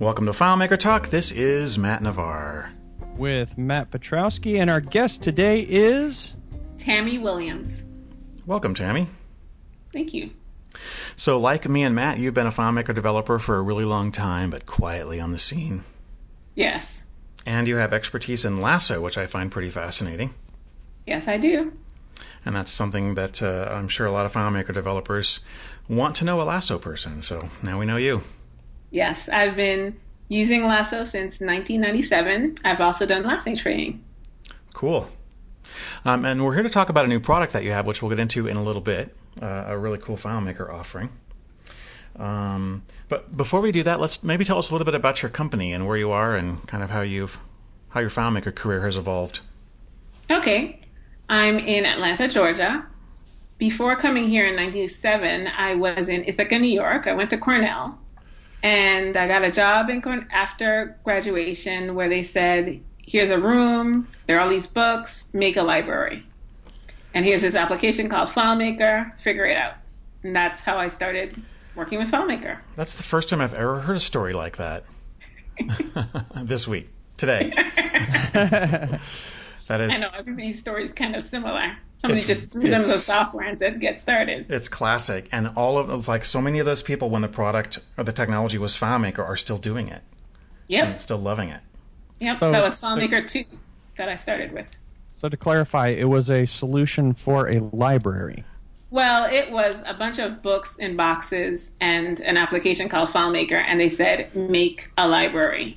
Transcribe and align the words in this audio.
Welcome 0.00 0.24
to 0.24 0.32
FileMaker 0.32 0.78
Talk. 0.78 1.10
This 1.10 1.30
is 1.30 1.76
Matt 1.76 2.02
Navarre. 2.02 2.72
With 3.18 3.58
Matt 3.58 3.90
Petrowsky, 3.90 4.58
and 4.58 4.70
our 4.70 4.80
guest 4.80 5.22
today 5.22 5.60
is. 5.60 6.32
Tammy 6.78 7.18
Williams. 7.18 7.84
Welcome, 8.46 8.72
Tammy. 8.74 9.08
Thank 9.92 10.14
you. 10.14 10.30
So, 11.16 11.38
like 11.38 11.68
me 11.68 11.82
and 11.82 11.94
Matt, 11.94 12.16
you've 12.16 12.32
been 12.32 12.46
a 12.46 12.50
FileMaker 12.50 12.94
developer 12.94 13.38
for 13.38 13.58
a 13.58 13.60
really 13.60 13.84
long 13.84 14.10
time, 14.10 14.48
but 14.48 14.64
quietly 14.64 15.20
on 15.20 15.32
the 15.32 15.38
scene. 15.38 15.84
Yes. 16.54 17.02
And 17.44 17.68
you 17.68 17.76
have 17.76 17.92
expertise 17.92 18.46
in 18.46 18.62
Lasso, 18.62 19.02
which 19.02 19.18
I 19.18 19.26
find 19.26 19.52
pretty 19.52 19.68
fascinating. 19.68 20.32
Yes, 21.06 21.28
I 21.28 21.36
do. 21.36 21.74
And 22.46 22.56
that's 22.56 22.72
something 22.72 23.16
that 23.16 23.42
uh, 23.42 23.68
I'm 23.70 23.88
sure 23.88 24.06
a 24.06 24.12
lot 24.12 24.24
of 24.24 24.32
FileMaker 24.32 24.72
developers 24.72 25.40
want 25.90 26.16
to 26.16 26.24
know 26.24 26.40
a 26.40 26.44
Lasso 26.44 26.78
person. 26.78 27.20
So 27.20 27.50
now 27.62 27.78
we 27.78 27.84
know 27.84 27.98
you. 27.98 28.22
Yes, 28.90 29.28
I've 29.28 29.56
been 29.56 29.98
using 30.28 30.64
Lasso 30.64 31.04
since 31.04 31.40
1997. 31.40 32.58
I've 32.64 32.80
also 32.80 33.06
done 33.06 33.24
Lasso 33.24 33.54
training. 33.54 34.04
Cool. 34.74 35.08
Um, 36.04 36.24
and 36.24 36.44
we're 36.44 36.54
here 36.54 36.62
to 36.62 36.70
talk 36.70 36.88
about 36.88 37.04
a 37.04 37.08
new 37.08 37.20
product 37.20 37.52
that 37.52 37.64
you 37.64 37.72
have, 37.72 37.86
which 37.86 38.02
we'll 38.02 38.08
get 38.08 38.18
into 38.18 38.46
in 38.46 38.56
a 38.56 38.62
little 38.62 38.80
bit. 38.80 39.14
Uh, 39.40 39.64
a 39.66 39.78
really 39.78 39.98
cool 39.98 40.16
FileMaker 40.16 40.72
offering. 40.72 41.10
Um, 42.16 42.82
but 43.08 43.36
before 43.36 43.60
we 43.60 43.72
do 43.72 43.82
that, 43.84 44.00
let's 44.00 44.22
maybe 44.22 44.44
tell 44.44 44.58
us 44.58 44.70
a 44.70 44.74
little 44.74 44.84
bit 44.84 44.94
about 44.94 45.22
your 45.22 45.30
company 45.30 45.72
and 45.72 45.86
where 45.86 45.96
you 45.96 46.10
are, 46.10 46.34
and 46.34 46.66
kind 46.66 46.82
of 46.82 46.90
how 46.90 47.00
you've 47.02 47.38
how 47.90 48.00
your 48.00 48.10
FileMaker 48.10 48.54
career 48.54 48.84
has 48.84 48.96
evolved. 48.96 49.40
Okay, 50.30 50.80
I'm 51.28 51.58
in 51.58 51.86
Atlanta, 51.86 52.28
Georgia. 52.28 52.86
Before 53.58 53.94
coming 53.96 54.28
here 54.28 54.46
in 54.46 54.56
'97, 54.56 55.48
I 55.56 55.74
was 55.74 56.08
in 56.08 56.24
Ithaca, 56.24 56.58
New 56.58 56.68
York. 56.68 57.06
I 57.06 57.12
went 57.12 57.30
to 57.30 57.38
Cornell, 57.38 57.98
and 58.62 59.16
I 59.16 59.26
got 59.28 59.44
a 59.44 59.50
job 59.50 59.90
in 59.90 60.02
Corn- 60.02 60.28
after 60.30 60.98
graduation 61.04 61.94
where 61.94 62.08
they 62.08 62.22
said, 62.22 62.80
"Here's 63.06 63.30
a 63.30 63.38
room. 63.38 64.08
There 64.26 64.38
are 64.38 64.40
all 64.40 64.48
these 64.48 64.66
books. 64.66 65.28
Make 65.32 65.56
a 65.56 65.62
library." 65.62 66.24
And 67.14 67.24
here's 67.24 67.42
this 67.42 67.54
application 67.54 68.08
called 68.08 68.28
FileMaker. 68.28 69.18
Figure 69.18 69.44
it 69.44 69.56
out. 69.56 69.74
And 70.22 70.34
that's 70.36 70.62
how 70.62 70.76
I 70.78 70.88
started 70.88 71.42
working 71.74 71.98
with 71.98 72.10
FileMaker. 72.10 72.58
That's 72.76 72.96
the 72.96 73.02
first 73.02 73.28
time 73.28 73.40
I've 73.40 73.54
ever 73.54 73.80
heard 73.80 73.96
a 73.96 74.00
story 74.00 74.32
like 74.32 74.58
that. 74.58 74.84
this 76.42 76.68
week, 76.68 76.88
today. 77.16 77.52
that 78.32 79.00
is. 79.80 79.92
I 79.92 79.98
know 79.98 80.10
everybody's 80.16 80.58
story 80.58 80.84
is 80.84 80.92
kind 80.92 81.16
of 81.16 81.22
similar. 81.22 81.76
Somebody 82.00 82.24
just 82.24 82.50
threw 82.50 82.70
them 82.70 82.80
the 82.80 82.98
software 82.98 83.46
and 83.46 83.58
said, 83.58 83.78
"Get 83.78 84.00
started." 84.00 84.46
It's 84.48 84.68
classic, 84.68 85.28
and 85.32 85.48
all 85.54 85.76
of 85.76 85.90
it's 85.90 86.08
like 86.08 86.24
so 86.24 86.40
many 86.40 86.58
of 86.58 86.66
those 86.66 86.82
people 86.82 87.10
when 87.10 87.20
the 87.20 87.28
product 87.28 87.78
or 87.98 88.04
the 88.04 88.12
technology 88.12 88.56
was 88.56 88.74
FileMaker 88.76 89.18
are 89.18 89.36
still 89.36 89.58
doing 89.58 89.88
it. 89.88 90.02
Yep. 90.68 91.00
still 91.00 91.18
loving 91.18 91.48
it. 91.50 91.60
Yep. 92.20 92.38
So, 92.38 92.52
that 92.52 92.62
was 92.62 92.80
FileMaker 92.80 93.28
two 93.28 93.44
that 93.96 94.08
I 94.08 94.16
started 94.16 94.52
with. 94.52 94.66
So 95.12 95.28
to 95.28 95.36
clarify, 95.36 95.88
it 95.88 96.08
was 96.08 96.30
a 96.30 96.46
solution 96.46 97.12
for 97.12 97.50
a 97.50 97.58
library. 97.58 98.44
Well, 98.88 99.30
it 99.30 99.50
was 99.50 99.82
a 99.86 99.92
bunch 99.92 100.18
of 100.18 100.40
books 100.40 100.76
in 100.76 100.96
boxes 100.96 101.72
and 101.80 102.20
an 102.20 102.38
application 102.38 102.88
called 102.88 103.10
FileMaker, 103.10 103.62
and 103.66 103.78
they 103.78 103.90
said 103.90 104.34
make 104.34 104.90
a 104.96 105.06
library. 105.06 105.76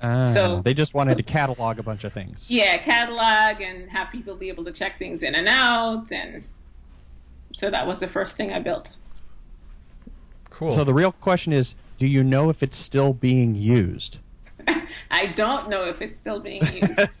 Uh, 0.00 0.26
so 0.26 0.60
they 0.62 0.74
just 0.74 0.92
wanted 0.94 1.16
to 1.16 1.22
catalog 1.22 1.78
a 1.78 1.82
bunch 1.82 2.04
of 2.04 2.12
things. 2.12 2.44
Yeah, 2.48 2.76
catalog 2.78 3.62
and 3.62 3.88
have 3.90 4.10
people 4.10 4.34
be 4.34 4.48
able 4.48 4.64
to 4.64 4.72
check 4.72 4.98
things 4.98 5.22
in 5.22 5.34
and 5.34 5.48
out, 5.48 6.12
and 6.12 6.44
so 7.52 7.70
that 7.70 7.86
was 7.86 7.98
the 7.98 8.06
first 8.06 8.36
thing 8.36 8.52
I 8.52 8.58
built. 8.58 8.96
Cool. 10.50 10.74
So 10.74 10.84
the 10.84 10.94
real 10.94 11.12
question 11.12 11.52
is, 11.52 11.74
do 11.98 12.06
you 12.06 12.22
know 12.22 12.50
if 12.50 12.62
it's 12.62 12.76
still 12.76 13.14
being 13.14 13.54
used? 13.54 14.18
I 15.10 15.26
don't 15.26 15.68
know 15.68 15.84
if 15.86 16.02
it's 16.02 16.18
still 16.18 16.40
being 16.40 16.62
used. 16.72 17.20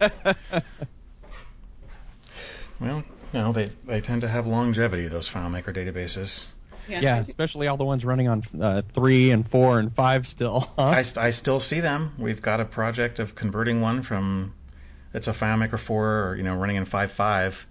well, 2.80 3.04
you 3.32 3.40
know, 3.40 3.52
they, 3.52 3.70
they 3.84 4.00
tend 4.00 4.20
to 4.22 4.28
have 4.28 4.46
longevity, 4.46 5.08
those 5.08 5.28
FileMaker 5.28 5.74
databases. 5.74 6.52
Yes, 6.88 7.02
yeah, 7.02 7.18
especially 7.20 7.66
all 7.66 7.76
the 7.76 7.84
ones 7.84 8.04
running 8.04 8.28
on 8.28 8.42
uh, 8.60 8.82
three 8.94 9.30
and 9.30 9.48
four 9.48 9.78
and 9.78 9.94
five 9.94 10.26
still. 10.26 10.70
Huh? 10.76 10.84
I, 10.84 11.04
I 11.16 11.30
still 11.30 11.58
see 11.58 11.80
them. 11.80 12.12
We've 12.18 12.42
got 12.42 12.60
a 12.60 12.64
project 12.64 13.18
of 13.18 13.34
converting 13.34 13.80
one 13.80 14.02
from 14.02 14.54
it's 15.14 15.26
a 15.26 15.32
FileMaker 15.32 15.78
four, 15.78 16.28
or 16.28 16.36
you 16.36 16.42
know, 16.42 16.56
running 16.56 16.76
in 16.76 16.84
five 16.84 17.10
five. 17.10 17.66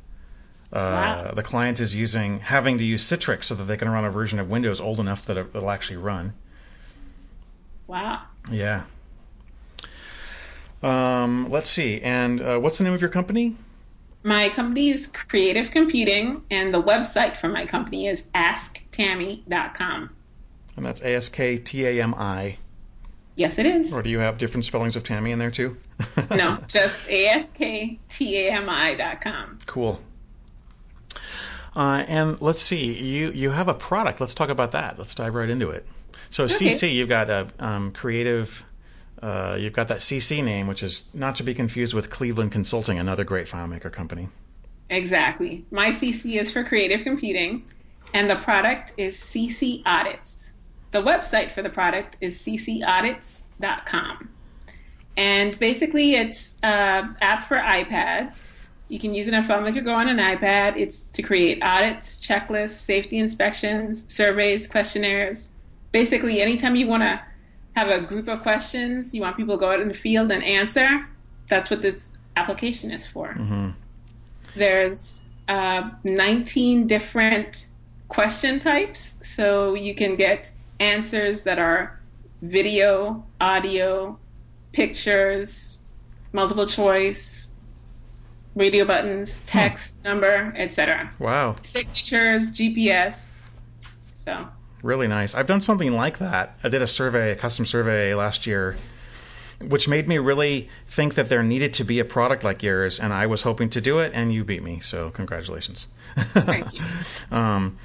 Uh, 0.73 0.77
wow. 0.77 1.31
The 1.33 1.43
client 1.43 1.79
is 1.79 1.93
using 1.93 2.39
having 2.39 2.77
to 2.79 2.83
use 2.83 3.05
Citrix 3.05 3.45
so 3.45 3.55
that 3.55 3.65
they 3.65 3.77
can 3.77 3.89
run 3.89 4.03
a 4.03 4.09
version 4.09 4.39
of 4.39 4.49
Windows 4.49 4.81
old 4.81 4.99
enough 4.99 5.25
that 5.25 5.37
it, 5.37 5.53
will 5.53 5.69
actually 5.69 5.97
run. 5.97 6.33
Wow. 7.87 8.23
Yeah. 8.51 8.83
Um, 10.81 11.49
let's 11.49 11.69
see. 11.69 12.01
And 12.01 12.41
uh, 12.41 12.57
what's 12.57 12.77
the 12.77 12.83
name 12.83 12.93
of 12.93 13.01
your 13.01 13.09
company? 13.09 13.55
My 14.25 14.49
company 14.49 14.89
is 14.89 15.05
Creative 15.05 15.69
Computing, 15.69 16.41
and 16.49 16.73
the 16.73 16.81
website 16.81 17.37
for 17.37 17.47
my 17.47 17.63
company 17.63 18.07
is 18.07 18.23
asktammy.com. 18.33 20.09
And 20.75 20.85
that's 20.85 21.01
A 21.01 21.13
S 21.13 21.29
K 21.29 21.59
T 21.59 21.85
A 21.85 22.01
M 22.01 22.15
I. 22.15 22.57
Yes, 23.35 23.59
it 23.59 23.67
is. 23.67 23.93
Or 23.93 24.01
do 24.01 24.09
you 24.09 24.17
have 24.17 24.39
different 24.39 24.65
spellings 24.65 24.95
of 24.95 25.03
Tammy 25.03 25.29
in 25.29 25.37
there 25.37 25.51
too? 25.51 25.77
no, 26.31 26.57
just 26.67 27.07
A 27.07 27.27
S 27.27 27.51
K 27.51 27.99
T 28.09 28.47
A 28.47 28.53
M 28.53 28.67
I.com. 28.67 29.59
Cool. 29.67 30.01
Uh, 31.75 32.03
and 32.07 32.41
let's 32.41 32.63
see, 32.63 32.99
you 32.99 33.29
you 33.29 33.51
have 33.51 33.67
a 33.67 33.75
product. 33.75 34.19
Let's 34.19 34.33
talk 34.33 34.49
about 34.49 34.71
that. 34.71 34.97
Let's 34.97 35.13
dive 35.13 35.35
right 35.35 35.51
into 35.51 35.69
it. 35.69 35.85
So 36.31 36.45
okay. 36.45 36.71
CC, 36.71 36.91
you've 36.91 37.09
got 37.09 37.29
a 37.29 37.47
um, 37.59 37.91
creative 37.91 38.65
uh, 39.25 39.55
you've 39.55 39.73
got 39.73 39.87
that 39.87 39.97
CC 39.97 40.43
name, 40.43 40.67
which 40.67 40.83
is 40.83 41.05
not 41.11 41.35
to 41.37 41.43
be 41.43 41.55
confused 41.55 41.95
with 41.95 42.11
Cleveland 42.11 42.51
Consulting, 42.51 42.99
another 42.99 43.23
great 43.23 43.47
FileMaker 43.47 43.91
company. 43.91 44.29
Exactly. 44.91 45.65
My 45.71 45.89
CC 45.89 46.39
is 46.39 46.51
for 46.51 46.63
creative 46.63 47.01
computing, 47.01 47.63
and 48.13 48.29
the 48.29 48.35
product 48.35 48.93
is 48.97 49.17
CC 49.17 49.81
Audits. 49.87 50.53
The 50.91 51.01
website 51.01 51.49
for 51.49 51.63
the 51.63 51.71
product 51.71 52.17
is 52.21 52.37
ccaudits.com. 52.37 54.29
And 55.17 55.57
basically, 55.57 56.13
it's 56.13 56.57
an 56.61 57.17
app 57.19 57.47
for 57.47 57.57
iPads. 57.57 58.51
You 58.89 58.99
can 58.99 59.15
use 59.15 59.27
it 59.27 59.33
on 59.33 59.43
FileMaker 59.43 59.83
Go 59.83 59.95
on 59.95 60.07
an 60.07 60.17
iPad. 60.17 60.77
It's 60.77 61.09
to 61.13 61.23
create 61.23 61.63
audits, 61.63 62.21
checklists, 62.21 62.77
safety 62.77 63.17
inspections, 63.17 64.03
surveys, 64.07 64.67
questionnaires. 64.67 65.49
Basically, 65.91 66.41
anytime 66.41 66.75
you 66.75 66.85
want 66.85 67.01
to 67.01 67.19
have 67.75 67.89
a 67.89 67.99
group 67.99 68.27
of 68.27 68.41
questions, 68.41 69.13
you 69.13 69.21
want 69.21 69.35
people 69.37 69.55
to 69.55 69.59
go 69.59 69.71
out 69.71 69.81
in 69.81 69.87
the 69.87 69.93
field 69.93 70.31
and 70.31 70.43
answer, 70.43 71.07
that's 71.47 71.69
what 71.69 71.81
this 71.81 72.13
application 72.37 72.91
is 72.91 73.05
for. 73.05 73.29
Mm-hmm. 73.29 73.69
There's 74.55 75.21
uh, 75.47 75.89
19 76.03 76.87
different 76.87 77.67
question 78.07 78.59
types, 78.59 79.15
so 79.21 79.73
you 79.73 79.93
can 79.93 80.15
get 80.15 80.51
answers 80.79 81.43
that 81.43 81.59
are 81.59 81.99
video, 82.41 83.25
audio, 83.41 84.17
pictures, 84.71 85.79
multiple 86.31 86.65
choice, 86.65 87.49
radio 88.55 88.85
buttons, 88.85 89.41
text, 89.41 89.97
hmm. 89.97 90.07
number, 90.07 90.53
etc. 90.55 91.11
Wow. 91.19 91.55
Signatures, 91.63 92.51
GPS. 92.51 93.33
So 94.13 94.47
really 94.85 95.07
nice. 95.07 95.35
I've 95.35 95.47
done 95.47 95.61
something 95.61 95.91
like 95.91 96.19
that. 96.19 96.57
I 96.63 96.69
did 96.69 96.81
a 96.81 96.87
survey, 96.87 97.31
a 97.31 97.35
custom 97.35 97.65
survey 97.65 98.13
last 98.13 98.45
year, 98.45 98.77
which 99.59 99.87
made 99.87 100.07
me 100.07 100.19
really 100.19 100.69
think 100.85 101.15
that 101.15 101.27
there 101.27 101.43
needed 101.43 101.73
to 101.75 101.83
be 101.83 101.99
a 101.99 102.05
product 102.05 102.43
like 102.43 102.61
yours, 102.63 102.99
and 102.99 103.11
I 103.11 103.25
was 103.25 103.41
hoping 103.41 103.69
to 103.71 103.81
do 103.81 103.99
it, 103.99 104.11
and 104.13 104.33
you 104.33 104.43
beat 104.43 104.63
me. 104.63 104.79
So 104.79 105.09
congratulations. 105.09 105.87
Thank 106.15 106.73
you. 106.73 106.81
um, 107.31 107.77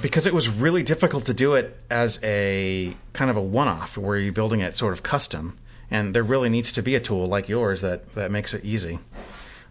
because 0.00 0.26
it 0.26 0.34
was 0.34 0.48
really 0.48 0.82
difficult 0.82 1.26
to 1.26 1.34
do 1.34 1.54
it 1.54 1.78
as 1.90 2.18
a 2.22 2.96
kind 3.12 3.30
of 3.30 3.36
a 3.36 3.42
one-off, 3.42 3.98
where 3.98 4.16
you're 4.16 4.32
building 4.32 4.60
it 4.60 4.74
sort 4.74 4.94
of 4.94 5.02
custom, 5.02 5.58
and 5.90 6.14
there 6.14 6.24
really 6.24 6.48
needs 6.48 6.72
to 6.72 6.82
be 6.82 6.94
a 6.94 7.00
tool 7.00 7.26
like 7.26 7.48
yours 7.48 7.82
that 7.82 8.12
that 8.14 8.30
makes 8.30 8.54
it 8.54 8.64
easy. 8.64 8.98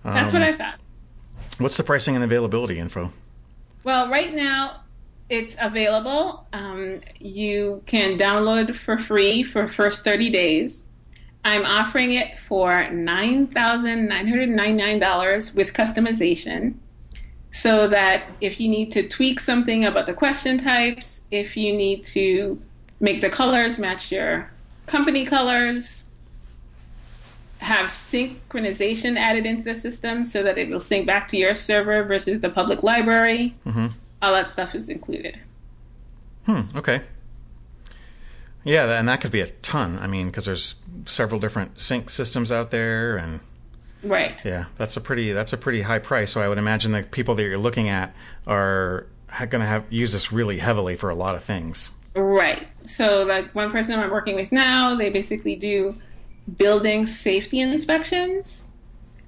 Um, 0.06 0.14
That's 0.14 0.32
what 0.32 0.44
I 0.44 0.54
thought. 0.54 0.80
What's 1.58 1.78
the 1.78 1.84
pricing 1.84 2.16
and 2.16 2.24
availability 2.24 2.80
info? 2.80 3.12
Well, 3.84 4.10
right 4.10 4.34
now 4.34 4.83
it's 5.30 5.56
available. 5.60 6.48
Um, 6.54 6.96
you 7.20 7.84
can 7.86 8.18
download 8.18 8.76
for 8.76 8.98
free 8.98 9.44
for 9.44 9.68
first 9.68 10.04
30 10.04 10.30
days. 10.30 10.86
I'm 11.46 11.66
offering 11.66 12.14
it 12.14 12.40
for 12.40 12.72
$9,999 12.72 15.56
with 15.56 15.74
customization 15.74 16.76
so 17.52 17.88
that 17.88 18.24
if 18.42 18.60
you 18.60 18.68
need 18.70 18.92
to 18.94 19.08
tweak 19.08 19.40
something 19.40 19.86
about 19.86 20.06
the 20.06 20.14
question 20.14 20.58
types, 20.58 21.22
if 21.32 21.58
you 21.58 21.76
need 21.76 22.06
to 22.06 22.62
make 23.00 23.22
the 23.22 23.30
colors 23.30 23.78
match 23.78 24.12
your 24.12 24.50
company 24.86 25.26
colors, 25.26 26.06
have 27.60 27.90
synchronization 27.90 29.18
added 29.18 29.46
into 29.46 29.64
the 29.64 29.76
system 29.76 30.26
so 30.26 30.44
that 30.44 30.58
it 30.58 30.70
will 30.70 30.80
sync 30.80 31.08
back 31.08 31.28
to 31.28 31.38
your 31.38 31.54
server 31.54 32.04
versus 32.04 32.42
the 32.42 32.50
public 32.50 32.84
library. 32.84 33.54
Mm-hmm 33.66 33.88
all 34.24 34.32
that 34.34 34.50
stuff 34.50 34.74
is 34.74 34.90
included. 34.90 35.40
Hmm. 36.46 36.62
Okay. 36.76 37.02
Yeah, 38.64 38.98
and 38.98 39.08
that 39.10 39.20
could 39.22 39.32
be 39.32 39.42
a 39.42 39.48
ton. 39.48 40.00
I 40.00 40.08
mean, 40.08 40.28
because 40.28 40.46
there's 40.46 40.76
several 41.06 41.40
different 41.40 41.80
sync 41.80 42.10
systems 42.10 42.52
out 42.52 42.72
there, 42.72 43.18
and 43.18 43.42
Right. 44.04 44.44
yeah, 44.46 44.66
that's 44.78 44.96
a 44.98 45.02
pretty 45.02 45.34
that's 45.34 45.52
a 45.54 45.58
pretty 45.58 45.82
high 45.82 46.00
price. 46.00 46.32
So 46.32 46.42
I 46.42 46.48
would 46.48 46.58
imagine 46.58 46.94
the 46.94 47.04
people 47.04 47.36
that 47.36 47.44
you're 47.44 47.58
looking 47.58 47.90
at 47.90 48.16
are 48.48 49.06
going 49.38 49.62
to 49.62 49.66
have 49.68 49.84
use 49.92 50.14
this 50.14 50.32
really 50.32 50.58
heavily 50.60 50.96
for 50.96 51.10
a 51.10 51.16
lot 51.16 51.36
of 51.36 51.44
things. 51.44 51.92
Right. 52.16 52.68
So, 52.86 53.24
like 53.24 53.54
one 53.56 53.72
person 53.72 54.00
I'm 54.00 54.12
working 54.12 54.36
with 54.36 54.52
now, 54.52 54.96
they 54.96 55.10
basically 55.10 55.56
do 55.56 55.96
building 56.58 57.06
safety 57.06 57.60
inspections. 57.60 58.70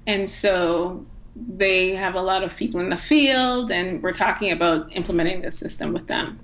And 0.07 0.29
so 0.29 1.05
they 1.35 1.89
have 1.95 2.15
a 2.15 2.21
lot 2.21 2.43
of 2.43 2.55
people 2.55 2.79
in 2.79 2.89
the 2.89 2.97
field, 2.97 3.71
and 3.71 4.01
we're 4.01 4.13
talking 4.13 4.51
about 4.51 4.91
implementing 4.95 5.41
this 5.41 5.57
system 5.57 5.93
with 5.93 6.07
them. 6.07 6.39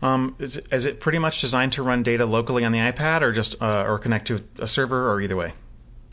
Um, 0.00 0.36
is, 0.38 0.58
is 0.70 0.84
it 0.84 1.00
pretty 1.00 1.18
much 1.18 1.40
designed 1.40 1.72
to 1.72 1.82
run 1.82 2.02
data 2.02 2.24
locally 2.24 2.64
on 2.64 2.72
the 2.72 2.78
iPad, 2.78 3.22
or 3.22 3.32
just 3.32 3.56
uh, 3.60 3.84
or 3.86 3.98
connect 3.98 4.26
to 4.28 4.42
a 4.58 4.66
server, 4.66 5.10
or 5.10 5.20
either 5.20 5.36
way? 5.36 5.52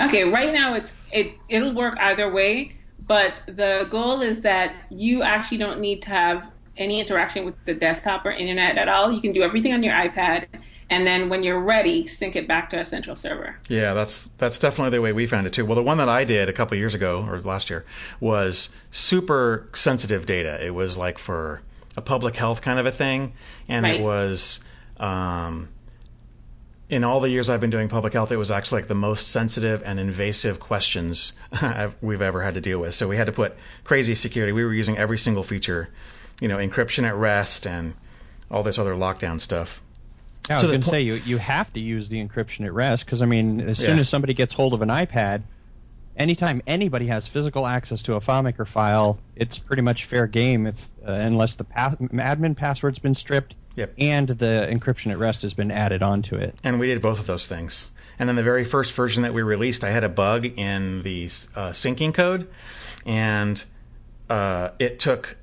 Okay, 0.01 0.25
right 0.25 0.53
now 0.53 0.73
it's 0.73 0.97
it 1.11 1.33
it'll 1.49 1.73
work 1.73 1.95
either 1.99 2.31
way, 2.31 2.71
but 3.07 3.41
the 3.45 3.87
goal 3.89 4.21
is 4.21 4.41
that 4.41 4.75
you 4.89 5.23
actually 5.23 5.57
don't 5.57 5.79
need 5.79 6.01
to 6.01 6.09
have 6.09 6.51
any 6.75 6.99
interaction 6.99 7.45
with 7.45 7.55
the 7.65 7.73
desktop 7.73 8.25
or 8.25 8.31
internet 8.31 8.77
at 8.77 8.89
all. 8.89 9.11
You 9.11 9.21
can 9.21 9.31
do 9.31 9.43
everything 9.43 9.73
on 9.73 9.83
your 9.83 9.93
iPad, 9.93 10.47
and 10.89 11.05
then 11.07 11.29
when 11.29 11.43
you're 11.43 11.59
ready, 11.59 12.05
sync 12.07 12.35
it 12.35 12.47
back 12.47 12.69
to 12.71 12.79
a 12.79 12.85
central 12.85 13.15
server. 13.15 13.57
Yeah, 13.69 13.93
that's 13.93 14.29
that's 14.37 14.59
definitely 14.59 14.91
the 14.97 15.01
way 15.01 15.13
we 15.13 15.27
found 15.27 15.47
it 15.47 15.53
too. 15.53 15.65
Well, 15.65 15.75
the 15.75 15.83
one 15.83 15.97
that 15.97 16.09
I 16.09 16.23
did 16.23 16.49
a 16.49 16.53
couple 16.53 16.77
years 16.77 16.93
ago 16.95 17.25
or 17.27 17.39
last 17.41 17.69
year 17.69 17.85
was 18.19 18.69
super 18.91 19.69
sensitive 19.73 20.25
data. 20.25 20.63
It 20.65 20.71
was 20.71 20.97
like 20.97 21.17
for 21.17 21.61
a 21.95 22.01
public 22.01 22.35
health 22.35 22.61
kind 22.61 22.79
of 22.79 22.85
a 22.85 22.91
thing, 22.91 23.33
and 23.67 23.83
Right. 23.83 23.99
it 23.99 24.03
was. 24.03 24.59
Um, 24.97 25.69
in 26.89 27.03
all 27.03 27.19
the 27.21 27.29
years 27.29 27.49
I've 27.49 27.61
been 27.61 27.69
doing 27.71 27.87
public 27.87 28.13
health, 28.13 28.31
it 28.31 28.37
was 28.37 28.51
actually 28.51 28.81
like 28.81 28.87
the 28.87 28.93
most 28.93 29.29
sensitive 29.29 29.81
and 29.83 29.99
invasive 29.99 30.59
questions 30.59 31.33
we've 32.01 32.21
ever 32.21 32.43
had 32.43 32.53
to 32.53 32.61
deal 32.61 32.77
with. 32.77 32.93
So 32.93 33.07
we 33.07 33.17
had 33.17 33.25
to 33.27 33.31
put 33.31 33.55
crazy 33.83 34.13
security. 34.13 34.51
We 34.51 34.63
were 34.63 34.73
using 34.73 34.97
every 34.97 35.17
single 35.17 35.41
feature, 35.43 35.89
you 36.39 36.47
know, 36.47 36.57
encryption 36.57 37.03
at 37.07 37.15
rest 37.15 37.65
and 37.65 37.95
all 38.51 38.61
this 38.61 38.77
other 38.77 38.93
lockdown 38.93 39.39
stuff. 39.41 39.81
I 40.49 40.55
was 40.55 40.63
going 40.63 40.81
to 40.81 40.89
say 40.89 41.01
you 41.01 41.15
you 41.25 41.37
have 41.37 41.71
to 41.73 41.79
use 41.79 42.09
the 42.09 42.23
encryption 42.25 42.65
at 42.65 42.73
rest 42.73 43.05
because 43.05 43.21
I 43.21 43.25
mean, 43.25 43.61
as 43.61 43.77
soon 43.77 43.95
Yeah. 43.95 44.01
as 44.01 44.09
somebody 44.09 44.33
gets 44.33 44.53
hold 44.53 44.73
of 44.73 44.81
an 44.81 44.89
iPad, 44.89 45.43
anytime 46.17 46.61
anybody 46.67 47.07
has 47.07 47.27
physical 47.27 47.65
access 47.65 48.01
to 48.03 48.15
a 48.15 48.21
FileMaker 48.21 48.67
file, 48.67 49.19
it's 49.35 49.57
pretty 49.57 49.81
much 49.81 50.05
fair 50.05 50.27
game 50.27 50.67
if 50.67 50.89
uh, 51.07 51.11
unless 51.11 51.55
the 51.55 51.63
pa- 51.63 51.95
admin 51.99 52.55
password's 52.57 52.99
been 52.99 53.15
stripped 53.15 53.55
Yep. 53.75 53.93
and 53.97 54.27
the 54.29 54.67
encryption 54.71 55.11
at 55.11 55.17
rest 55.17 55.41
has 55.41 55.53
been 55.55 55.71
added 55.71 56.03
onto 56.03 56.35
it. 56.35 56.55
And 56.63 56.79
we 56.79 56.87
did 56.87 57.01
both 57.01 57.19
of 57.19 57.25
those 57.25 57.47
things. 57.47 57.89
And 58.19 58.29
then 58.29 58.35
the 58.35 58.43
very 58.43 58.63
first 58.65 58.91
version 58.91 59.23
that 59.23 59.33
we 59.33 59.41
released, 59.41 59.83
I 59.83 59.89
had 59.89 60.03
a 60.03 60.09
bug 60.09 60.45
in 60.45 61.01
the 61.01 61.25
uh, 61.55 61.69
syncing 61.71 62.13
code, 62.13 62.47
and 63.07 63.63
uh, 64.29 64.69
it 64.77 64.99
took. 64.99 65.37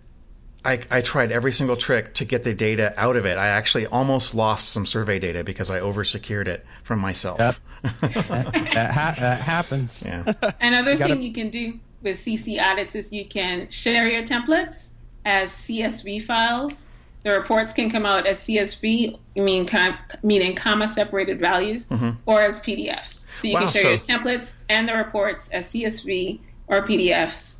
I, 0.64 0.80
I 0.90 1.00
tried 1.00 1.32
every 1.32 1.52
single 1.52 1.76
trick 1.76 2.14
to 2.14 2.24
get 2.24 2.44
the 2.44 2.52
data 2.54 2.92
out 2.98 3.16
of 3.16 3.24
it. 3.26 3.38
I 3.38 3.48
actually 3.48 3.86
almost 3.86 4.34
lost 4.34 4.68
some 4.68 4.84
survey 4.86 5.18
data 5.18 5.42
because 5.42 5.70
I 5.70 5.80
oversecured 5.80 6.48
it 6.48 6.66
from 6.82 6.98
myself. 6.98 7.38
Yep. 7.38 7.56
that, 7.82 8.12
that, 8.74 8.90
ha- 8.90 9.14
that 9.18 9.40
happens. 9.40 10.02
yeah. 10.04 10.32
Another 10.60 10.96
gotta- 10.96 11.14
thing 11.14 11.22
you 11.22 11.32
can 11.32 11.48
do 11.50 11.80
with 12.02 12.18
CC 12.18 12.60
audits 12.60 12.94
is 12.94 13.12
you 13.12 13.24
can 13.24 13.68
share 13.70 14.08
your 14.08 14.22
templates 14.22 14.90
as 15.24 15.50
CSV 15.50 16.24
files. 16.24 16.88
The 17.22 17.30
reports 17.32 17.72
can 17.74 17.90
come 17.90 18.06
out 18.06 18.26
as 18.26 18.40
CSV, 18.40 19.18
mean 19.36 19.66
com- 19.66 19.98
meaning 20.22 20.54
comma 20.56 20.88
separated 20.88 21.38
values, 21.38 21.86
or 22.24 22.40
as 22.40 22.60
PDFs. 22.60 23.26
So 23.40 23.48
you 23.48 23.54
Mm-hmm. 23.56 23.64
Wow, 23.64 23.70
can 23.70 23.80
share 23.82 23.90
your 23.90 23.98
templates 23.98 24.54
and 24.70 24.88
the 24.88 24.94
reports 24.94 25.48
as 25.50 25.68
CSV 25.72 26.40
or 26.68 26.80
PDFs, 26.82 27.58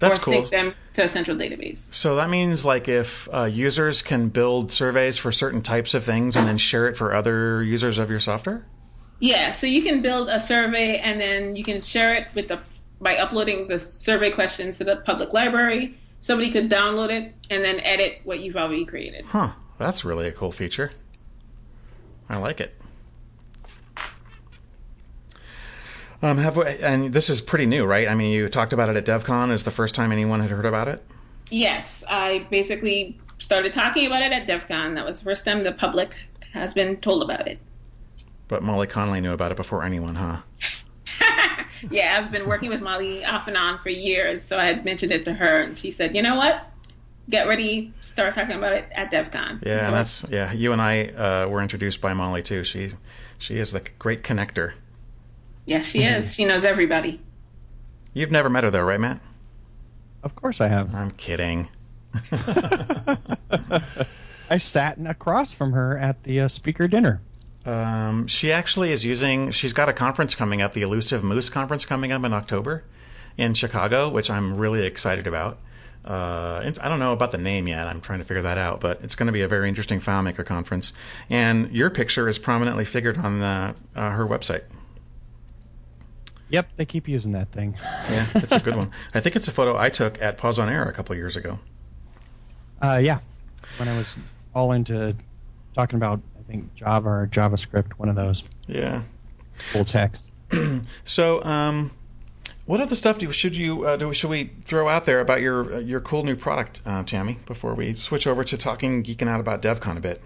That's 0.00 0.18
or 0.18 0.22
cool. 0.22 0.32
sync 0.44 0.50
them 0.50 0.74
to 0.96 1.04
a 1.04 1.08
central 1.08 1.36
database. 1.36 1.92
So 1.94 2.16
that 2.16 2.28
means 2.28 2.64
like 2.64 2.88
if 2.88 3.28
uh, 3.32 3.44
users 3.44 4.02
can 4.02 4.28
build 4.30 4.72
surveys 4.72 5.16
for 5.16 5.30
certain 5.30 5.62
types 5.62 5.94
of 5.94 6.04
things 6.04 6.36
and 6.36 6.48
then 6.48 6.58
share 6.58 6.88
it 6.88 6.96
for 6.96 7.14
other 7.14 7.62
users 7.62 7.98
of 7.98 8.10
your 8.10 8.20
software. 8.20 8.64
Yeah, 9.20 9.52
so 9.52 9.66
you 9.66 9.82
can 9.82 10.02
build 10.02 10.28
a 10.28 10.40
survey 10.40 10.98
and 10.98 11.20
then 11.20 11.54
you 11.54 11.64
can 11.64 11.80
share 11.80 12.14
it 12.14 12.28
with 12.34 12.48
the 12.48 12.60
by 12.98 13.16
uploading 13.16 13.68
the 13.68 13.78
survey 13.78 14.30
questions 14.30 14.78
to 14.78 14.84
the 14.84 14.96
public 14.96 15.34
library. 15.34 15.98
Somebody 16.20 16.50
could 16.50 16.70
download 16.70 17.10
it 17.10 17.34
and 17.50 17.62
then 17.62 17.78
edit 17.80 18.20
what 18.24 18.40
you've 18.40 18.56
already 18.56 18.86
created. 18.86 19.26
Huh. 19.26 19.50
That's 19.78 20.04
really 20.04 20.26
a 20.26 20.32
cool 20.32 20.50
feature. 20.50 20.90
I 22.28 22.38
like 22.38 22.60
it. 22.60 22.74
Um, 26.22 26.38
have 26.38 26.56
we, 26.56 26.64
and 26.64 27.12
this 27.12 27.28
is 27.28 27.40
pretty 27.40 27.66
new, 27.66 27.84
right? 27.84 28.08
I 28.08 28.14
mean, 28.14 28.32
you 28.32 28.48
talked 28.48 28.72
about 28.72 28.88
it 28.88 28.96
at 28.96 29.04
DevCon. 29.04 29.52
Is 29.52 29.64
the 29.64 29.70
first 29.70 29.94
time 29.94 30.12
anyone 30.12 30.40
had 30.40 30.50
heard 30.50 30.66
about 30.66 30.88
it? 30.88 31.04
Yes, 31.50 32.02
I 32.08 32.46
basically 32.50 33.18
started 33.38 33.72
talking 33.72 34.06
about 34.06 34.22
it 34.22 34.32
at 34.32 34.46
DevCon. 34.46 34.94
That 34.94 35.04
was 35.04 35.18
the 35.18 35.24
first 35.24 35.44
time 35.44 35.60
the 35.62 35.72
public 35.72 36.16
has 36.52 36.74
been 36.74 36.96
told 36.96 37.22
about 37.22 37.46
it. 37.46 37.58
But 38.48 38.62
Molly 38.62 38.86
Connolly 38.86 39.20
knew 39.20 39.32
about 39.32 39.52
it 39.52 39.56
before 39.56 39.82
anyone, 39.82 40.14
huh? 40.14 40.38
Yeah, 41.90 42.18
I've 42.18 42.32
been 42.32 42.48
working 42.48 42.70
with 42.70 42.80
Molly 42.80 43.24
off 43.24 43.48
and 43.48 43.56
on 43.56 43.78
for 43.78 43.90
years, 43.90 44.42
so 44.42 44.56
I 44.56 44.64
had 44.64 44.84
mentioned 44.84 45.12
it 45.12 45.24
to 45.26 45.34
her, 45.34 45.58
and 45.58 45.76
she 45.76 45.90
said, 45.90 46.16
"You 46.16 46.22
know 46.22 46.34
what? 46.34 46.70
Get 47.28 47.46
ready, 47.46 47.92
start 48.00 48.34
talking 48.34 48.56
about 48.56 48.72
it 48.72 48.88
at 48.94 49.10
DevCon." 49.10 49.64
Yeah, 49.64 49.80
so 49.80 49.90
that's 49.90 50.24
yeah. 50.30 50.52
You 50.52 50.72
and 50.72 50.80
I 50.80 51.08
uh, 51.08 51.48
were 51.48 51.60
introduced 51.62 52.00
by 52.00 52.14
Molly 52.14 52.42
too. 52.42 52.64
She 52.64 52.92
she 53.38 53.58
is 53.58 53.72
the 53.72 53.82
great 53.98 54.22
connector. 54.22 54.72
Yes, 55.66 55.86
she 55.86 56.02
is. 56.02 56.34
She 56.34 56.44
knows 56.44 56.64
everybody. 56.64 57.20
You've 58.12 58.30
never 58.30 58.48
met 58.48 58.64
her 58.64 58.70
though, 58.70 58.82
right, 58.82 59.00
Matt? 59.00 59.20
Of 60.22 60.34
course 60.34 60.60
I 60.60 60.68
have. 60.68 60.94
I'm 60.94 61.10
kidding. 61.12 61.68
I 64.48 64.58
sat 64.58 64.98
across 65.04 65.52
from 65.52 65.72
her 65.72 65.98
at 65.98 66.22
the 66.22 66.40
uh, 66.40 66.48
speaker 66.48 66.88
dinner. 66.88 67.20
Um, 67.64 68.26
she 68.28 68.52
actually 68.52 68.92
is 68.92 69.04
using. 69.04 69.50
She's 69.50 69.72
got 69.72 69.88
a 69.88 69.92
conference 69.92 70.34
coming 70.34 70.62
up, 70.62 70.72
the 70.72 70.82
Elusive 70.82 71.24
Moose 71.24 71.48
conference 71.48 71.84
coming 71.84 72.12
up 72.12 72.24
in 72.24 72.32
October 72.32 72.84
in 73.36 73.54
Chicago, 73.54 74.08
which 74.08 74.30
I'm 74.30 74.56
really 74.56 74.86
excited 74.86 75.26
about. 75.26 75.58
Uh, 76.04 76.72
I 76.80 76.88
don't 76.88 77.00
know 77.00 77.12
about 77.12 77.32
the 77.32 77.38
name 77.38 77.66
yet. 77.66 77.88
I'm 77.88 78.00
trying 78.00 78.20
to 78.20 78.24
figure 78.24 78.42
that 78.42 78.58
out, 78.58 78.80
but 78.80 79.00
it's 79.02 79.16
going 79.16 79.26
to 79.26 79.32
be 79.32 79.42
a 79.42 79.48
very 79.48 79.68
interesting 79.68 80.00
FileMaker 80.00 80.46
conference. 80.46 80.92
And 81.28 81.72
your 81.72 81.90
picture 81.90 82.28
is 82.28 82.38
prominently 82.38 82.84
figured 82.84 83.18
on 83.18 83.40
the, 83.40 83.74
uh, 83.96 84.10
her 84.10 84.24
website. 84.24 84.62
Yep, 86.50 86.68
they 86.76 86.84
keep 86.84 87.08
using 87.08 87.32
that 87.32 87.50
thing. 87.50 87.76
Yeah, 88.08 88.26
it's 88.36 88.52
a 88.54 88.60
good 88.60 88.76
one. 88.76 88.90
I 89.14 89.20
think 89.20 89.34
it's 89.36 89.48
a 89.48 89.52
photo 89.52 89.76
I 89.76 89.88
took 89.90 90.20
at 90.22 90.38
Pause 90.38 90.60
On 90.60 90.68
Error 90.68 90.88
a 90.88 90.92
couple 90.92 91.14
years 91.16 91.36
ago. 91.36 91.58
Uh, 92.80 93.00
yeah, 93.02 93.18
when 93.78 93.88
I 93.88 93.96
was 93.96 94.16
all 94.54 94.72
into 94.72 95.16
talking 95.74 95.96
about, 95.96 96.20
I 96.38 96.42
think 96.50 96.72
Java 96.74 97.08
or 97.08 97.26
JavaScript, 97.32 97.92
one 97.96 98.08
of 98.08 98.14
those 98.16 98.44
Yeah. 98.68 99.02
full 99.54 99.84
text. 99.84 100.30
So, 101.04 101.42
um, 101.44 101.90
what 102.66 102.80
other 102.80 102.94
stuff 102.94 103.18
do 103.18 103.30
should 103.32 103.56
you 103.56 103.84
uh, 103.84 103.96
do? 103.96 104.12
Should 104.12 104.30
we 104.30 104.50
throw 104.64 104.88
out 104.88 105.04
there 105.04 105.20
about 105.20 105.40
your 105.40 105.74
uh, 105.74 105.78
your 105.78 106.00
cool 106.00 106.22
new 106.24 106.36
product, 106.36 106.80
uh, 106.86 107.02
Tammy, 107.04 107.38
before 107.46 107.74
we 107.74 107.94
switch 107.94 108.26
over 108.26 108.44
to 108.44 108.56
talking 108.56 109.02
geeking 109.02 109.28
out 109.28 109.40
about 109.40 109.62
DevCon 109.62 109.96
a 109.96 110.00
bit? 110.00 110.20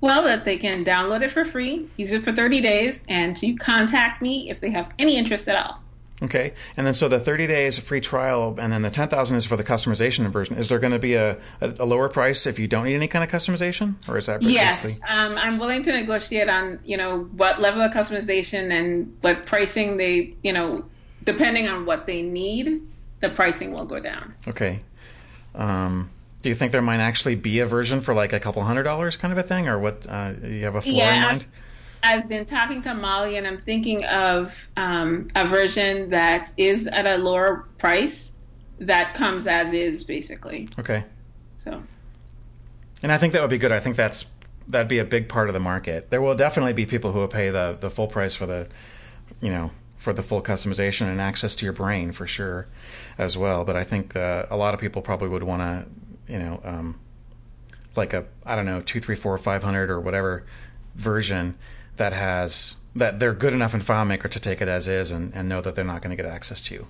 Well, 0.00 0.24
that 0.24 0.44
they 0.44 0.58
can 0.58 0.84
download 0.84 1.22
it 1.22 1.30
for 1.30 1.44
free, 1.44 1.88
use 1.96 2.12
it 2.12 2.22
for 2.22 2.32
30 2.32 2.60
days, 2.60 3.02
and 3.08 3.36
to 3.38 3.54
contact 3.54 4.20
me 4.20 4.50
if 4.50 4.60
they 4.60 4.70
have 4.70 4.92
any 4.98 5.16
interest 5.16 5.48
at 5.48 5.56
all. 5.56 5.82
Okay, 6.22 6.54
and 6.78 6.86
then 6.86 6.94
so 6.94 7.08
the 7.08 7.20
30 7.20 7.46
days 7.46 7.78
free 7.78 8.00
trial, 8.00 8.56
and 8.58 8.72
then 8.72 8.80
the 8.80 8.90
10,000 8.90 9.36
is 9.36 9.44
for 9.44 9.56
the 9.56 9.64
customization 9.64 10.26
version. 10.30 10.56
Is 10.56 10.68
there 10.68 10.78
going 10.78 10.94
to 10.94 10.98
be 10.98 11.14
a, 11.14 11.36
a, 11.60 11.74
a 11.80 11.84
lower 11.84 12.08
price 12.08 12.46
if 12.46 12.58
you 12.58 12.66
don't 12.66 12.84
need 12.84 12.94
any 12.94 13.06
kind 13.06 13.22
of 13.22 13.30
customization, 13.30 13.96
or 14.08 14.16
is 14.16 14.26
that 14.26 14.40
Yes, 14.40 14.98
um, 15.06 15.36
I'm 15.36 15.58
willing 15.58 15.82
to 15.82 15.92
negotiate 15.92 16.48
on 16.48 16.78
you 16.84 16.96
know 16.96 17.24
what 17.36 17.60
level 17.60 17.82
of 17.82 17.92
customization 17.92 18.72
and 18.72 19.14
what 19.20 19.44
pricing 19.44 19.98
they 19.98 20.34
you 20.42 20.54
know 20.54 20.86
depending 21.26 21.68
on 21.68 21.84
what 21.84 22.06
they 22.06 22.22
need, 22.22 22.80
the 23.20 23.28
pricing 23.28 23.72
will 23.72 23.84
go 23.84 24.00
down. 24.00 24.34
Okay. 24.48 24.80
Um, 25.54 26.10
do 26.46 26.50
you 26.50 26.54
think 26.54 26.70
there 26.70 26.80
might 26.80 27.00
actually 27.00 27.34
be 27.34 27.58
a 27.58 27.66
version 27.66 28.00
for 28.00 28.14
like 28.14 28.32
a 28.32 28.38
couple 28.38 28.62
hundred 28.62 28.84
dollars, 28.84 29.16
kind 29.16 29.32
of 29.32 29.38
a 29.38 29.42
thing, 29.42 29.66
or 29.66 29.80
what? 29.80 30.06
Uh, 30.08 30.32
you 30.44 30.62
have 30.62 30.76
a 30.76 30.80
floor 30.80 31.12
in 31.12 31.18
Yeah, 31.18 31.20
mind? 31.20 31.46
I've 32.04 32.28
been 32.28 32.44
talking 32.44 32.82
to 32.82 32.94
Molly, 32.94 33.36
and 33.36 33.48
I'm 33.48 33.58
thinking 33.58 34.04
of 34.04 34.68
um, 34.76 35.28
a 35.34 35.44
version 35.44 36.10
that 36.10 36.52
is 36.56 36.86
at 36.86 37.04
a 37.04 37.18
lower 37.18 37.66
price 37.78 38.30
that 38.78 39.14
comes 39.14 39.48
as 39.48 39.72
is, 39.72 40.04
basically. 40.04 40.68
Okay. 40.78 41.04
So 41.56 41.82
And 43.02 43.10
I 43.10 43.18
think 43.18 43.32
that 43.32 43.42
would 43.42 43.50
be 43.50 43.58
good. 43.58 43.72
I 43.72 43.80
think 43.80 43.96
that's 43.96 44.26
that'd 44.68 44.86
be 44.86 45.00
a 45.00 45.04
big 45.04 45.28
part 45.28 45.48
of 45.48 45.52
the 45.52 45.60
market. 45.60 46.10
There 46.10 46.22
will 46.22 46.36
definitely 46.36 46.74
be 46.74 46.86
people 46.86 47.10
who 47.10 47.18
will 47.18 47.28
pay 47.28 47.50
the 47.50 47.76
the 47.80 47.90
full 47.90 48.06
price 48.06 48.36
for 48.36 48.46
the, 48.46 48.68
you 49.40 49.50
know, 49.50 49.72
for 49.96 50.12
the 50.12 50.22
full 50.22 50.42
customization 50.42 51.06
and 51.06 51.20
access 51.20 51.56
to 51.56 51.64
your 51.66 51.72
brain 51.72 52.12
for 52.12 52.26
sure, 52.28 52.68
as 53.18 53.36
well. 53.36 53.64
But 53.64 53.74
I 53.74 53.82
think 53.82 54.14
uh, 54.14 54.46
a 54.48 54.56
lot 54.56 54.74
of 54.74 54.80
people 54.80 55.02
probably 55.02 55.28
would 55.28 55.42
want 55.42 55.62
to, 55.62 55.90
you 56.28 56.38
know, 56.38 56.60
um, 56.64 56.98
like 57.96 58.12
a 58.12 58.24
I 58.44 58.54
don't 58.54 58.66
know 58.66 58.82
two, 58.82 59.00
three, 59.00 59.16
four, 59.16 59.36
five 59.38 59.62
hundred 59.62 59.90
or 59.90 60.00
whatever 60.00 60.44
version 60.94 61.56
that 61.96 62.12
has 62.12 62.76
that 62.94 63.18
they're 63.18 63.34
good 63.34 63.52
enough 63.52 63.74
in 63.74 63.80
FileMaker 63.80 64.30
to 64.30 64.40
take 64.40 64.60
it 64.60 64.68
as 64.68 64.88
is 64.88 65.10
and, 65.10 65.34
and 65.34 65.48
know 65.48 65.60
that 65.60 65.74
they're 65.74 65.84
not 65.84 66.02
going 66.02 66.16
to 66.16 66.22
get 66.22 66.30
access 66.30 66.60
to 66.62 66.74
you. 66.74 66.86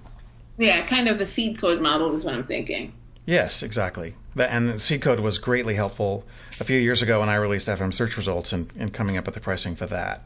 Yeah, 0.56 0.82
kind 0.86 1.08
of 1.08 1.18
the 1.18 1.26
seed 1.26 1.58
code 1.58 1.80
model 1.80 2.14
is 2.14 2.24
what 2.24 2.34
I'm 2.34 2.44
thinking. 2.44 2.92
Yes, 3.26 3.62
exactly. 3.62 4.14
And 4.36 4.68
the 4.70 4.78
seed 4.78 5.02
code 5.02 5.18
was 5.18 5.38
greatly 5.38 5.74
helpful 5.74 6.24
a 6.60 6.64
few 6.64 6.78
years 6.78 7.02
ago 7.02 7.18
when 7.18 7.28
I 7.28 7.34
released 7.34 7.66
FM 7.66 7.92
search 7.92 8.16
results 8.16 8.52
and, 8.52 8.72
and 8.78 8.92
coming 8.92 9.16
up 9.16 9.26
with 9.26 9.34
the 9.34 9.40
pricing 9.40 9.74
for 9.74 9.86
that. 9.86 10.24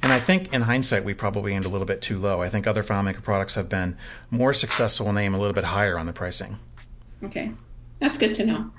And 0.00 0.12
I 0.12 0.18
think 0.18 0.52
in 0.52 0.62
hindsight, 0.62 1.04
we 1.04 1.12
probably 1.12 1.52
aimed 1.52 1.66
a 1.66 1.68
little 1.68 1.86
bit 1.86 2.00
too 2.00 2.16
low. 2.16 2.40
I 2.40 2.48
think 2.48 2.66
other 2.66 2.82
FileMaker 2.82 3.22
products 3.22 3.54
have 3.56 3.68
been 3.68 3.96
more 4.30 4.54
successful 4.54 5.08
and 5.08 5.18
aim 5.18 5.34
a 5.34 5.38
little 5.38 5.52
bit 5.52 5.64
higher 5.64 5.98
on 5.98 6.06
the 6.06 6.12
pricing. 6.12 6.58
Okay, 7.22 7.52
that's 8.02 8.18
good 8.18 8.34
to 8.34 8.44
know. 8.44 8.56
Um, 8.56 8.72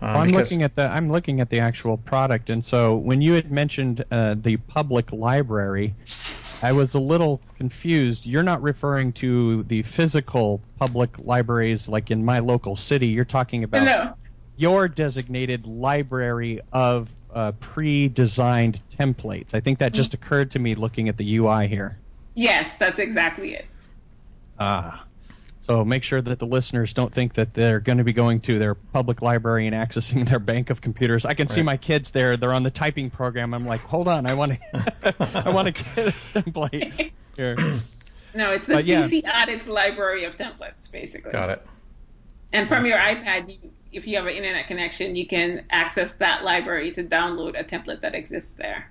well, 0.00 0.16
I'm 0.16 0.30
looking 0.30 0.62
at 0.62 0.74
the 0.74 0.88
I'm 0.88 1.10
looking 1.10 1.40
at 1.40 1.50
the 1.50 1.60
actual 1.60 1.98
product, 1.98 2.50
and 2.50 2.64
so 2.64 2.96
when 2.96 3.20
you 3.20 3.34
had 3.34 3.52
mentioned 3.52 4.04
uh, 4.10 4.34
the 4.38 4.56
public 4.56 5.12
library, 5.12 5.94
I 6.62 6.72
was 6.72 6.94
a 6.94 6.98
little 6.98 7.42
confused. 7.56 8.24
You're 8.24 8.42
not 8.42 8.62
referring 8.62 9.12
to 9.14 9.64
the 9.64 9.82
physical 9.82 10.62
public 10.78 11.18
libraries 11.18 11.88
like 11.88 12.10
in 12.10 12.24
my 12.24 12.38
local 12.38 12.74
city. 12.74 13.06
You're 13.06 13.26
talking 13.26 13.64
about 13.64 13.84
no. 13.84 14.14
your 14.56 14.88
designated 14.88 15.66
library 15.66 16.60
of 16.72 17.10
uh, 17.34 17.52
pre-designed 17.60 18.80
templates. 18.98 19.52
I 19.52 19.60
think 19.60 19.78
that 19.78 19.92
just 19.92 20.12
mm. 20.12 20.14
occurred 20.14 20.50
to 20.52 20.58
me 20.58 20.74
looking 20.74 21.08
at 21.10 21.18
the 21.18 21.36
UI 21.36 21.68
here. 21.68 21.98
Yes, 22.34 22.76
that's 22.76 22.98
exactly 22.98 23.54
it. 23.54 23.66
Ah. 24.58 25.04
So 25.66 25.82
make 25.82 26.04
sure 26.04 26.20
that 26.20 26.38
the 26.40 26.46
listeners 26.46 26.92
don't 26.92 27.10
think 27.10 27.34
that 27.34 27.54
they're 27.54 27.80
going 27.80 27.96
to 27.96 28.04
be 28.04 28.12
going 28.12 28.40
to 28.40 28.58
their 28.58 28.74
public 28.74 29.22
library 29.22 29.66
and 29.66 29.74
accessing 29.74 30.28
their 30.28 30.38
bank 30.38 30.68
of 30.68 30.82
computers. 30.82 31.24
I 31.24 31.32
can 31.32 31.46
right. 31.46 31.54
see 31.54 31.62
my 31.62 31.78
kids 31.78 32.10
there; 32.10 32.36
they're 32.36 32.52
on 32.52 32.64
the 32.64 32.70
typing 32.70 33.08
program. 33.08 33.54
I'm 33.54 33.64
like, 33.64 33.80
hold 33.80 34.06
on, 34.06 34.26
I 34.26 34.34
want 34.34 34.52
to, 34.52 35.14
I 35.46 35.48
want 35.48 35.74
to 35.74 35.82
get 35.82 36.08
a 36.08 36.12
template 36.42 37.12
here. 37.36 37.56
No, 38.36 38.50
it's 38.50 38.66
the 38.66 38.74
but, 38.74 38.84
CC 38.84 39.22
yeah. 39.22 39.42
Audits 39.42 39.68
library 39.68 40.24
of 40.24 40.36
templates, 40.36 40.90
basically. 40.90 41.30
Got 41.30 41.50
it. 41.50 41.66
And 42.52 42.66
from 42.66 42.84
your 42.84 42.98
iPad, 42.98 43.48
you, 43.48 43.70
if 43.92 44.08
you 44.08 44.16
have 44.16 44.26
an 44.26 44.34
internet 44.34 44.66
connection, 44.66 45.14
you 45.14 45.24
can 45.24 45.64
access 45.70 46.14
that 46.16 46.42
library 46.42 46.90
to 46.90 47.04
download 47.04 47.56
a 47.56 47.62
template 47.62 48.00
that 48.00 48.16
exists 48.16 48.50
there. 48.50 48.90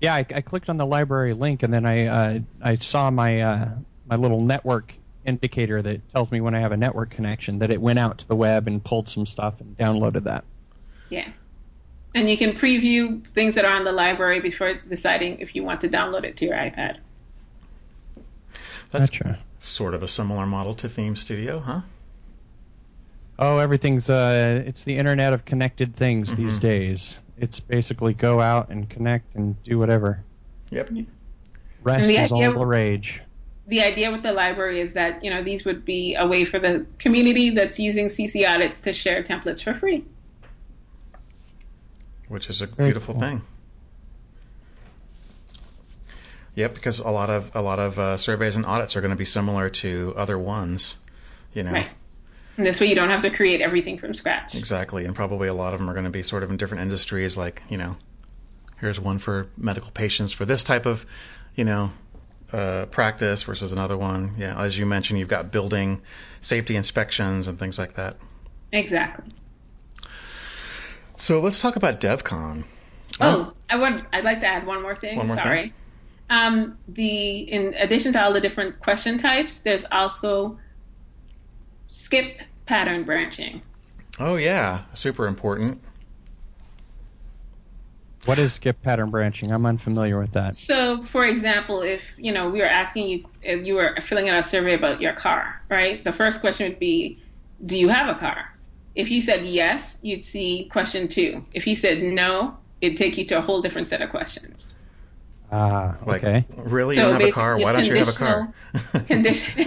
Yeah, 0.00 0.16
I, 0.16 0.26
I 0.34 0.40
clicked 0.40 0.68
on 0.68 0.76
the 0.76 0.86
library 0.86 1.34
link, 1.34 1.62
and 1.62 1.72
then 1.72 1.86
I 1.86 2.06
uh, 2.06 2.38
I 2.60 2.74
saw 2.74 3.12
my 3.12 3.42
uh, 3.42 3.68
my 4.06 4.16
little 4.16 4.40
network 4.40 4.96
indicator 5.24 5.82
that 5.82 6.08
tells 6.12 6.30
me 6.30 6.40
when 6.40 6.54
I 6.54 6.60
have 6.60 6.72
a 6.72 6.76
network 6.76 7.10
connection 7.10 7.58
that 7.58 7.70
it 7.70 7.80
went 7.80 7.98
out 7.98 8.18
to 8.18 8.28
the 8.28 8.36
web 8.36 8.66
and 8.66 8.82
pulled 8.82 9.08
some 9.08 9.26
stuff 9.26 9.60
and 9.60 9.76
downloaded 9.76 10.24
that. 10.24 10.44
Yeah. 11.08 11.28
And 12.14 12.28
you 12.28 12.36
can 12.36 12.52
preview 12.52 13.24
things 13.28 13.54
that 13.54 13.64
are 13.64 13.74
on 13.74 13.84
the 13.84 13.92
library 13.92 14.40
before 14.40 14.72
deciding 14.72 15.38
if 15.38 15.54
you 15.54 15.62
want 15.62 15.80
to 15.82 15.88
download 15.88 16.24
it 16.24 16.36
to 16.38 16.46
your 16.46 16.56
iPad. 16.56 16.98
That's 18.90 19.10
gotcha. 19.10 19.38
sort 19.60 19.94
of 19.94 20.02
a 20.02 20.08
similar 20.08 20.46
model 20.46 20.74
to 20.74 20.88
Theme 20.88 21.14
Studio, 21.14 21.60
huh? 21.60 21.82
Oh, 23.38 23.58
everything's 23.58 24.10
uh, 24.10 24.64
it's 24.66 24.84
the 24.84 24.98
Internet 24.98 25.32
of 25.32 25.44
connected 25.44 25.94
things 25.94 26.30
mm-hmm. 26.30 26.46
these 26.46 26.58
days. 26.58 27.18
It's 27.38 27.60
basically 27.60 28.12
go 28.12 28.40
out 28.40 28.68
and 28.68 28.90
connect 28.90 29.34
and 29.34 29.62
do 29.62 29.78
whatever. 29.78 30.24
Yep. 30.70 30.90
Rest 31.82 32.10
is 32.10 32.32
all 32.32 32.52
the 32.52 32.66
rage 32.66 33.22
the 33.70 33.80
idea 33.80 34.10
with 34.10 34.22
the 34.22 34.32
library 34.32 34.80
is 34.80 34.92
that 34.94 35.22
you 35.24 35.30
know 35.30 35.42
these 35.42 35.64
would 35.64 35.84
be 35.84 36.14
a 36.16 36.26
way 36.26 36.44
for 36.44 36.58
the 36.58 36.84
community 36.98 37.50
that's 37.50 37.78
using 37.78 38.08
CC 38.08 38.46
audits 38.46 38.80
to 38.82 38.92
share 38.92 39.22
templates 39.22 39.62
for 39.62 39.72
free, 39.74 40.04
which 42.28 42.50
is 42.50 42.60
a 42.60 42.66
beautiful 42.66 43.14
cool. 43.14 43.20
thing. 43.20 43.42
Yep, 46.56 46.74
because 46.74 46.98
a 46.98 47.10
lot 47.10 47.30
of 47.30 47.50
a 47.54 47.62
lot 47.62 47.78
of 47.78 47.98
uh, 47.98 48.16
surveys 48.16 48.56
and 48.56 48.66
audits 48.66 48.96
are 48.96 49.00
going 49.00 49.12
to 49.12 49.16
be 49.16 49.24
similar 49.24 49.70
to 49.70 50.12
other 50.16 50.38
ones, 50.38 50.96
you 51.54 51.62
know. 51.62 51.72
Right. 51.72 51.88
And 52.56 52.66
this 52.66 52.80
way, 52.80 52.88
you 52.88 52.96
don't 52.96 53.10
have 53.10 53.22
to 53.22 53.30
create 53.30 53.60
everything 53.60 53.96
from 53.98 54.14
scratch. 54.14 54.56
Exactly, 54.56 55.04
and 55.04 55.14
probably 55.14 55.46
a 55.46 55.54
lot 55.54 55.74
of 55.74 55.80
them 55.80 55.88
are 55.88 55.94
going 55.94 56.04
to 56.04 56.10
be 56.10 56.22
sort 56.22 56.42
of 56.42 56.50
in 56.50 56.56
different 56.56 56.82
industries. 56.82 57.36
Like 57.36 57.62
you 57.68 57.78
know, 57.78 57.96
here's 58.80 58.98
one 58.98 59.20
for 59.20 59.46
medical 59.56 59.92
patients 59.92 60.32
for 60.32 60.44
this 60.44 60.64
type 60.64 60.86
of, 60.86 61.06
you 61.54 61.64
know, 61.64 61.92
uh, 62.52 62.86
practice 62.86 63.42
versus 63.42 63.72
another 63.72 63.96
one. 63.96 64.34
Yeah, 64.38 64.60
as 64.60 64.78
you 64.78 64.86
mentioned, 64.86 65.18
you've 65.18 65.28
got 65.28 65.50
building 65.50 66.02
safety 66.40 66.76
inspections 66.76 67.48
and 67.48 67.58
things 67.58 67.78
like 67.78 67.94
that. 67.94 68.16
Exactly. 68.72 69.24
So 71.16 71.40
let's 71.40 71.60
talk 71.60 71.76
about 71.76 72.00
DevCon. 72.00 72.64
Oh, 73.20 73.52
I 73.68 73.76
would. 73.76 74.06
I'd 74.12 74.24
like 74.24 74.40
to 74.40 74.46
add 74.46 74.66
one 74.66 74.82
more 74.82 74.94
thing. 74.94 75.18
One 75.18 75.26
more 75.26 75.36
Sorry. 75.36 75.62
Thing? 75.62 75.72
Um, 76.30 76.78
the 76.88 77.40
in 77.40 77.74
addition 77.74 78.12
to 78.12 78.24
all 78.24 78.32
the 78.32 78.40
different 78.40 78.80
question 78.80 79.18
types, 79.18 79.58
there's 79.58 79.84
also 79.90 80.58
skip 81.84 82.40
pattern 82.66 83.04
branching. 83.04 83.62
Oh 84.18 84.36
yeah, 84.36 84.84
super 84.94 85.26
important. 85.26 85.82
What 88.26 88.38
is 88.38 88.52
skip 88.52 88.82
pattern 88.82 89.10
branching? 89.10 89.50
I'm 89.50 89.64
unfamiliar 89.64 90.18
with 90.18 90.32
that. 90.32 90.54
So, 90.54 91.02
for 91.04 91.24
example, 91.24 91.80
if 91.80 92.14
you 92.18 92.32
know 92.32 92.50
we 92.50 92.58
were 92.58 92.66
asking 92.66 93.08
you 93.08 93.24
if 93.42 93.64
you 93.64 93.76
were 93.76 93.96
filling 94.02 94.28
out 94.28 94.38
a 94.38 94.42
survey 94.42 94.74
about 94.74 95.00
your 95.00 95.14
car, 95.14 95.62
right? 95.70 96.04
The 96.04 96.12
first 96.12 96.40
question 96.40 96.68
would 96.68 96.78
be, 96.78 97.18
"Do 97.64 97.78
you 97.78 97.88
have 97.88 98.14
a 98.14 98.18
car?" 98.18 98.50
If 98.94 99.10
you 99.10 99.20
said 99.22 99.46
yes, 99.46 99.96
you'd 100.02 100.22
see 100.22 100.68
question 100.70 101.08
two. 101.08 101.44
If 101.52 101.66
you 101.66 101.74
said 101.74 102.02
no, 102.02 102.58
it'd 102.80 102.98
take 102.98 103.16
you 103.16 103.24
to 103.26 103.38
a 103.38 103.40
whole 103.40 103.62
different 103.62 103.88
set 103.88 104.02
of 104.02 104.10
questions. 104.10 104.74
Ah, 105.50 105.96
uh, 106.06 106.12
okay. 106.12 106.32
Like, 106.34 106.46
really, 106.70 106.96
so 106.96 107.02
you 107.02 107.12
don't 107.12 107.20
have 107.20 107.30
a 107.30 107.32
car? 107.32 107.58
Why 107.58 107.72
don't 107.72 107.86
you 107.86 107.96
have 107.96 108.08
a 108.08 108.12
car? 108.12 108.52
condition, 109.06 109.66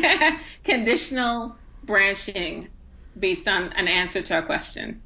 conditional 0.63 1.57
branching 1.83 2.69
based 3.17 3.47
on 3.47 3.73
an 3.73 3.87
answer 3.87 4.21
to 4.21 4.39
a 4.39 4.43
question. 4.43 5.01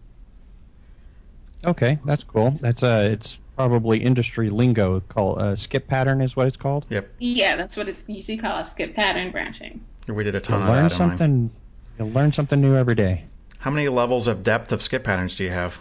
Okay, 1.66 2.00
that's 2.06 2.24
cool. 2.24 2.52
That's 2.52 2.84
uh, 2.84 3.10
it's 3.12 3.38
probably 3.56 3.98
industry 3.98 4.50
lingo 4.50 5.00
called 5.10 5.40
uh, 5.40 5.56
skip 5.56 5.88
pattern 5.88 6.22
is 6.22 6.36
what 6.36 6.48
it's 6.48 6.58
called. 6.58 6.86
Yep. 6.90 7.12
Yeah, 7.20 7.56
that's 7.56 7.76
what 7.76 7.90
it's 7.90 8.04
usually 8.08 8.38
called, 8.38 8.62
a 8.62 8.66
skip 8.66 8.96
pattern 8.96 9.32
branching. 9.32 9.84
We 10.08 10.24
did 10.24 10.36
a 10.36 10.40
ton 10.40 10.62
you'll 10.62 10.70
of 10.70 10.76
learn 10.76 10.90
something. 10.90 11.52
You'll 11.98 12.12
learn 12.12 12.32
something 12.32 12.62
new 12.62 12.76
every 12.76 12.96
day. 12.96 13.26
How 13.60 13.72
many 13.72 13.88
levels 13.90 14.28
of 14.28 14.44
depth 14.44 14.72
of 14.72 14.82
skip 14.82 15.04
patterns 15.04 15.36
do 15.36 15.44
you 15.44 15.50
have? 15.50 15.80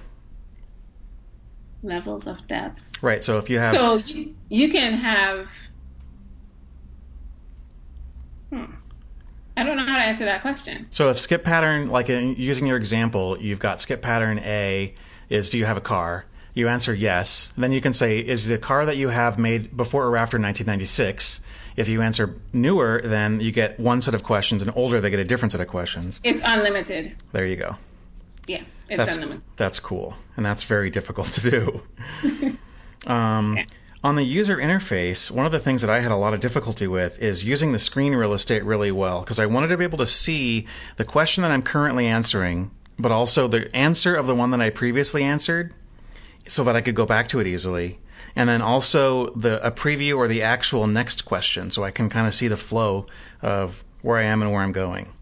Levels 1.83 2.27
of 2.27 2.45
depth. 2.49 3.03
Right. 3.03 3.23
So 3.23 3.39
if 3.39 3.51
you 3.51 3.59
have, 3.59 3.75
so 3.75 3.97
you 3.97 4.35
you 4.49 4.71
can 4.71 4.95
have. 4.95 5.51
Hmm. 8.51 8.65
I 9.59 9.65
don't 9.65 9.77
know 9.77 9.87
how 9.87 9.99
to 9.99 10.05
answer 10.05 10.25
that 10.25 10.43
question. 10.43 10.87
So 10.91 11.11
if 11.11 11.19
skip 11.19 11.45
pattern, 11.45 11.89
like 11.89 12.11
in, 12.11 12.35
using 12.37 12.67
your 12.67 12.77
example, 12.77 13.39
you've 13.41 13.59
got 13.59 13.81
skip 13.81 14.03
pattern 14.03 14.39
A 14.41 14.95
is 15.29 15.51
do 15.51 15.59
you 15.59 15.65
have 15.65 15.77
a 15.77 15.83
car? 15.83 16.25
You 16.55 16.69
answer 16.69 16.95
yes. 16.95 17.53
Then 17.57 17.73
you 17.73 17.81
can 17.81 17.93
say, 17.93 18.19
is 18.19 18.47
the 18.47 18.57
car 18.57 18.87
that 18.87 18.97
you 18.97 19.09
have 19.11 19.39
made 19.39 19.77
before 19.77 20.07
or 20.07 20.17
after 20.17 20.39
1996? 20.39 21.41
If 21.77 21.89
you 21.89 22.01
answer 22.01 22.35
newer, 22.55 23.03
then 23.05 23.41
you 23.41 23.53
get 23.53 23.79
one 23.79 24.01
set 24.01 24.15
of 24.15 24.23
questions, 24.23 24.63
and 24.63 24.73
older, 24.75 24.99
they 25.01 25.11
get 25.11 25.21
a 25.21 25.25
different 25.25 25.53
set 25.53 25.61
of 25.61 25.69
questions. 25.69 26.19
It's 26.25 26.41
unlimited. 26.43 27.15
There 27.33 27.45
you 27.45 27.57
go. 27.57 27.77
Yeah, 28.47 28.63
it's 28.89 28.97
that's, 28.97 29.17
unlimited. 29.17 29.45
That's 29.59 29.79
cool, 29.81 30.15
and 30.37 30.47
that's 30.47 30.63
very 30.63 30.89
difficult 30.89 31.27
to 31.33 31.51
do. 31.51 31.83
um, 33.07 33.53
okay. 33.53 33.67
On 34.03 34.15
the 34.15 34.23
user 34.23 34.57
interface, 34.57 35.31
one 35.31 35.45
of 35.45 35.53
the 35.53 35.59
things 35.59 35.81
that 35.83 35.91
I 35.91 36.01
had 36.01 36.13
a 36.13 36.17
lot 36.17 36.33
of 36.33 36.41
difficulty 36.41 36.87
with 36.87 37.19
is 37.19 37.45
using 37.45 37.73
the 37.73 37.79
screen 37.79 38.15
real 38.15 38.33
estate 38.33 38.65
really 38.65 38.93
well 38.93 39.21
because 39.21 39.41
I 39.41 39.47
wanted 39.47 39.69
to 39.69 39.77
be 39.77 39.85
able 39.85 39.99
to 39.99 40.07
see 40.07 40.67
the 40.97 41.05
question 41.05 41.43
that 41.43 41.51
I'm 41.51 41.63
currently 41.63 42.07
answering 42.07 42.71
but 42.99 43.13
also 43.13 43.49
the 43.49 43.75
answer 43.75 44.15
of 44.15 44.27
the 44.27 44.35
one 44.35 44.51
that 44.51 44.61
I 44.61 44.71
previously 44.71 45.23
answered 45.23 45.75
so 46.47 46.65
that 46.65 46.77
I 46.77 46.81
could 46.81 46.95
go 46.95 47.07
back 47.07 47.29
to 47.29 47.41
it 47.41 47.47
easily. 47.47 47.99
And 48.35 48.49
then 48.49 48.63
also 48.63 49.31
the 49.31 49.65
a 49.67 49.71
preview 49.71 50.17
or 50.17 50.29
the 50.29 50.43
actual 50.43 50.87
next 50.87 51.25
question 51.25 51.71
so 51.71 51.85
I 51.85 51.91
can 51.91 52.09
kind 52.09 52.27
of 52.27 52.35
see 52.35 52.49
the 52.49 52.57
flow 52.57 53.07
of 53.43 53.85
where 54.03 54.19
I 54.19 54.25
am 54.25 54.43
and 54.43 54.53
where 54.53 54.63
I'm 54.63 54.73
going. 54.73 55.13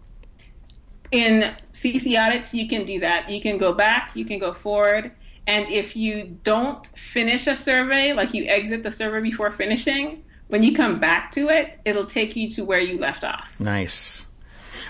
In 1.10 1.54
CC 1.72 2.18
audits, 2.18 2.52
you 2.52 2.66
can 2.66 2.84
do 2.84 3.00
that. 3.00 3.30
You 3.30 3.40
can 3.40 3.56
go 3.56 3.72
back, 3.72 4.10
you 4.16 4.24
can 4.24 4.40
go 4.40 4.52
forward, 4.52 5.12
and 5.46 5.68
if 5.68 5.94
you 5.94 6.38
don't 6.42 6.86
finish 6.98 7.46
a 7.46 7.56
survey, 7.56 8.12
like 8.12 8.34
you 8.34 8.46
exit 8.46 8.82
the 8.82 8.90
survey 8.90 9.20
before 9.20 9.52
finishing, 9.52 10.24
when 10.48 10.62
you 10.62 10.74
come 10.74 10.98
back 10.98 11.30
to 11.32 11.48
it, 11.50 11.78
it'll 11.84 12.06
take 12.06 12.34
you 12.34 12.50
to 12.50 12.64
where 12.64 12.80
you 12.80 12.98
left 12.98 13.24
off. 13.24 13.58
Nice. 13.60 14.26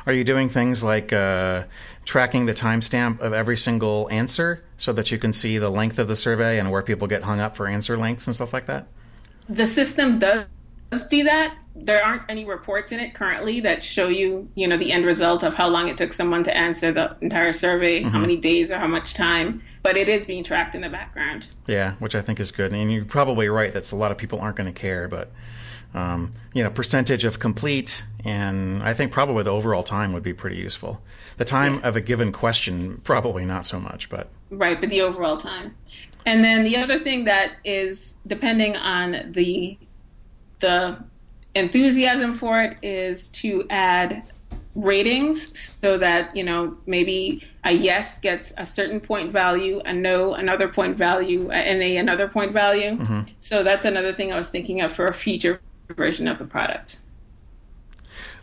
Are 0.06 0.12
you 0.12 0.24
doing 0.24 0.48
things 0.48 0.84
like 0.84 1.12
uh, 1.12 1.64
tracking 2.04 2.46
the 2.46 2.54
timestamp 2.54 3.20
of 3.20 3.32
every 3.32 3.56
single 3.56 4.08
answer 4.10 4.62
so 4.76 4.92
that 4.92 5.10
you 5.10 5.18
can 5.18 5.32
see 5.32 5.58
the 5.58 5.70
length 5.70 5.98
of 5.98 6.08
the 6.08 6.16
survey 6.16 6.58
and 6.58 6.70
where 6.70 6.82
people 6.82 7.06
get 7.06 7.22
hung 7.22 7.40
up 7.40 7.56
for 7.56 7.66
answer 7.66 7.96
lengths 7.96 8.26
and 8.26 8.36
stuff 8.36 8.52
like 8.52 8.66
that? 8.66 8.86
The 9.48 9.66
system 9.66 10.18
does 10.18 10.46
do 11.10 11.24
that. 11.24 11.56
There 11.76 12.04
aren't 12.04 12.22
any 12.28 12.44
reports 12.44 12.92
in 12.92 13.00
it 13.00 13.14
currently 13.14 13.60
that 13.60 13.82
show 13.82 14.08
you, 14.08 14.48
you 14.54 14.68
know, 14.68 14.76
the 14.76 14.92
end 14.92 15.04
result 15.04 15.42
of 15.42 15.54
how 15.54 15.68
long 15.68 15.88
it 15.88 15.96
took 15.96 16.12
someone 16.12 16.44
to 16.44 16.56
answer 16.56 16.92
the 16.92 17.16
entire 17.20 17.52
survey, 17.52 18.00
mm-hmm. 18.00 18.10
how 18.10 18.20
many 18.20 18.36
days 18.36 18.70
or 18.70 18.78
how 18.78 18.86
much 18.86 19.14
time. 19.14 19.62
but 19.84 19.98
it 19.98 20.08
is 20.08 20.24
being 20.24 20.42
tracked 20.42 20.74
in 20.74 20.80
the 20.80 20.88
background. 20.88 21.46
Yeah, 21.66 21.92
which 21.98 22.14
I 22.14 22.22
think 22.22 22.40
is 22.40 22.50
good. 22.50 22.72
And 22.72 22.90
you're 22.90 23.04
probably 23.04 23.48
right. 23.48 23.72
That's 23.72 23.92
a 23.92 23.96
lot 23.96 24.10
of 24.10 24.18
people 24.18 24.40
aren't 24.40 24.56
going 24.56 24.72
to 24.72 24.80
care, 24.80 25.06
but 25.06 25.30
um, 25.94 26.32
you 26.52 26.62
know, 26.62 26.70
percentage 26.70 27.24
of 27.24 27.38
complete, 27.38 28.04
and 28.24 28.82
I 28.82 28.94
think 28.94 29.12
probably 29.12 29.44
the 29.44 29.50
overall 29.50 29.82
time 29.82 30.12
would 30.12 30.22
be 30.22 30.34
pretty 30.34 30.56
useful. 30.56 31.00
The 31.36 31.44
time 31.44 31.76
yeah. 31.76 31.88
of 31.88 31.96
a 31.96 32.00
given 32.00 32.32
question, 32.32 33.00
probably 33.04 33.44
not 33.44 33.66
so 33.66 33.78
much, 33.78 34.08
but 34.08 34.28
right, 34.50 34.80
but 34.80 34.90
the 34.90 35.02
overall 35.02 35.36
time. 35.36 35.74
And 36.26 36.42
then 36.42 36.64
the 36.64 36.76
other 36.76 36.98
thing 36.98 37.24
that 37.24 37.56
is 37.64 38.16
depending 38.26 38.76
on 38.76 39.32
the 39.32 39.78
the 40.60 40.98
enthusiasm 41.54 42.34
for 42.36 42.60
it 42.60 42.76
is 42.82 43.28
to 43.28 43.64
add 43.70 44.22
ratings 44.74 45.76
so 45.82 45.96
that 45.98 46.34
you 46.36 46.42
know 46.42 46.76
maybe 46.86 47.46
a 47.62 47.70
yes 47.70 48.18
gets 48.18 48.52
a 48.56 48.66
certain 48.66 48.98
point 48.98 49.30
value 49.30 49.80
a 49.84 49.92
no 49.92 50.34
another 50.34 50.66
point 50.66 50.96
value 50.96 51.48
and 51.50 51.80
a 51.80 51.96
another 51.96 52.26
point 52.26 52.52
value 52.52 52.96
mm-hmm. 52.96 53.20
so 53.38 53.62
that's 53.62 53.84
another 53.84 54.12
thing 54.12 54.32
i 54.32 54.36
was 54.36 54.50
thinking 54.50 54.80
of 54.80 54.92
for 54.92 55.06
a 55.06 55.14
future 55.14 55.60
version 55.88 56.28
of 56.28 56.38
the 56.38 56.44
product 56.44 56.98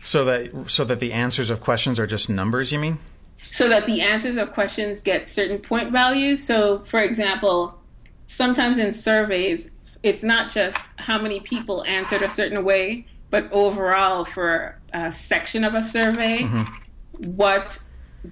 so 0.02 0.24
that 0.24 0.50
so 0.68 0.84
that 0.84 1.00
the 1.00 1.12
answers 1.12 1.50
of 1.50 1.60
questions 1.60 1.98
are 1.98 2.06
just 2.06 2.28
numbers 2.28 2.72
you 2.72 2.78
mean 2.78 2.98
so 3.38 3.68
that 3.68 3.86
the 3.86 4.00
answers 4.00 4.36
of 4.36 4.52
questions 4.52 5.02
get 5.02 5.26
certain 5.26 5.58
point 5.58 5.90
values 5.90 6.42
so 6.42 6.80
for 6.80 7.00
example 7.00 7.78
sometimes 8.26 8.78
in 8.78 8.92
surveys 8.92 9.70
it's 10.02 10.22
not 10.22 10.50
just 10.50 10.78
how 10.96 11.20
many 11.20 11.40
people 11.40 11.84
answered 11.84 12.22
a 12.22 12.30
certain 12.30 12.64
way 12.64 13.04
but 13.32 13.50
overall 13.50 14.26
for 14.26 14.78
a 14.92 15.10
section 15.10 15.64
of 15.64 15.74
a 15.74 15.82
survey, 15.82 16.40
mm-hmm. 16.42 17.32
what 17.34 17.78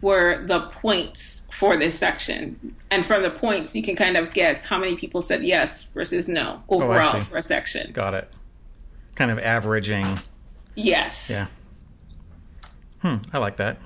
were 0.02 0.44
the 0.46 0.60
points 0.60 1.48
for 1.52 1.78
this 1.78 1.98
section? 1.98 2.76
And 2.90 3.04
from 3.04 3.22
the 3.22 3.30
points, 3.30 3.74
you 3.74 3.82
can 3.82 3.96
kind 3.96 4.18
of 4.18 4.32
guess 4.34 4.62
how 4.62 4.78
many 4.78 4.96
people 4.96 5.22
said 5.22 5.42
yes 5.42 5.84
versus 5.94 6.28
no 6.28 6.62
oh, 6.68 6.82
overall 6.82 7.16
oh, 7.16 7.20
for 7.20 7.38
a 7.38 7.42
section. 7.42 7.92
Got 7.92 8.12
it. 8.12 8.36
Kind 9.20 9.32
of 9.32 9.38
averaging. 9.38 10.18
Yes. 10.76 11.28
Yeah. 11.28 11.48
Hmm. 13.02 13.16
I 13.34 13.38
like 13.38 13.56
that. 13.56 13.76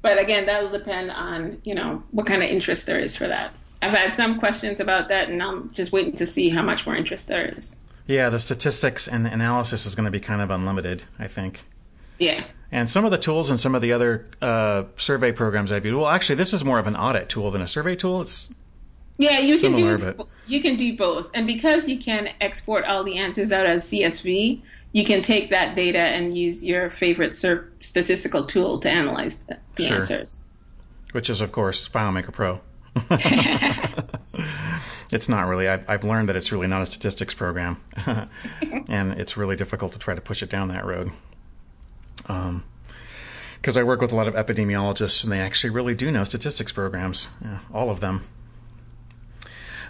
But 0.00 0.18
again, 0.18 0.46
that'll 0.46 0.70
depend 0.70 1.10
on 1.10 1.60
you 1.64 1.74
know 1.74 2.02
what 2.10 2.24
kind 2.24 2.42
of 2.42 2.48
interest 2.48 2.86
there 2.86 2.98
is 2.98 3.14
for 3.14 3.28
that. 3.28 3.52
I've 3.82 3.92
had 3.92 4.10
some 4.10 4.38
questions 4.38 4.80
about 4.80 5.10
that, 5.10 5.28
and 5.28 5.42
I'm 5.42 5.70
just 5.74 5.92
waiting 5.92 6.14
to 6.14 6.24
see 6.24 6.48
how 6.48 6.62
much 6.62 6.86
more 6.86 6.96
interest 6.96 7.28
there 7.28 7.54
is. 7.58 7.78
Yeah, 8.06 8.30
the 8.30 8.38
statistics 8.38 9.06
and 9.06 9.26
the 9.26 9.32
analysis 9.34 9.84
is 9.84 9.94
going 9.94 10.06
to 10.06 10.10
be 10.10 10.18
kind 10.18 10.40
of 10.40 10.50
unlimited, 10.50 11.04
I 11.18 11.26
think. 11.26 11.66
Yeah. 12.18 12.44
And 12.72 12.88
some 12.88 13.04
of 13.04 13.10
the 13.10 13.18
tools 13.18 13.50
and 13.50 13.60
some 13.60 13.74
of 13.74 13.82
the 13.82 13.92
other 13.92 14.24
uh, 14.40 14.84
survey 14.96 15.32
programs 15.32 15.72
I've 15.72 15.84
used. 15.84 15.98
Well, 15.98 16.08
actually, 16.08 16.36
this 16.36 16.54
is 16.54 16.64
more 16.64 16.78
of 16.78 16.86
an 16.86 16.96
audit 16.96 17.28
tool 17.28 17.50
than 17.50 17.60
a 17.60 17.66
survey 17.66 17.96
tool. 17.96 18.22
It's 18.22 18.48
yeah, 19.20 19.38
you 19.38 19.56
similar, 19.56 19.98
can 19.98 20.06
do 20.08 20.14
but... 20.14 20.26
you 20.46 20.60
can 20.60 20.76
do 20.76 20.96
both, 20.96 21.30
and 21.34 21.46
because 21.46 21.88
you 21.88 21.98
can 21.98 22.30
export 22.40 22.84
all 22.84 23.04
the 23.04 23.18
answers 23.18 23.52
out 23.52 23.66
as 23.66 23.84
CSV, 23.84 24.60
you 24.92 25.04
can 25.04 25.22
take 25.22 25.50
that 25.50 25.74
data 25.74 26.00
and 26.00 26.36
use 26.36 26.64
your 26.64 26.90
favorite 26.90 27.36
statistical 27.36 28.44
tool 28.44 28.78
to 28.80 28.90
analyze 28.90 29.38
the, 29.48 29.58
the 29.76 29.86
sure. 29.86 29.96
answers. 29.98 30.42
Which 31.12 31.30
is, 31.30 31.40
of 31.40 31.52
course, 31.52 31.88
FileMaker 31.88 32.32
Pro. 32.32 32.60
It's 35.12 35.28
not 35.28 35.48
really. 35.48 35.68
I've, 35.68 35.88
I've 35.88 36.04
learned 36.04 36.28
that 36.28 36.36
it's 36.36 36.52
really 36.52 36.68
not 36.68 36.82
a 36.82 36.86
statistics 36.86 37.34
program, 37.34 37.78
and 38.88 39.12
it's 39.12 39.36
really 39.36 39.56
difficult 39.56 39.92
to 39.92 39.98
try 39.98 40.14
to 40.14 40.20
push 40.20 40.42
it 40.42 40.50
down 40.50 40.68
that 40.68 40.84
road. 40.84 41.10
Um, 42.26 42.64
because 43.56 43.76
I 43.76 43.82
work 43.82 44.00
with 44.00 44.12
a 44.12 44.16
lot 44.16 44.28
of 44.28 44.34
epidemiologists, 44.34 45.22
and 45.22 45.32
they 45.32 45.40
actually 45.40 45.70
really 45.70 45.94
do 45.94 46.10
know 46.10 46.24
statistics 46.24 46.72
programs, 46.72 47.28
yeah, 47.42 47.58
all 47.74 47.90
of 47.90 48.00
them. 48.00 48.24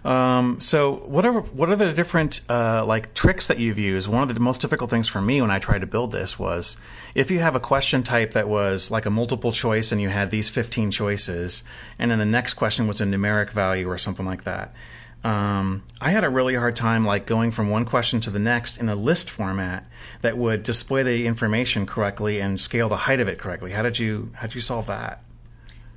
Um, 0.05 0.61
so, 0.61 0.97
what 1.07 1.27
are 1.27 1.41
what 1.41 1.71
are 1.71 1.77
the 1.77 1.93
different 1.93 2.41
uh, 2.49 2.85
like 2.87 3.15
tricks 3.15 3.49
that 3.49 3.59
you've 3.59 3.79
used? 3.79 4.09
One 4.09 4.23
of 4.23 4.33
the 4.33 4.41
most 4.41 4.61
difficult 4.61 4.91
things 4.91 5.09
for 5.09 5.21
me 5.21 5.41
when 5.43 5.51
I 5.51 5.59
tried 5.59 5.83
to 5.83 5.87
build 5.87 6.13
this 6.13 6.39
was 6.39 6.77
if 7.15 7.31
you 7.31 7.41
have 7.41 7.55
a 7.55 7.61
question 7.61 8.03
type 8.03 8.33
that 8.33 8.49
was 8.49 8.91
like 8.91 9.07
a 9.07 9.11
multiple 9.11 9.53
choice, 9.53 9.93
and 9.93 10.01
you 10.01 10.09
had 10.09 10.31
these 10.31 10.49
fifteen 10.49 10.91
choices, 10.91 11.63
and 11.99 12.11
then 12.11 12.19
the 12.19 12.25
next 12.25 12.55
question 12.55 12.87
was 12.87 13.01
a 13.01 13.05
numeric 13.05 13.51
value 13.51 13.89
or 13.89 13.99
something 13.99 14.27
like 14.27 14.45
that 14.45 14.75
um, 15.23 15.83
I 16.01 16.11
had 16.11 16.25
a 16.25 16.31
really 16.31 16.55
hard 16.55 16.77
time 16.77 17.05
like 17.05 17.27
going 17.27 17.51
from 17.51 17.69
one 17.69 17.85
question 17.85 18.21
to 18.21 18.31
the 18.31 18.39
next 18.39 18.79
in 18.79 18.89
a 18.89 18.95
list 18.95 19.29
format 19.29 19.87
that 20.23 20.39
would 20.39 20.63
display 20.63 21.03
the 21.03 21.27
information 21.27 21.85
correctly 21.85 22.41
and 22.41 22.59
scale 22.59 22.89
the 22.89 22.97
height 22.97 23.21
of 23.21 23.29
it 23.29 23.39
correctly. 23.39 23.71
How 23.71 23.83
did 23.83 23.99
you 23.99 24.31
how 24.35 24.47
did 24.47 24.55
you 24.55 24.61
solve 24.63 24.87
that? 24.87 25.23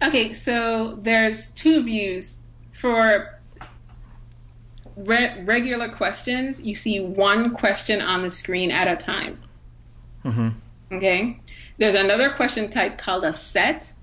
Okay, 0.01 0.33
so 0.33 0.99
there's 1.01 1.51
two 1.51 1.83
views 1.83 2.37
for 2.73 3.32
re- 4.95 5.41
regular 5.43 5.89
questions. 5.89 6.59
You 6.59 6.75
see 6.75 6.99
one 6.99 7.53
question 7.53 8.01
on 8.01 8.23
the 8.23 8.29
screen 8.29 8.71
at 8.71 8.87
a 8.87 8.95
time. 8.95 9.39
Mm-hmm. 10.25 10.95
Okay. 10.95 11.39
There's 11.77 11.95
another 11.95 12.29
question 12.29 12.69
type 12.69 12.97
called 12.97 13.25
a 13.25 13.33
set. 13.33 13.93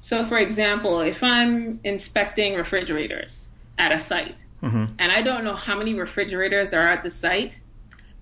So, 0.00 0.24
for 0.24 0.38
example, 0.38 1.00
if 1.00 1.22
I'm 1.22 1.80
inspecting 1.84 2.54
refrigerators 2.54 3.48
at 3.78 3.92
a 3.92 4.00
site 4.00 4.46
Mm-hmm. 4.62 4.84
And 4.98 5.12
I 5.12 5.22
don't 5.22 5.44
know 5.44 5.54
how 5.54 5.76
many 5.76 5.94
refrigerators 5.94 6.70
there 6.70 6.80
are 6.80 6.88
at 6.88 7.02
the 7.02 7.10
site, 7.10 7.60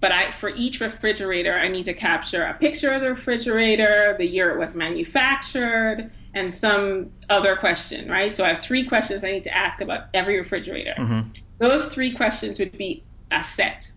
but 0.00 0.12
I 0.12 0.30
for 0.30 0.50
each 0.50 0.80
refrigerator 0.80 1.54
I 1.54 1.68
need 1.68 1.84
to 1.84 1.94
capture 1.94 2.42
a 2.42 2.54
picture 2.54 2.92
of 2.92 3.00
the 3.00 3.10
refrigerator, 3.10 4.14
the 4.18 4.26
year 4.26 4.50
it 4.50 4.58
was 4.58 4.74
manufactured, 4.74 6.10
and 6.34 6.52
some 6.52 7.10
other 7.30 7.56
question, 7.56 8.10
right? 8.10 8.32
So 8.32 8.44
I 8.44 8.48
have 8.48 8.60
three 8.60 8.84
questions 8.84 9.24
I 9.24 9.32
need 9.32 9.44
to 9.44 9.56
ask 9.56 9.80
about 9.80 10.08
every 10.12 10.38
refrigerator. 10.38 10.94
Mm-hmm. 10.98 11.30
Those 11.58 11.88
three 11.92 12.12
questions 12.12 12.58
would 12.58 12.76
be 12.76 13.02
a 13.30 13.42
set. 13.42 13.90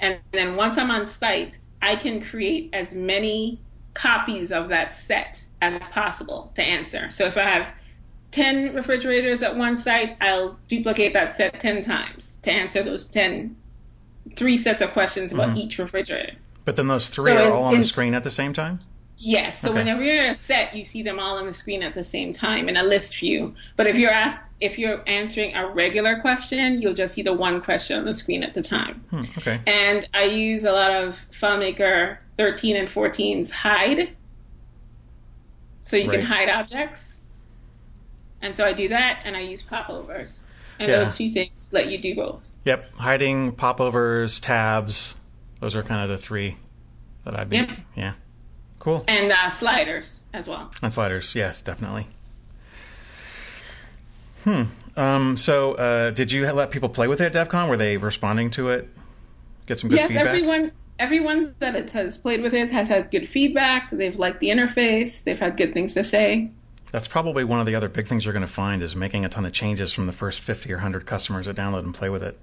And 0.00 0.18
then 0.32 0.56
once 0.56 0.76
I'm 0.76 0.90
on 0.90 1.06
site, 1.06 1.58
I 1.80 1.96
can 1.96 2.20
create 2.20 2.70
as 2.72 2.94
many 2.94 3.60
copies 3.94 4.52
of 4.52 4.68
that 4.68 4.94
set 4.94 5.44
as 5.62 5.88
possible 5.88 6.52
to 6.54 6.62
answer. 6.62 7.10
So 7.10 7.26
if 7.26 7.36
I 7.36 7.42
have 7.42 7.72
10 8.32 8.74
refrigerators 8.74 9.42
at 9.42 9.56
one 9.56 9.76
site, 9.76 10.16
I'll 10.20 10.58
duplicate 10.68 11.12
that 11.14 11.34
set 11.34 11.60
10 11.60 11.82
times 11.82 12.38
to 12.42 12.50
answer 12.50 12.82
those 12.82 13.06
10, 13.06 13.54
three 14.36 14.56
sets 14.56 14.80
of 14.80 14.92
questions 14.92 15.32
about 15.32 15.50
mm-hmm. 15.50 15.58
each 15.58 15.78
refrigerator. 15.78 16.34
But 16.64 16.76
then 16.76 16.88
those 16.88 17.08
three 17.08 17.30
so 17.30 17.50
are 17.50 17.52
all 17.52 17.64
on 17.64 17.78
the 17.78 17.84
screen 17.84 18.14
at 18.14 18.24
the 18.24 18.30
same 18.30 18.52
time? 18.52 18.80
Yes. 19.18 19.60
So 19.60 19.68
okay. 19.68 19.78
whenever 19.78 20.02
you're 20.02 20.24
in 20.24 20.30
a 20.30 20.34
set, 20.34 20.74
you 20.74 20.84
see 20.84 21.02
them 21.02 21.20
all 21.20 21.38
on 21.38 21.46
the 21.46 21.52
screen 21.52 21.82
at 21.82 21.94
the 21.94 22.02
same 22.02 22.32
time 22.32 22.68
in 22.68 22.76
a 22.76 22.82
list 22.82 23.16
view. 23.16 23.54
But 23.76 23.86
if 23.86 23.96
you're 23.96 24.10
asked, 24.10 24.40
if 24.64 24.78
you're 24.78 25.02
answering 25.06 25.54
a 25.54 25.68
regular 25.68 26.18
question, 26.20 26.80
you'll 26.80 26.94
just 26.94 27.14
see 27.14 27.22
the 27.22 27.34
one 27.34 27.60
question 27.60 27.98
on 27.98 28.06
the 28.06 28.14
screen 28.14 28.42
at 28.42 28.54
the 28.54 28.62
time. 28.62 29.04
Hmm, 29.10 29.22
okay. 29.38 29.60
And 29.66 30.08
I 30.14 30.24
use 30.24 30.64
a 30.64 30.72
lot 30.72 30.90
of 30.90 31.20
FileMaker 31.32 32.16
13 32.38 32.76
and 32.76 32.88
14's 32.88 33.50
hide. 33.50 34.16
So 35.82 35.98
you 35.98 36.08
right. 36.08 36.18
can 36.18 36.26
hide 36.26 36.48
objects. 36.48 37.20
And 38.40 38.56
so 38.56 38.64
I 38.64 38.72
do 38.72 38.88
that 38.88 39.20
and 39.24 39.36
I 39.36 39.40
use 39.40 39.60
popovers. 39.60 40.46
And 40.78 40.88
yeah. 40.88 41.04
those 41.04 41.14
two 41.14 41.30
things 41.30 41.70
let 41.72 41.88
you 41.88 41.98
do 41.98 42.14
both. 42.14 42.50
Yep. 42.64 42.92
Hiding, 42.94 43.52
popovers, 43.52 44.40
tabs. 44.40 45.16
Those 45.60 45.76
are 45.76 45.82
kind 45.82 46.02
of 46.02 46.08
the 46.08 46.22
three 46.22 46.56
that 47.24 47.38
I've 47.38 47.50
been. 47.50 47.68
Yep. 47.68 47.78
Yeah. 47.96 48.12
Cool. 48.78 49.04
And 49.08 49.30
uh, 49.30 49.50
sliders 49.50 50.24
as 50.32 50.48
well. 50.48 50.70
And 50.82 50.92
sliders, 50.92 51.34
yes, 51.34 51.60
definitely. 51.60 52.06
Hmm. 54.44 54.62
Um, 54.96 55.36
so, 55.36 55.74
uh, 55.74 56.10
did 56.10 56.30
you 56.30 56.50
let 56.52 56.70
people 56.70 56.88
play 56.88 57.08
with 57.08 57.20
it 57.20 57.34
at 57.34 57.50
DevCon? 57.50 57.68
Were 57.68 57.76
they 57.76 57.96
responding 57.96 58.50
to 58.52 58.68
it? 58.70 58.88
Get 59.66 59.80
some 59.80 59.90
good 59.90 59.96
yes, 59.96 60.08
feedback? 60.08 60.26
Yes, 60.26 60.34
everyone, 60.36 60.72
everyone 60.98 61.54
that 61.58 61.74
it 61.74 61.90
has 61.90 62.18
played 62.18 62.42
with 62.42 62.54
it 62.54 62.70
has 62.70 62.88
had 62.88 63.10
good 63.10 63.28
feedback. 63.28 63.90
They've 63.90 64.16
liked 64.16 64.40
the 64.40 64.48
interface. 64.48 65.24
They've 65.24 65.38
had 65.38 65.56
good 65.56 65.72
things 65.72 65.94
to 65.94 66.04
say 66.04 66.50
that's 66.94 67.08
probably 67.08 67.42
one 67.42 67.58
of 67.58 67.66
the 67.66 67.74
other 67.74 67.88
big 67.88 68.06
things 68.06 68.24
you're 68.24 68.32
going 68.32 68.46
to 68.46 68.52
find 68.52 68.80
is 68.80 68.94
making 68.94 69.24
a 69.24 69.28
ton 69.28 69.44
of 69.44 69.52
changes 69.52 69.92
from 69.92 70.06
the 70.06 70.12
first 70.12 70.38
50 70.38 70.70
or 70.72 70.76
100 70.76 71.04
customers 71.04 71.46
that 71.46 71.56
download 71.56 71.80
and 71.80 71.92
play 71.92 72.08
with 72.08 72.22
it. 72.22 72.38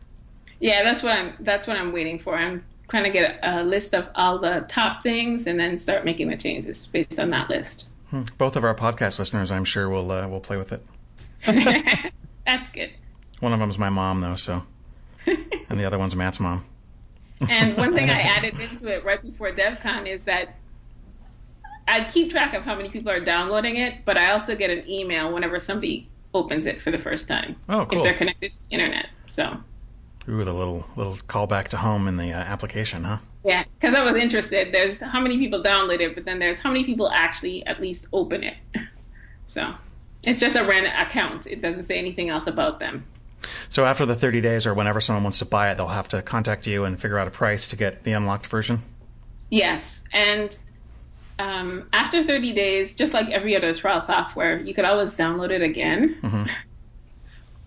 Yeah, 0.59 0.83
that's 0.83 1.01
what 1.01 1.13
I'm. 1.13 1.33
That's 1.39 1.67
what 1.67 1.77
I'm 1.77 1.93
waiting 1.93 2.19
for. 2.19 2.35
I'm 2.35 2.61
trying 2.89 3.05
to 3.05 3.11
get 3.11 3.39
a, 3.43 3.63
list 3.63 3.95
of 3.95 4.09
all 4.15 4.39
the 4.39 4.65
top 4.67 5.03
things 5.03 5.47
and 5.47 5.57
then 5.57 5.77
start 5.77 6.03
making 6.03 6.27
the 6.27 6.35
changes 6.35 6.85
based 6.87 7.17
on 7.17 7.29
that 7.29 7.49
list. 7.49 7.85
Hmm. 8.09 8.23
Both 8.37 8.57
of 8.57 8.65
our 8.65 8.75
podcast 8.75 9.19
listeners, 9.19 9.53
I'm 9.53 9.63
sure, 9.63 9.87
will 9.87 10.11
uh, 10.11 10.27
will 10.27 10.41
play 10.41 10.57
with 10.57 10.73
it. 10.73 10.85
that's 12.45 12.69
good. 12.69 12.91
One 13.39 13.53
of 13.53 13.59
them's 13.59 13.77
my 13.77 13.89
mom, 13.89 14.21
though, 14.21 14.35
so, 14.35 14.63
and 15.25 15.79
the 15.79 15.85
other 15.85 15.97
one's 15.97 16.15
Matt's 16.15 16.39
mom. 16.39 16.65
and 17.49 17.75
one 17.75 17.95
thing 17.95 18.09
I 18.09 18.19
added 18.21 18.59
into 18.59 18.87
it 18.87 19.03
right 19.03 19.21
before 19.21 19.51
DevCon 19.51 20.05
is 20.05 20.25
that 20.25 20.55
I 21.87 22.03
keep 22.03 22.29
track 22.31 22.53
of 22.53 22.63
how 22.63 22.75
many 22.75 22.89
people 22.89 23.11
are 23.11 23.19
downloading 23.19 23.75
it, 23.77 24.05
but 24.05 24.17
I 24.17 24.31
also 24.31 24.55
get 24.55 24.69
an 24.69 24.87
email 24.89 25.33
whenever 25.33 25.59
somebody 25.59 26.07
opens 26.33 26.65
it 26.65 26.81
for 26.81 26.91
the 26.91 26.99
first 26.99 27.27
time. 27.27 27.55
Oh, 27.67 27.85
cool. 27.85 27.99
If 27.99 28.05
they're 28.05 28.13
connected 28.13 28.51
to 28.51 28.57
the 28.69 28.75
internet. 28.75 29.07
So. 29.27 29.57
Ooh, 30.29 30.43
the 30.43 30.53
little 30.53 30.85
little 30.95 31.15
callback 31.15 31.69
to 31.69 31.77
home 31.77 32.07
in 32.07 32.17
the 32.17 32.31
uh, 32.31 32.37
application, 32.37 33.03
huh? 33.03 33.17
Yeah, 33.43 33.63
because 33.79 33.95
I 33.95 34.03
was 34.03 34.15
interested. 34.15 34.71
There's 34.71 35.01
how 35.01 35.19
many 35.19 35.37
people 35.37 35.63
download 35.63 35.99
it, 35.99 36.13
but 36.13 36.25
then 36.25 36.37
there's 36.37 36.59
how 36.59 36.69
many 36.69 36.83
people 36.83 37.09
actually 37.09 37.65
at 37.65 37.81
least 37.81 38.07
open 38.13 38.43
it. 38.43 38.55
So. 39.47 39.73
It's 40.25 40.39
just 40.39 40.55
a 40.55 40.63
rent 40.63 40.87
account. 40.87 41.47
It 41.47 41.61
doesn't 41.61 41.83
say 41.83 41.97
anything 41.97 42.29
else 42.29 42.47
about 42.47 42.79
them. 42.79 43.05
So 43.69 43.85
after 43.85 44.05
the 44.05 44.15
30 44.15 44.41
days 44.41 44.67
or 44.67 44.73
whenever 44.73 45.01
someone 45.01 45.23
wants 45.23 45.39
to 45.39 45.45
buy 45.45 45.71
it, 45.71 45.77
they'll 45.77 45.87
have 45.87 46.07
to 46.09 46.21
contact 46.21 46.67
you 46.67 46.83
and 46.85 46.99
figure 46.99 47.17
out 47.17 47.27
a 47.27 47.31
price 47.31 47.67
to 47.69 47.75
get 47.75 48.03
the 48.03 48.11
unlocked 48.11 48.47
version? 48.47 48.79
Yes. 49.49 50.03
And 50.13 50.55
um, 51.39 51.87
after 51.93 52.23
30 52.23 52.53
days, 52.53 52.95
just 52.95 53.13
like 53.13 53.29
every 53.29 53.55
other 53.55 53.73
trial 53.73 54.01
software, 54.01 54.59
you 54.59 54.73
could 54.73 54.85
always 54.85 55.13
download 55.13 55.51
it 55.51 55.61
again. 55.61 56.17
Mm-hmm. 56.21 56.43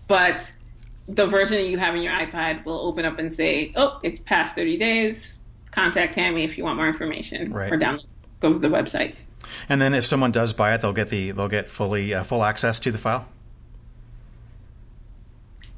But 0.07 0.53
the 1.07 1.25
version 1.25 1.65
you 1.65 1.79
have 1.79 1.95
in 1.95 2.03
your 2.03 2.13
iPad 2.13 2.63
will 2.63 2.79
open 2.79 3.05
up 3.05 3.17
and 3.17 3.33
say, 3.33 3.73
oh, 3.75 3.99
it's 4.03 4.19
past 4.19 4.53
30 4.53 4.77
days. 4.77 5.37
Contact 5.71 6.13
Tammy 6.13 6.43
if 6.43 6.59
you 6.59 6.63
want 6.63 6.77
more 6.77 6.87
information. 6.87 7.51
Right. 7.51 7.71
Or 7.71 7.77
download, 7.77 8.05
go 8.39 8.53
to 8.53 8.59
the 8.59 8.67
website. 8.67 9.15
And 9.69 9.81
then 9.81 9.93
if 9.93 10.05
someone 10.05 10.31
does 10.31 10.53
buy 10.53 10.73
it, 10.73 10.81
they'll 10.81 10.93
get 10.93 11.09
the 11.09 11.31
they'll 11.31 11.47
get 11.47 11.69
fully 11.69 12.13
uh, 12.13 12.23
full 12.23 12.43
access 12.43 12.79
to 12.81 12.91
the 12.91 12.97
file. 12.97 13.27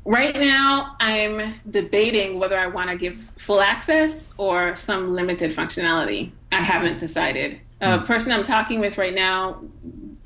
Right 0.06 0.36
now, 0.36 0.96
I'm 1.02 1.56
debating 1.70 2.40
whether 2.40 2.58
I 2.58 2.68
want 2.68 2.90
to 2.90 2.96
give 2.96 3.20
full 3.38 3.60
access 3.60 4.34
or 4.38 4.74
some 4.76 5.14
limited 5.14 5.52
functionality. 5.52 6.32
I 6.52 6.62
haven't 6.62 6.98
decided. 6.98 7.60
A 7.82 8.00
hmm. 8.00 8.06
person 8.06 8.32
I'm 8.32 8.46
talking 8.46 8.80
with 8.80 8.98
right 8.98 9.14
now, 9.14 9.62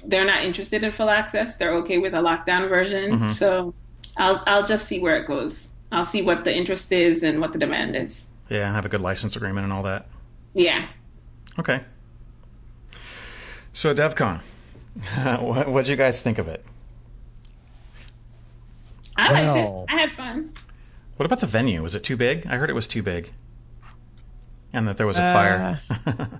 they're 0.05 0.25
not 0.25 0.43
interested 0.43 0.83
in 0.83 0.91
full 0.91 1.09
access. 1.09 1.55
They're 1.55 1.73
okay 1.77 1.97
with 1.97 2.13
a 2.13 2.21
lockdown 2.21 2.69
version. 2.69 3.11
Mm-hmm. 3.13 3.27
So 3.29 3.73
I'll 4.17 4.43
I'll 4.45 4.65
just 4.65 4.87
see 4.87 4.99
where 4.99 5.17
it 5.17 5.27
goes. 5.27 5.69
I'll 5.91 6.05
see 6.05 6.21
what 6.21 6.43
the 6.43 6.55
interest 6.55 6.91
is 6.91 7.23
and 7.23 7.39
what 7.39 7.51
the 7.51 7.59
demand 7.59 7.95
is. 7.95 8.29
Yeah, 8.49 8.71
have 8.71 8.85
a 8.85 8.89
good 8.89 9.01
license 9.01 9.35
agreement 9.35 9.63
and 9.63 9.73
all 9.73 9.83
that. 9.83 10.07
Yeah. 10.53 10.87
Okay. 11.59 11.81
So 13.73 13.93
DevCon, 13.93 14.41
what 15.41 15.83
did 15.83 15.87
you 15.87 15.95
guys 15.95 16.21
think 16.21 16.37
of 16.37 16.47
it? 16.47 16.65
I 19.15 19.33
well, 19.33 19.55
liked 19.55 19.91
it. 19.91 19.95
I 19.95 19.99
had 19.99 20.11
fun. 20.11 20.53
What 21.17 21.25
about 21.25 21.39
the 21.39 21.47
venue? 21.47 21.83
Was 21.83 21.95
it 21.95 22.03
too 22.03 22.17
big? 22.17 22.47
I 22.47 22.57
heard 22.57 22.69
it 22.69 22.73
was 22.73 22.87
too 22.87 23.03
big, 23.03 23.31
and 24.73 24.87
that 24.87 24.97
there 24.97 25.07
was 25.07 25.17
a 25.17 25.23
uh, 25.23 25.33
fire. 25.33 25.81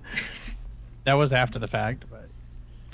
that 1.04 1.14
was 1.14 1.32
after 1.32 1.58
the 1.58 1.68
fact, 1.68 2.04
but 2.10 2.28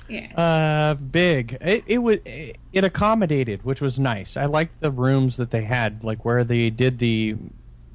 yeah. 0.08 0.34
Uh, 0.34 0.94
big. 0.94 1.56
It, 1.60 1.84
it 1.86 1.98
was 1.98 2.18
it 2.24 2.84
accommodated, 2.84 3.64
which 3.64 3.80
was 3.80 3.98
nice. 3.98 4.36
I 4.36 4.46
liked 4.46 4.80
the 4.80 4.90
rooms 4.90 5.36
that 5.36 5.50
they 5.50 5.64
had, 5.64 6.04
like 6.04 6.24
where 6.24 6.44
they 6.44 6.70
did 6.70 6.98
the 6.98 7.36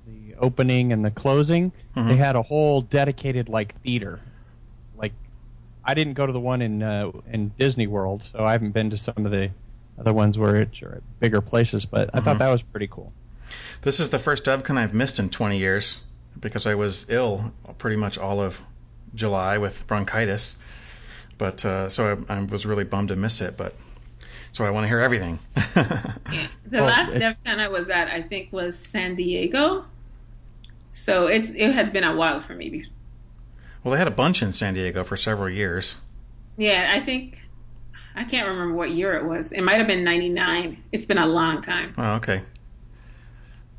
the 0.06 0.36
opening 0.40 0.94
and 0.94 1.04
the 1.04 1.12
closing. 1.12 1.72
Mm-hmm. 1.96 2.10
They 2.10 2.16
had 2.16 2.36
a 2.36 2.42
whole 2.42 2.82
dedicated 2.82 3.50
like 3.50 3.80
theater. 3.82 4.20
Like, 5.84 5.92
I 5.92 5.94
didn't 5.94 6.14
go 6.14 6.26
to 6.26 6.34
the 6.34 6.40
one 6.40 6.62
in 6.62 6.82
uh, 6.82 7.12
in 7.32 7.50
Disney 7.60 7.88
World, 7.88 8.24
so 8.32 8.44
I 8.44 8.52
haven't 8.52 8.72
been 8.72 8.90
to 8.90 8.98
some 8.98 9.26
of 9.26 9.32
the 9.32 9.52
other 10.00 10.14
ones 10.14 10.38
where 10.38 10.56
it's 10.56 10.80
bigger 11.20 11.42
places, 11.42 11.86
but 11.86 12.10
I 12.14 12.18
mm-hmm. 12.18 12.26
thought 12.26 12.40
that 12.40 12.50
was 12.50 12.62
pretty 12.62 12.88
cool. 12.88 13.14
This 13.82 14.00
is 14.00 14.10
the 14.10 14.20
first 14.20 14.46
DevCon 14.46 14.78
I've 14.78 14.94
missed 14.94 15.20
in 15.20 15.30
20 15.30 15.58
years 15.58 16.00
because 16.40 16.66
I 16.66 16.76
was 16.76 17.06
ill 17.10 17.54
pretty 17.78 17.98
much 17.98 18.18
all 18.18 18.42
of 18.42 18.62
July 19.14 19.58
with 19.58 19.86
bronchitis. 19.88 20.58
But 21.38 21.66
uh, 21.66 21.90
so 21.90 22.24
I, 22.30 22.36
I, 22.36 22.44
was 22.44 22.66
really 22.66 22.84
bummed 22.84 23.10
to 23.10 23.16
miss 23.16 23.42
it. 23.42 23.58
But 23.58 23.76
so 24.52 24.64
I 24.66 24.70
want 24.70 24.86
to 24.86 24.88
hear 24.88 25.00
everything. 25.00 25.40
The 26.66 26.80
well, 26.80 26.88
last 26.88 27.14
it, 27.14 27.22
DevCon 27.22 27.60
I 27.60 27.68
was 27.68 27.88
at, 27.90 28.08
I 28.08 28.24
think, 28.24 28.52
was 28.52 28.80
San 28.80 29.14
Diego. 29.14 29.86
So 30.90 31.28
it's 31.28 31.52
it 31.52 31.72
had 31.72 31.94
been 31.94 32.04
a 32.04 32.16
while 32.16 32.40
for 32.40 32.56
me. 32.56 32.86
Well, 33.84 33.92
they 33.92 33.98
had 33.98 34.08
a 34.08 34.12
bunch 34.12 34.42
in 34.42 34.54
San 34.54 34.74
Diego 34.74 35.04
for 35.04 35.18
several 35.18 35.50
years. 35.50 35.98
Yeah, 36.58 36.92
I 36.94 37.00
think 37.00 37.42
I 38.16 38.24
can't 38.24 38.48
remember 38.48 38.76
what 38.76 38.92
year 38.92 39.16
it 39.16 39.26
was. 39.26 39.52
It 39.52 39.62
might 39.62 39.78
have 39.78 39.88
been 39.88 40.04
'99. 40.04 40.84
It's 40.92 41.06
been 41.06 41.18
a 41.18 41.26
long 41.26 41.62
time. 41.62 41.94
Oh, 41.98 42.14
okay. 42.14 42.44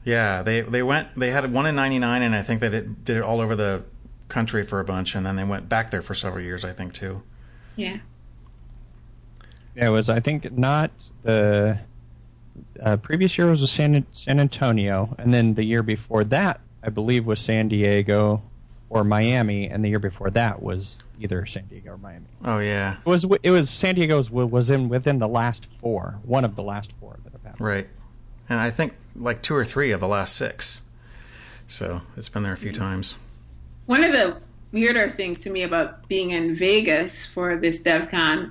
Yeah, 0.04 0.42
they 0.42 0.60
they 0.60 0.82
went. 0.82 1.18
They 1.18 1.30
had 1.30 1.50
one 1.52 1.66
in 1.66 1.74
'99, 1.74 2.22
and 2.22 2.34
I 2.34 2.42
think 2.42 2.60
they 2.60 2.68
did, 2.68 3.04
did 3.04 3.16
it 3.16 3.22
all 3.22 3.40
over 3.40 3.56
the 3.56 3.82
country 4.28 4.64
for 4.64 4.80
a 4.80 4.84
bunch, 4.84 5.14
and 5.14 5.24
then 5.24 5.36
they 5.36 5.44
went 5.44 5.68
back 5.68 5.90
there 5.90 6.02
for 6.02 6.14
several 6.14 6.44
years. 6.44 6.64
I 6.64 6.72
think 6.72 6.92
too. 6.92 7.22
Yeah. 7.76 7.98
Yeah, 9.74 9.86
it 9.86 9.90
was. 9.90 10.08
I 10.08 10.20
think 10.20 10.52
not 10.52 10.90
the 11.22 11.78
uh, 12.80 12.96
previous 12.98 13.38
year 13.38 13.50
was 13.50 13.68
San 13.70 14.04
San 14.12 14.38
Antonio, 14.38 15.14
and 15.18 15.32
then 15.32 15.54
the 15.54 15.64
year 15.64 15.82
before 15.82 16.24
that, 16.24 16.60
I 16.82 16.90
believe, 16.90 17.24
was 17.24 17.40
San 17.40 17.68
Diego 17.68 18.42
or 18.90 19.04
Miami, 19.04 19.68
and 19.68 19.84
the 19.84 19.88
year 19.88 19.98
before 19.98 20.30
that 20.30 20.62
was 20.62 20.98
either 21.20 21.46
San 21.46 21.66
Diego 21.66 21.92
or 21.92 21.98
Miami. 21.98 22.26
Oh 22.44 22.58
yeah, 22.58 22.96
it 23.04 23.08
was 23.08 23.24
it 23.42 23.50
was 23.50 23.70
San 23.70 23.94
Diego's 23.94 24.30
was 24.30 24.70
in 24.70 24.88
within 24.88 25.18
the 25.18 25.28
last 25.28 25.66
four, 25.80 26.18
one 26.24 26.44
of 26.44 26.56
the 26.56 26.62
last 26.62 26.92
four 27.00 27.16
that 27.24 27.32
have 27.32 27.42
happened. 27.42 27.66
Right, 27.66 27.88
and 28.48 28.60
I 28.60 28.70
think 28.70 28.94
like 29.16 29.42
two 29.42 29.54
or 29.54 29.64
three 29.64 29.90
of 29.90 30.00
the 30.00 30.08
last 30.08 30.36
six. 30.36 30.82
So 31.66 32.02
it's 32.16 32.28
been 32.28 32.42
there 32.42 32.52
a 32.52 32.56
few 32.56 32.72
mm-hmm. 32.72 32.82
times. 32.82 33.16
One 33.86 34.04
of 34.04 34.12
the 34.12 34.40
weirder 34.72 35.10
things 35.10 35.40
to 35.40 35.50
me 35.50 35.62
about 35.62 36.06
being 36.08 36.30
in 36.30 36.54
Vegas 36.54 37.24
for 37.24 37.56
this 37.56 37.80
DevCon 37.80 38.50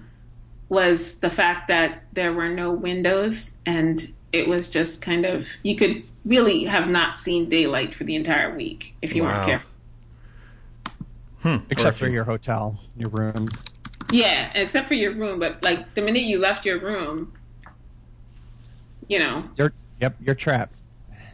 was 0.69 1.15
the 1.19 1.29
fact 1.29 1.67
that 1.67 2.03
there 2.13 2.33
were 2.33 2.49
no 2.49 2.71
windows 2.71 3.57
and 3.65 4.13
it 4.31 4.47
was 4.47 4.69
just 4.69 5.01
kind 5.01 5.25
of 5.25 5.47
you 5.61 5.75
could 5.75 6.03
really 6.25 6.63
have 6.63 6.89
not 6.89 7.17
seen 7.17 7.47
daylight 7.49 7.93
for 7.93 8.05
the 8.05 8.15
entire 8.15 8.55
week 8.55 8.95
if 9.01 9.13
you 9.13 9.23
wow. 9.23 9.35
weren't 9.35 9.47
careful. 9.47 9.69
Hmm, 11.43 11.57
except 11.69 11.97
for 11.97 12.07
your 12.07 12.23
hotel, 12.23 12.79
your 12.95 13.09
room. 13.09 13.47
Yeah, 14.11 14.49
except 14.55 14.87
for 14.87 14.93
your 14.93 15.11
room. 15.11 15.39
But 15.39 15.61
like 15.61 15.93
the 15.93 16.01
minute 16.01 16.23
you 16.23 16.39
left 16.39 16.65
your 16.65 16.79
room, 16.79 17.33
you 19.09 19.19
know. 19.19 19.43
You're 19.57 19.73
yep, 19.99 20.15
you're 20.21 20.35
trapped. 20.35 20.73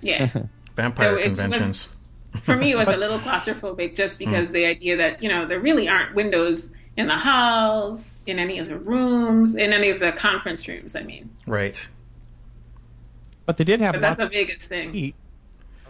Yeah. 0.01 0.29
Vampire 0.75 1.19
so 1.19 1.23
conventions. 1.25 1.89
Was, 2.33 2.41
for 2.41 2.57
me, 2.57 2.71
it 2.71 2.75
was 2.75 2.87
a 2.87 2.97
little 2.97 3.19
claustrophobic 3.19 3.95
just 3.95 4.15
hmm. 4.15 4.25
because 4.25 4.49
mm. 4.49 4.53
the 4.53 4.65
idea 4.65 4.97
that 4.97 5.21
you 5.21 5.29
know 5.29 5.45
there 5.45 5.59
really 5.59 5.87
aren't 5.87 6.15
windows 6.15 6.71
in 6.97 7.05
the 7.05 7.15
halls, 7.15 8.23
in 8.25 8.39
any 8.39 8.57
of 8.57 8.67
the 8.67 8.77
rooms, 8.79 9.55
in 9.55 9.73
any 9.73 9.91
of 9.91 9.99
the 9.99 10.11
conference 10.11 10.67
rooms. 10.67 10.95
I 10.95 11.03
mean. 11.03 11.29
Right. 11.45 11.87
But 13.45 13.57
they 13.57 13.63
did 13.63 13.79
have. 13.79 13.93
But 13.93 14.01
that's 14.01 14.17
the 14.17 14.29
biggest 14.29 14.65
thing 14.65 15.13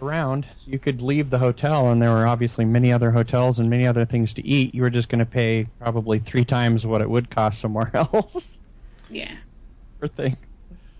around. 0.02 0.46
You 0.66 0.78
could 0.78 1.02
leave 1.02 1.30
the 1.30 1.38
hotel, 1.38 1.90
and 1.90 2.00
there 2.00 2.10
were 2.10 2.26
obviously 2.26 2.64
many 2.64 2.92
other 2.92 3.10
hotels 3.10 3.58
and 3.58 3.68
many 3.68 3.86
other 3.86 4.04
things 4.04 4.32
to 4.34 4.46
eat. 4.46 4.74
You 4.74 4.82
were 4.82 4.90
just 4.90 5.08
going 5.08 5.18
to 5.18 5.26
pay 5.26 5.66
probably 5.78 6.18
three 6.18 6.44
times 6.44 6.86
what 6.86 7.02
it 7.02 7.10
would 7.10 7.30
cost 7.30 7.60
somewhere 7.60 7.90
else. 7.94 8.58
Yeah. 9.08 9.34
For 9.98 10.08
thing. 10.08 10.36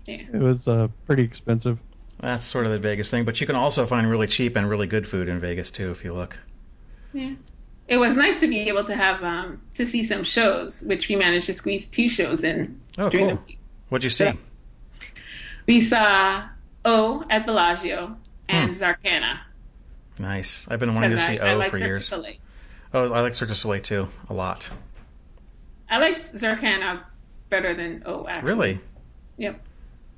Yeah. 0.05 0.23
It 0.33 0.39
was 0.39 0.67
uh, 0.67 0.87
pretty 1.05 1.23
expensive. 1.23 1.79
That's 2.19 2.43
sort 2.43 2.65
of 2.65 2.71
the 2.71 2.79
biggest 2.79 3.09
thing, 3.09 3.25
but 3.25 3.41
you 3.41 3.47
can 3.47 3.55
also 3.55 3.85
find 3.85 4.09
really 4.09 4.27
cheap 4.27 4.55
and 4.55 4.69
really 4.69 4.87
good 4.87 5.07
food 5.07 5.27
in 5.27 5.39
Vegas 5.39 5.71
too, 5.71 5.91
if 5.91 6.03
you 6.03 6.13
look. 6.13 6.37
Yeah. 7.13 7.33
It 7.87 7.97
was 7.97 8.15
nice 8.15 8.39
to 8.39 8.47
be 8.47 8.69
able 8.69 8.85
to 8.85 8.95
have 8.95 9.23
um, 9.23 9.61
to 9.73 9.85
see 9.85 10.03
some 10.03 10.23
shows, 10.23 10.81
which 10.83 11.09
we 11.09 11.15
managed 11.15 11.47
to 11.47 11.53
squeeze 11.53 11.87
two 11.87 12.07
shows 12.09 12.43
in. 12.43 12.79
Oh, 12.97 13.09
cool. 13.09 13.41
What'd 13.89 14.03
you 14.03 14.09
see? 14.09 14.31
we 15.67 15.81
saw 15.81 16.47
O 16.85 17.25
at 17.29 17.45
Bellagio, 17.45 18.15
and 18.51 18.75
hmm. 18.75 18.83
Zarkana. 18.83 19.39
Nice. 20.19 20.67
I've 20.69 20.79
been 20.79 20.93
wanting 20.93 21.11
to 21.11 21.19
see 21.19 21.39
I, 21.39 21.49
O 21.49 21.51
I 21.51 21.53
like 21.55 21.71
for 21.71 21.79
Cirque 21.79 21.87
years. 21.87 22.13
Oh, 22.93 23.11
I 23.13 23.21
like 23.21 23.33
Cirque 23.33 23.49
du 23.49 23.55
Soleil 23.55 23.81
too 23.81 24.07
a 24.29 24.33
lot. 24.33 24.69
I 25.89 25.97
like 25.97 26.31
Zarkana 26.31 27.03
better 27.49 27.73
than 27.73 28.03
O. 28.05 28.27
Actually. 28.27 28.51
Really? 28.51 28.79
Yep. 29.37 29.61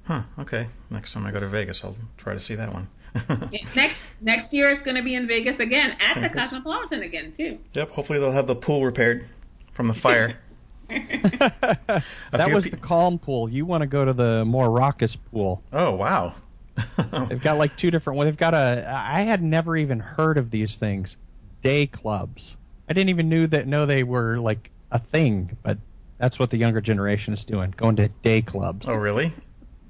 Huh. 0.05 0.21
Okay. 0.39 0.67
Next 0.89 1.13
time 1.13 1.25
I 1.25 1.31
go 1.31 1.39
to 1.39 1.47
Vegas, 1.47 1.83
I'll 1.83 1.95
try 2.17 2.33
to 2.33 2.39
see 2.39 2.55
that 2.55 2.73
one. 2.73 2.89
next 3.75 4.11
next 4.21 4.53
year, 4.53 4.69
it's 4.69 4.83
going 4.83 4.97
to 4.97 5.03
be 5.03 5.13
in 5.13 5.27
Vegas 5.27 5.59
again 5.59 5.95
at 5.99 6.21
the 6.21 6.29
Cosmopolitan 6.29 7.03
again 7.03 7.31
too. 7.31 7.59
Yep. 7.73 7.91
Hopefully, 7.91 8.19
they'll 8.19 8.31
have 8.31 8.47
the 8.47 8.55
pool 8.55 8.83
repaired 8.83 9.25
from 9.71 9.87
the 9.87 9.93
fire. 9.93 10.37
that 10.89 12.51
was 12.51 12.65
pe- 12.65 12.71
the 12.71 12.77
calm 12.77 13.17
pool. 13.17 13.49
You 13.49 13.65
want 13.65 13.81
to 13.81 13.87
go 13.87 14.03
to 14.03 14.13
the 14.13 14.43
more 14.45 14.69
raucous 14.69 15.15
pool. 15.15 15.63
Oh 15.71 15.91
wow! 15.91 16.35
they've 17.29 17.41
got 17.41 17.57
like 17.57 17.77
two 17.77 17.91
different. 17.91 18.17
Well, 18.17 18.25
they've 18.25 18.37
got 18.37 18.53
a. 18.53 18.85
I 18.89 19.21
had 19.21 19.43
never 19.43 19.77
even 19.77 19.99
heard 19.99 20.37
of 20.37 20.51
these 20.51 20.75
things, 20.77 21.17
day 21.61 21.87
clubs. 21.87 22.57
I 22.89 22.93
didn't 22.93 23.09
even 23.09 23.29
knew 23.29 23.47
that 23.47 23.67
know 23.67 23.85
they 23.85 24.03
were 24.03 24.37
like 24.39 24.71
a 24.91 24.99
thing, 24.99 25.57
but 25.63 25.77
that's 26.17 26.39
what 26.39 26.49
the 26.49 26.57
younger 26.57 26.81
generation 26.81 27.33
is 27.33 27.45
doing, 27.45 27.73
going 27.77 27.95
to 27.97 28.07
day 28.07 28.41
clubs. 28.41 28.87
Oh, 28.87 28.95
really? 28.95 29.33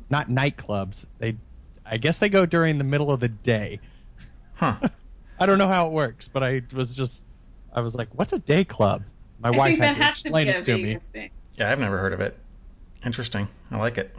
Not 0.10 0.30
nightclubs. 0.30 1.06
They, 1.20 1.36
I 1.86 1.98
guess 1.98 2.20
they 2.20 2.30
go 2.30 2.46
during 2.46 2.78
the 2.78 2.84
middle 2.84 3.12
of 3.12 3.20
the 3.20 3.30
day. 3.30 3.80
Huh. 4.56 4.76
I 5.40 5.46
don't 5.46 5.58
know 5.58 5.68
how 5.68 5.88
it 5.88 5.94
works, 5.94 6.30
but 6.32 6.44
I 6.44 6.62
was 6.74 6.94
just, 6.94 7.26
I 7.74 7.82
was 7.82 7.96
like, 7.96 8.08
"What's 8.14 8.34
a 8.34 8.40
day 8.40 8.64
club?" 8.64 9.04
My 9.40 9.50
I 9.50 9.52
wife 9.52 9.78
had 9.80 9.96
to 9.96 10.08
explain 10.08 10.46
to 10.48 10.60
it 10.60 10.66
to 10.66 10.78
me. 10.78 10.98
Thing. 11.00 11.32
Yeah, 11.58 11.72
I've 11.72 11.80
never 11.80 11.98
heard 11.98 12.14
of 12.14 12.22
it. 12.22 12.38
Interesting. 13.06 13.48
I 13.72 13.78
like 13.78 13.98
it. 13.98 14.16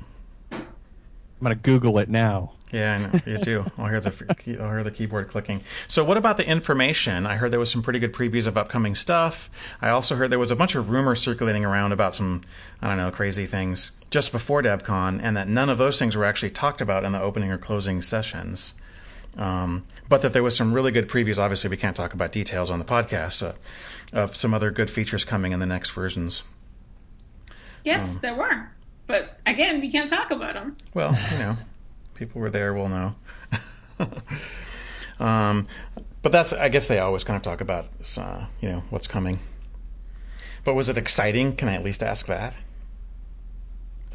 Going 1.44 1.56
to 1.56 1.62
Google 1.62 1.98
it 1.98 2.08
now. 2.08 2.52
Yeah, 2.72 2.94
I 2.94 2.98
know. 2.98 3.20
You 3.24 3.38
do. 3.38 3.64
I'll 3.78 3.86
hear 3.86 4.00
the 4.00 4.58
I'll 4.60 4.70
hear 4.70 4.82
the 4.82 4.90
keyboard 4.90 5.28
clicking. 5.28 5.62
So, 5.86 6.02
what 6.02 6.16
about 6.16 6.36
the 6.36 6.46
information? 6.46 7.24
I 7.24 7.36
heard 7.36 7.52
there 7.52 7.60
was 7.60 7.70
some 7.70 7.84
pretty 7.84 8.00
good 8.00 8.12
previews 8.12 8.48
of 8.48 8.56
upcoming 8.56 8.96
stuff. 8.96 9.48
I 9.80 9.90
also 9.90 10.16
heard 10.16 10.30
there 10.30 10.40
was 10.40 10.50
a 10.50 10.56
bunch 10.56 10.74
of 10.74 10.90
rumors 10.90 11.20
circulating 11.20 11.64
around 11.64 11.92
about 11.92 12.16
some 12.16 12.42
I 12.82 12.88
don't 12.88 12.96
know 12.96 13.12
crazy 13.12 13.46
things 13.46 13.92
just 14.10 14.32
before 14.32 14.60
DevCon, 14.60 15.20
and 15.22 15.36
that 15.36 15.48
none 15.48 15.68
of 15.68 15.78
those 15.78 16.00
things 16.00 16.16
were 16.16 16.24
actually 16.24 16.50
talked 16.50 16.80
about 16.80 17.04
in 17.04 17.12
the 17.12 17.20
opening 17.20 17.52
or 17.52 17.58
closing 17.58 18.02
sessions. 18.02 18.74
Um, 19.36 19.84
but 20.08 20.22
that 20.22 20.32
there 20.32 20.42
was 20.42 20.56
some 20.56 20.72
really 20.72 20.90
good 20.90 21.08
previews. 21.08 21.38
Obviously, 21.38 21.70
we 21.70 21.76
can't 21.76 21.96
talk 21.96 22.12
about 22.12 22.32
details 22.32 22.70
on 22.70 22.78
the 22.78 22.84
podcast 22.84 23.42
uh, 23.46 23.52
of 24.12 24.36
some 24.36 24.54
other 24.54 24.70
good 24.70 24.90
features 24.90 25.24
coming 25.24 25.52
in 25.52 25.60
the 25.60 25.66
next 25.66 25.90
versions. 25.90 26.42
Yes, 27.84 28.14
um, 28.14 28.18
there 28.22 28.34
were. 28.34 28.70
But 29.06 29.38
again, 29.46 29.80
we 29.80 29.90
can't 29.90 30.08
talk 30.08 30.30
about 30.30 30.54
them. 30.54 30.76
Well, 30.94 31.16
you 31.32 31.38
know 31.38 31.56
people 32.14 32.40
were 32.40 32.50
there 32.50 32.72
will 32.74 32.88
know. 32.88 33.14
um, 35.20 35.66
but 36.22 36.32
that's 36.32 36.52
I 36.52 36.68
guess 36.68 36.88
they 36.88 36.98
always 36.98 37.24
kind 37.24 37.36
of 37.36 37.42
talk 37.42 37.60
about 37.60 37.88
uh, 38.16 38.46
you 38.60 38.70
know 38.70 38.82
what's 38.90 39.06
coming. 39.06 39.38
But 40.64 40.74
was 40.74 40.88
it 40.88 40.96
exciting? 40.96 41.56
Can 41.56 41.68
I 41.68 41.74
at 41.74 41.84
least 41.84 42.02
ask 42.02 42.26
that? 42.26 42.56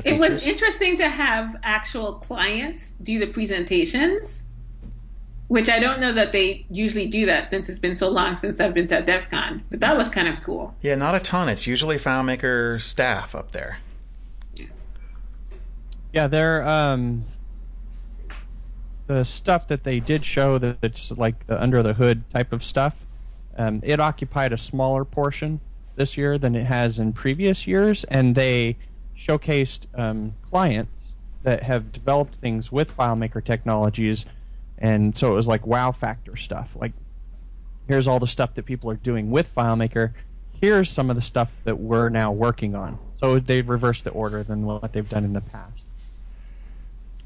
It 0.05 0.17
was 0.17 0.43
interesting 0.43 0.95
to 0.97 1.09
have 1.09 1.57
actual 1.61 2.13
clients 2.13 2.91
do 2.91 3.19
the 3.19 3.27
presentations, 3.27 4.43
which 5.49 5.67
I 5.67 5.77
don't 5.77 5.99
know 5.99 6.13
that 6.13 6.31
they 6.31 6.65
usually 6.71 7.05
do 7.05 7.25
that 7.25 7.49
since 7.49 7.67
it's 7.67 7.79
been 7.79 7.97
so 7.97 8.07
long 8.07 8.37
since 8.37 8.61
I've 8.61 8.73
been 8.73 8.87
to 8.87 9.01
DevCon. 9.01 9.61
But 9.69 9.81
that 9.81 9.97
was 9.97 10.07
kind 10.09 10.29
of 10.29 10.41
cool. 10.41 10.73
Yeah, 10.81 10.95
not 10.95 11.15
a 11.15 11.19
ton. 11.19 11.49
It's 11.49 11.67
usually 11.67 11.97
FileMaker 11.97 12.79
staff 12.79 13.35
up 13.35 13.51
there. 13.51 13.77
Yeah, 16.11 16.27
they're 16.27 16.67
um, 16.67 17.25
the 19.07 19.23
stuff 19.23 19.67
that 19.67 19.83
they 19.83 19.99
did 19.99 20.25
show 20.25 20.57
that 20.57 20.77
it's 20.83 21.11
like 21.11 21.47
the 21.47 21.61
under 21.61 21.83
the 21.83 21.93
hood 21.93 22.29
type 22.31 22.53
of 22.53 22.63
stuff, 22.63 22.95
um, 23.57 23.81
it 23.83 23.99
occupied 23.99 24.53
a 24.53 24.57
smaller 24.57 25.03
portion 25.05 25.59
this 25.95 26.17
year 26.17 26.37
than 26.37 26.55
it 26.55 26.65
has 26.65 26.97
in 26.97 27.13
previous 27.13 27.67
years, 27.67 28.03
and 28.05 28.35
they 28.35 28.77
showcased 29.17 29.85
um, 29.95 30.33
clients 30.49 31.13
that 31.43 31.63
have 31.63 31.91
developed 31.91 32.35
things 32.35 32.71
with 32.71 32.95
FileMaker 32.95 33.43
technologies, 33.43 34.25
and 34.77 35.15
so 35.15 35.31
it 35.31 35.35
was 35.35 35.47
like 35.47 35.67
wow 35.67 35.91
factor 35.91 36.35
stuff. 36.35 36.69
Like, 36.75 36.93
here's 37.87 38.07
all 38.07 38.19
the 38.19 38.27
stuff 38.27 38.55
that 38.55 38.65
people 38.65 38.89
are 38.89 38.95
doing 38.95 39.29
with 39.29 39.53
FileMaker. 39.53 40.13
Here's 40.61 40.89
some 40.89 41.09
of 41.09 41.15
the 41.15 41.21
stuff 41.21 41.51
that 41.63 41.79
we're 41.79 42.09
now 42.09 42.31
working 42.31 42.75
on. 42.75 42.99
So 43.19 43.39
they've 43.39 43.67
reversed 43.67 44.03
the 44.05 44.11
order 44.11 44.43
than 44.43 44.65
what 44.65 44.93
they've 44.93 45.07
done 45.07 45.25
in 45.25 45.33
the 45.33 45.41
past, 45.41 45.88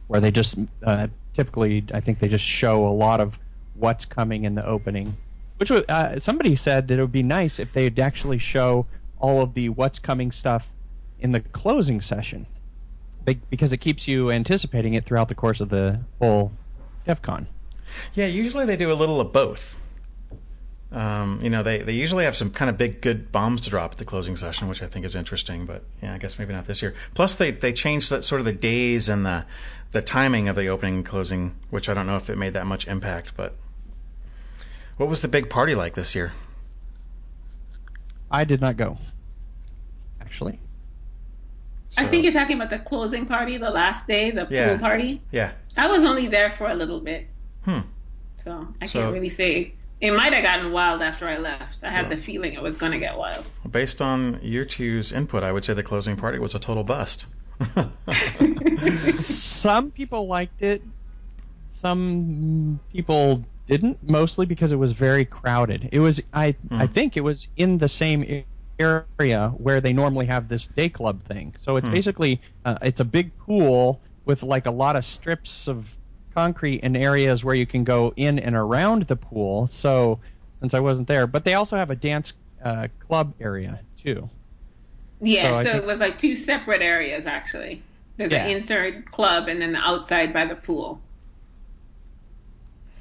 where 0.08 0.20
they 0.20 0.32
just 0.32 0.58
uh, 0.84 1.08
typically, 1.34 1.86
I 1.94 2.00
think 2.00 2.20
they 2.20 2.28
just 2.28 2.46
show 2.46 2.88
a 2.88 2.90
lot 2.90 3.20
of 3.20 3.38
what's 3.76 4.06
coming 4.06 4.44
in 4.46 4.56
the 4.56 4.66
opening. 4.66 5.18
Which 5.58 5.70
was, 5.70 5.86
uh, 5.88 6.20
somebody 6.20 6.56
said 6.56 6.88
that 6.88 6.98
it 6.98 7.02
would 7.02 7.12
be 7.12 7.24
nice 7.24 7.60
if 7.60 7.74
they'd 7.74 8.00
actually 8.00 8.40
show 8.40 8.86
all 9.20 9.42
of 9.42 9.54
the 9.54 9.70
what's 9.70 10.00
coming 10.00 10.32
stuff 10.32 10.68
in 11.20 11.32
the 11.32 11.40
closing 11.40 12.02
session, 12.02 12.46
because 13.50 13.72
it 13.72 13.78
keeps 13.78 14.08
you 14.08 14.30
anticipating 14.32 14.94
it 14.96 15.06
throughout 15.06 15.30
the 15.30 15.36
course 15.36 15.62
of 15.62 15.70
the 15.70 16.02
whole 16.20 16.52
DevCon. 17.08 17.46
Yeah, 18.14 18.26
usually 18.26 18.66
they 18.66 18.76
do 18.76 18.92
a 18.92 18.96
little 18.96 19.22
of 19.22 19.32
both. 19.32 19.78
Um, 20.94 21.40
you 21.42 21.50
know, 21.50 21.64
they, 21.64 21.82
they 21.82 21.94
usually 21.94 22.26
have 22.26 22.38
some 22.38 22.52
kind 22.52 22.70
of 22.70 22.78
big, 22.78 23.02
good 23.02 23.32
bombs 23.32 23.62
to 23.62 23.72
drop 23.72 23.94
at 23.94 23.98
the 23.98 24.06
closing 24.06 24.36
session, 24.36 24.68
which 24.68 24.84
I 24.84 24.88
think 24.88 25.06
is 25.06 25.16
interesting. 25.16 25.66
But 25.66 25.84
yeah, 26.04 26.14
I 26.14 26.20
guess 26.20 26.38
maybe 26.38 26.54
not 26.54 26.66
this 26.68 26.84
year. 26.84 26.94
Plus, 27.16 27.34
they 27.36 27.50
they 27.50 27.74
changed 27.74 28.12
that, 28.12 28.24
sort 28.24 28.40
of 28.40 28.46
the 28.46 28.54
days 28.54 29.10
and 29.10 29.26
the 29.26 29.46
the 29.92 30.04
timing 30.04 30.48
of 30.50 30.56
the 30.56 30.68
opening 30.68 30.98
and 30.98 31.06
closing, 31.06 31.56
which 31.72 31.90
I 31.90 31.96
don't 31.96 32.06
know 32.06 32.16
if 32.16 32.30
it 32.30 32.38
made 32.38 32.54
that 32.54 32.68
much 32.68 32.88
impact. 32.88 33.34
But 33.36 33.56
what 34.98 35.10
was 35.10 35.22
the 35.22 35.28
big 35.28 35.50
party 35.50 35.74
like 35.74 35.96
this 35.96 36.14
year? 36.14 36.32
I 38.30 38.44
did 38.44 38.62
not 38.62 38.78
go. 38.78 39.00
Actually, 40.22 40.60
so. 41.90 42.04
I 42.04 42.08
think 42.08 42.24
you're 42.24 42.34
talking 42.34 42.56
about 42.56 42.70
the 42.70 42.80
closing 42.80 43.26
party, 43.26 43.58
the 43.58 43.72
last 43.72 44.08
day, 44.08 44.30
the 44.30 44.48
yeah. 44.50 44.70
pool 44.70 44.78
party. 44.78 45.24
Yeah, 45.32 45.54
I 45.76 45.88
was 45.88 46.06
only 46.06 46.28
there 46.28 46.52
for 46.52 46.68
a 46.68 46.76
little 46.76 47.00
bit. 47.00 47.28
Hmm. 47.66 47.80
So 48.38 48.68
I 48.80 48.86
so, 48.86 49.00
can't 49.00 49.14
really 49.14 49.30
say 49.30 49.74
it 50.04 50.14
might 50.14 50.34
have 50.34 50.44
gotten 50.44 50.74
wild 50.74 51.02
after 51.02 51.26
I 51.26 51.38
left. 51.38 51.82
I 51.82 51.90
had 51.90 52.10
the 52.10 52.18
feeling 52.18 52.54
it 52.54 52.62
was 52.62 52.76
going 52.76 52.92
to 52.92 53.00
get 53.00 53.18
wild. 53.18 53.50
Based 53.72 54.02
on 54.02 54.38
your 54.44 54.66
two's 54.66 55.14
input, 55.14 55.44
I 55.44 55.54
would 55.54 55.64
say 55.64 55.74
the 55.74 55.82
closing 55.82 56.18
party 56.18 56.40
was 56.40 56.54
a 56.54 56.60
total 56.60 56.84
bust. 56.84 57.28
Some 59.22 59.92
people 59.92 60.28
liked 60.28 60.62
it. 60.62 60.84
Some 61.80 62.82
people 62.92 63.46
didn't, 63.66 63.98
mostly 64.04 64.46
because 64.46 64.74
it 64.74 64.76
was 64.76 64.92
very 64.92 65.24
crowded. 65.24 65.88
It 65.94 66.02
was 66.02 66.22
I 66.34 66.58
mm. 66.68 66.82
I 66.82 66.88
think 66.88 67.16
it 67.16 67.22
was 67.22 67.48
in 67.56 67.78
the 67.78 67.88
same 67.88 68.44
area 68.78 69.54
where 69.56 69.80
they 69.80 69.94
normally 69.94 70.26
have 70.26 70.50
this 70.50 70.68
day 70.68 70.90
club 70.90 71.24
thing. 71.24 71.56
So 71.62 71.78
it's 71.78 71.88
mm. 71.88 71.94
basically 71.94 72.42
uh, 72.66 72.78
it's 72.82 73.00
a 73.00 73.06
big 73.06 73.38
pool 73.38 74.02
with 74.26 74.44
like 74.44 74.66
a 74.66 74.72
lot 74.72 74.98
of 74.98 75.06
strips 75.06 75.68
of 75.68 75.96
concrete 76.34 76.82
in 76.82 76.96
areas 76.96 77.44
where 77.44 77.56
you 77.56 77.66
can 77.66 77.84
go 77.84 78.14
in 78.16 78.40
and 78.40 78.56
around 78.56 79.04
the 79.04 79.16
pool. 79.16 79.68
So 79.68 80.20
since 80.60 80.74
I 80.74 80.80
wasn't 80.80 81.08
there, 81.08 81.28
but 81.28 81.44
they 81.44 81.54
also 81.54 81.76
have 81.76 81.90
a 81.90 81.96
dance 81.96 82.34
uh, 82.64 82.88
club 83.00 83.34
area 83.40 83.80
too. 83.98 84.30
Yeah, 85.22 85.52
so, 85.52 85.58
so 85.58 85.64
think, 85.64 85.84
it 85.84 85.86
was 85.86 86.00
like 86.00 86.18
two 86.18 86.36
separate 86.36 86.82
areas 86.82 87.26
actually. 87.26 87.82
There's 88.18 88.32
yeah. 88.32 88.46
an 88.46 88.58
inside 88.58 89.10
club 89.12 89.48
and 89.48 89.62
then 89.62 89.74
the 89.74 89.80
outside 89.80 90.34
by 90.34 90.46
the 90.46 90.56
pool. 90.56 91.02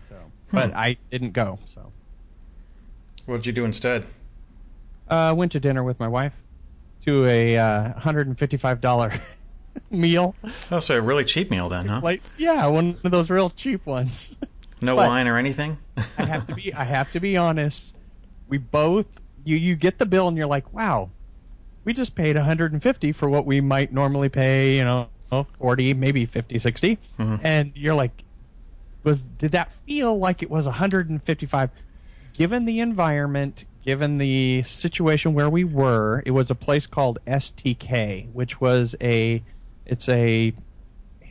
So, 0.08 0.16
but 0.50 0.70
hmm. 0.70 0.76
I 0.76 0.96
didn't 1.10 1.32
go. 1.32 1.58
So, 1.74 1.92
what 3.26 3.38
did 3.38 3.46
you 3.46 3.52
do 3.52 3.64
instead? 3.64 4.06
Uh, 5.08 5.34
went 5.36 5.52
to 5.52 5.60
dinner 5.60 5.84
with 5.84 6.00
my 6.00 6.08
wife 6.08 6.32
to 7.04 7.26
a 7.26 7.58
uh, 7.58 7.92
hundred 7.98 8.28
and 8.28 8.38
fifty-five 8.38 8.80
dollar 8.80 9.12
meal. 9.90 10.34
Oh, 10.70 10.80
so 10.80 10.96
a 10.96 11.00
really 11.00 11.24
cheap 11.24 11.50
meal 11.50 11.68
then, 11.68 11.86
huh? 11.86 12.00
Like, 12.02 12.22
yeah, 12.38 12.66
one 12.66 12.98
of 13.04 13.10
those 13.10 13.30
real 13.30 13.50
cheap 13.50 13.86
ones. 13.86 14.34
No 14.84 14.96
but 14.96 15.06
wine 15.06 15.28
or 15.28 15.38
anything. 15.38 15.78
I 16.18 16.24
have 16.24 16.44
to 16.48 16.56
be. 16.56 16.74
I 16.74 16.82
have 16.82 17.12
to 17.12 17.20
be 17.20 17.36
honest. 17.36 17.94
We 18.48 18.58
both. 18.58 19.06
You 19.44 19.56
you 19.56 19.76
get 19.76 19.98
the 19.98 20.06
bill 20.06 20.26
and 20.26 20.36
you're 20.36 20.48
like, 20.48 20.74
wow, 20.74 21.10
we 21.84 21.92
just 21.92 22.16
paid 22.16 22.34
150 22.34 23.12
for 23.12 23.30
what 23.30 23.46
we 23.46 23.60
might 23.60 23.92
normally 23.92 24.28
pay. 24.28 24.76
You 24.76 24.82
know, 24.82 25.08
40, 25.58 25.94
maybe 25.94 26.26
50, 26.26 26.58
60, 26.58 26.98
mm-hmm. 27.18 27.36
and 27.46 27.70
you're 27.76 27.94
like, 27.94 28.24
was 29.04 29.22
did 29.22 29.52
that 29.52 29.72
feel 29.86 30.18
like 30.18 30.42
it 30.42 30.50
was 30.50 30.66
155? 30.66 31.70
Given 32.32 32.64
the 32.64 32.80
environment, 32.80 33.64
given 33.84 34.18
the 34.18 34.62
situation 34.64 35.34
where 35.34 35.48
we 35.50 35.64
were, 35.64 36.22
it 36.26 36.32
was 36.32 36.50
a 36.50 36.54
place 36.54 36.86
called 36.86 37.18
STK, 37.26 38.32
which 38.32 38.60
was 38.60 38.94
a 39.00 39.42
it's 39.86 40.08
a 40.08 40.54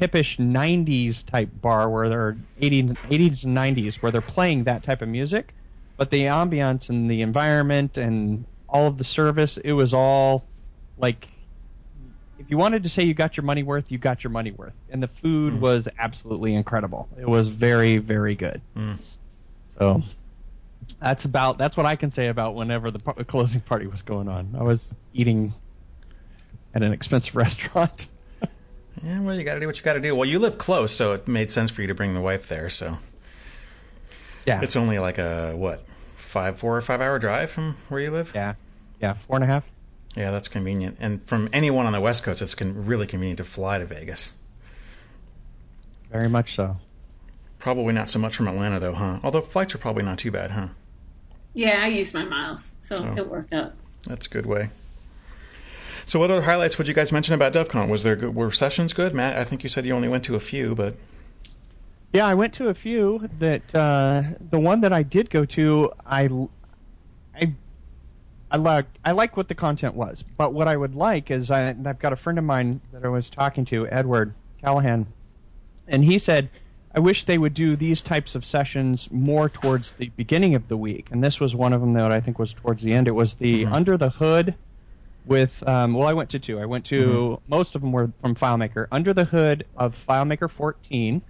hippish 0.01 0.37
90s 0.37 1.25
type 1.25 1.49
bar 1.61 1.89
where 1.89 2.09
they're 2.09 2.37
80s, 2.59 2.97
80s 3.09 3.43
and 3.43 3.55
90s 3.55 3.95
where 4.01 4.11
they're 4.11 4.19
playing 4.21 4.63
that 4.63 4.81
type 4.81 5.01
of 5.01 5.09
music. 5.09 5.53
But 5.97 6.09
the 6.09 6.23
ambiance 6.23 6.89
and 6.89 7.09
the 7.09 7.21
environment 7.21 7.97
and 7.97 8.45
all 8.67 8.87
of 8.87 8.97
the 8.97 9.03
service 9.03 9.57
it 9.57 9.73
was 9.73 9.93
all 9.93 10.45
like 10.97 11.27
if 12.39 12.49
you 12.49 12.57
wanted 12.57 12.81
to 12.83 12.89
say 12.89 13.03
you 13.03 13.13
got 13.13 13.35
your 13.35 13.43
money 13.43 13.63
worth 13.63 13.91
you 13.91 13.97
got 13.97 14.23
your 14.23 14.31
money 14.31 14.51
worth. 14.51 14.73
And 14.89 15.03
the 15.03 15.07
food 15.07 15.53
mm. 15.53 15.59
was 15.59 15.87
absolutely 15.99 16.55
incredible. 16.55 17.07
It 17.19 17.27
was 17.27 17.49
very 17.49 17.97
very 17.99 18.33
good. 18.33 18.61
Mm. 18.75 18.97
so 19.77 20.01
that's 20.99 21.25
about 21.25 21.59
that's 21.59 21.77
what 21.77 21.85
i 21.85 21.95
can 21.95 22.09
say 22.09 22.27
about 22.27 22.55
whenever 22.55 22.89
the 22.89 22.99
closing 23.25 23.61
party 23.61 23.85
was 23.85 24.01
going 24.01 24.27
on. 24.27 24.55
I 24.57 24.63
was 24.63 24.95
eating 25.13 25.53
at 26.73 26.81
an 26.81 26.91
expensive 26.91 27.35
restaurant 27.45 28.07
yeah, 29.03 29.19
well, 29.19 29.35
you 29.35 29.43
got 29.43 29.55
to 29.55 29.59
do 29.59 29.67
what 29.67 29.77
you 29.77 29.83
got 29.83 29.93
to 29.93 29.99
do. 29.99 30.15
Well, 30.15 30.27
you 30.27 30.39
live 30.39 30.57
close, 30.57 30.93
so 30.93 31.13
it 31.13 31.27
made 31.27 31.51
sense 31.51 31.71
for 31.71 31.81
you 31.81 31.87
to 31.87 31.95
bring 31.95 32.13
the 32.13 32.21
wife 32.21 32.47
there. 32.47 32.69
So, 32.69 32.97
yeah, 34.45 34.61
it's 34.61 34.75
only 34.75 34.99
like 34.99 35.17
a 35.17 35.53
what 35.55 35.85
five, 36.17 36.57
four 36.57 36.77
or 36.77 36.81
five 36.81 37.01
hour 37.01 37.19
drive 37.19 37.51
from 37.51 37.75
where 37.89 38.01
you 38.01 38.11
live. 38.11 38.31
Yeah, 38.33 38.55
yeah, 39.01 39.13
four 39.13 39.37
and 39.37 39.43
a 39.43 39.47
half. 39.47 39.65
Yeah, 40.15 40.31
that's 40.31 40.47
convenient. 40.47 40.97
And 40.99 41.25
from 41.25 41.49
anyone 41.53 41.85
on 41.85 41.93
the 41.93 42.01
West 42.01 42.23
Coast, 42.23 42.41
it's 42.41 42.55
con- 42.55 42.85
really 42.85 43.07
convenient 43.07 43.37
to 43.37 43.43
fly 43.45 43.79
to 43.79 43.85
Vegas. 43.85 44.33
Very 46.11 46.27
much 46.27 46.55
so. 46.55 46.77
Probably 47.59 47.93
not 47.93 48.09
so 48.09 48.19
much 48.19 48.35
from 48.35 48.47
Atlanta, 48.47 48.79
though, 48.79 48.93
huh? 48.93 49.19
Although 49.23 49.41
flights 49.41 49.73
are 49.73 49.77
probably 49.77 50.03
not 50.03 50.17
too 50.17 50.31
bad, 50.31 50.51
huh? 50.51 50.67
Yeah, 51.53 51.81
I 51.83 51.87
used 51.87 52.13
my 52.13 52.25
miles, 52.25 52.75
so 52.81 52.95
oh, 52.97 53.17
it 53.17 53.29
worked 53.29 53.53
out. 53.53 53.73
That's 54.05 54.25
a 54.25 54.29
good 54.29 54.45
way. 54.45 54.69
So, 56.05 56.19
what 56.19 56.31
other 56.31 56.41
highlights 56.41 56.77
would 56.77 56.87
you 56.87 56.93
guys 56.93 57.11
mention 57.11 57.33
about 57.35 57.53
DevCon? 57.53 57.89
Was 57.89 58.03
there 58.03 58.15
good, 58.15 58.35
were 58.35 58.51
sessions 58.51 58.93
good, 58.93 59.13
Matt? 59.13 59.37
I 59.37 59.43
think 59.43 59.63
you 59.63 59.69
said 59.69 59.85
you 59.85 59.93
only 59.93 60.07
went 60.07 60.23
to 60.25 60.35
a 60.35 60.39
few, 60.39 60.75
but 60.75 60.95
yeah, 62.13 62.25
I 62.25 62.33
went 62.33 62.53
to 62.55 62.69
a 62.69 62.73
few. 62.73 63.27
That 63.39 63.73
uh, 63.73 64.23
the 64.49 64.59
one 64.59 64.81
that 64.81 64.91
I 64.91 65.03
did 65.03 65.29
go 65.29 65.45
to, 65.45 65.91
I, 66.05 66.29
I, 67.35 67.53
I 68.49 68.57
like 68.57 68.85
I 69.05 69.11
like 69.11 69.37
what 69.37 69.47
the 69.47 69.55
content 69.55 69.95
was, 69.95 70.23
but 70.37 70.53
what 70.53 70.67
I 70.67 70.75
would 70.75 70.95
like 70.95 71.31
is 71.31 71.51
I, 71.51 71.69
I've 71.69 71.99
got 71.99 72.13
a 72.13 72.17
friend 72.17 72.37
of 72.37 72.45
mine 72.45 72.81
that 72.91 73.05
I 73.05 73.09
was 73.09 73.29
talking 73.29 73.65
to, 73.65 73.87
Edward 73.87 74.33
Callahan, 74.61 75.07
and 75.87 76.03
he 76.03 76.19
said, 76.19 76.49
"I 76.93 76.99
wish 76.99 77.25
they 77.25 77.37
would 77.37 77.53
do 77.53 77.75
these 77.75 78.01
types 78.01 78.35
of 78.35 78.43
sessions 78.43 79.07
more 79.11 79.47
towards 79.49 79.93
the 79.93 80.09
beginning 80.17 80.55
of 80.55 80.67
the 80.67 80.77
week." 80.77 81.07
And 81.11 81.23
this 81.23 81.39
was 81.39 81.55
one 81.55 81.73
of 81.73 81.81
them 81.81 81.93
that 81.93 82.11
I 82.11 82.19
think 82.19 82.39
was 82.39 82.53
towards 82.53 82.83
the 82.83 82.93
end. 82.93 83.07
It 83.07 83.11
was 83.11 83.35
the 83.35 83.63
mm-hmm. 83.63 83.73
under 83.73 83.97
the 83.97 84.09
hood 84.09 84.55
with 85.25 85.67
um, 85.67 85.93
well, 85.93 86.07
I 86.07 86.13
went 86.13 86.29
to 86.31 86.39
two. 86.39 86.59
I 86.59 86.65
went 86.65 86.85
to 86.85 87.01
mm-hmm. 87.01 87.49
most 87.49 87.75
of 87.75 87.81
them 87.81 87.91
were 87.91 88.11
from 88.21 88.35
FileMaker. 88.35 88.87
Under 88.91 89.13
the 89.13 89.25
hood 89.25 89.65
of 89.77 89.95
FileMaker 90.07 90.49
14 90.49 91.21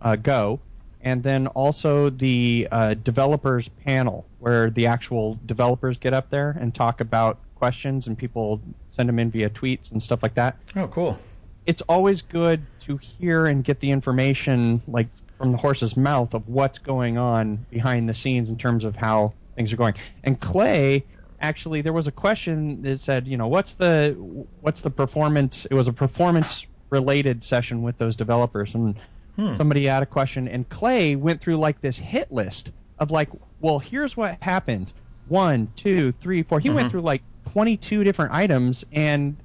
uh, 0.00 0.16
Go, 0.16 0.60
and 1.00 1.22
then 1.22 1.46
also 1.48 2.10
the 2.10 2.68
uh, 2.70 2.94
developers 2.94 3.68
panel 3.68 4.26
where 4.38 4.70
the 4.70 4.86
actual 4.86 5.38
developers 5.46 5.96
get 5.96 6.12
up 6.12 6.30
there 6.30 6.56
and 6.60 6.74
talk 6.74 7.00
about 7.00 7.38
questions 7.54 8.06
and 8.06 8.16
people 8.16 8.60
send 8.88 9.08
them 9.08 9.18
in 9.18 9.30
via 9.30 9.50
tweets 9.50 9.90
and 9.90 10.02
stuff 10.02 10.22
like 10.22 10.34
that. 10.34 10.56
Oh, 10.76 10.88
cool. 10.88 11.18
It's 11.66 11.82
always 11.82 12.22
good 12.22 12.62
to 12.80 12.96
hear 12.96 13.46
and 13.46 13.62
get 13.62 13.80
the 13.80 13.90
information 13.90 14.80
like 14.86 15.08
from 15.36 15.52
the 15.52 15.58
horse's 15.58 15.96
mouth 15.96 16.34
of 16.34 16.48
what's 16.48 16.78
going 16.78 17.18
on 17.18 17.66
behind 17.70 18.08
the 18.08 18.14
scenes 18.14 18.48
in 18.48 18.56
terms 18.56 18.84
of 18.84 18.96
how 18.96 19.32
things 19.54 19.72
are 19.72 19.76
going. 19.76 19.94
And 20.24 20.40
Clay 20.40 21.04
actually 21.40 21.82
there 21.82 21.92
was 21.92 22.06
a 22.06 22.12
question 22.12 22.82
that 22.82 23.00
said, 23.00 23.26
you 23.26 23.36
know, 23.36 23.48
what's 23.48 23.74
the 23.74 24.12
what's 24.60 24.80
the 24.80 24.90
performance? 24.90 25.66
It 25.70 25.74
was 25.74 25.88
a 25.88 25.92
performance 25.92 26.66
related 26.90 27.44
session 27.44 27.82
with 27.82 27.98
those 27.98 28.16
developers, 28.16 28.74
and 28.74 28.96
hmm. 29.36 29.56
somebody 29.56 29.86
had 29.86 30.02
a 30.02 30.06
question, 30.06 30.48
and 30.48 30.68
Clay 30.68 31.16
went 31.16 31.40
through 31.40 31.56
like 31.56 31.80
this 31.80 31.98
hit 31.98 32.32
list 32.32 32.72
of 32.98 33.10
like, 33.10 33.28
well, 33.60 33.78
here's 33.78 34.16
what 34.16 34.42
happens: 34.42 34.94
one, 35.28 35.72
two, 35.76 36.12
three, 36.12 36.42
four. 36.42 36.60
He 36.60 36.68
mm-hmm. 36.68 36.76
went 36.76 36.90
through 36.90 37.02
like 37.02 37.22
twenty 37.50 37.76
two 37.76 38.04
different 38.04 38.32
items, 38.32 38.84
and 38.92 39.36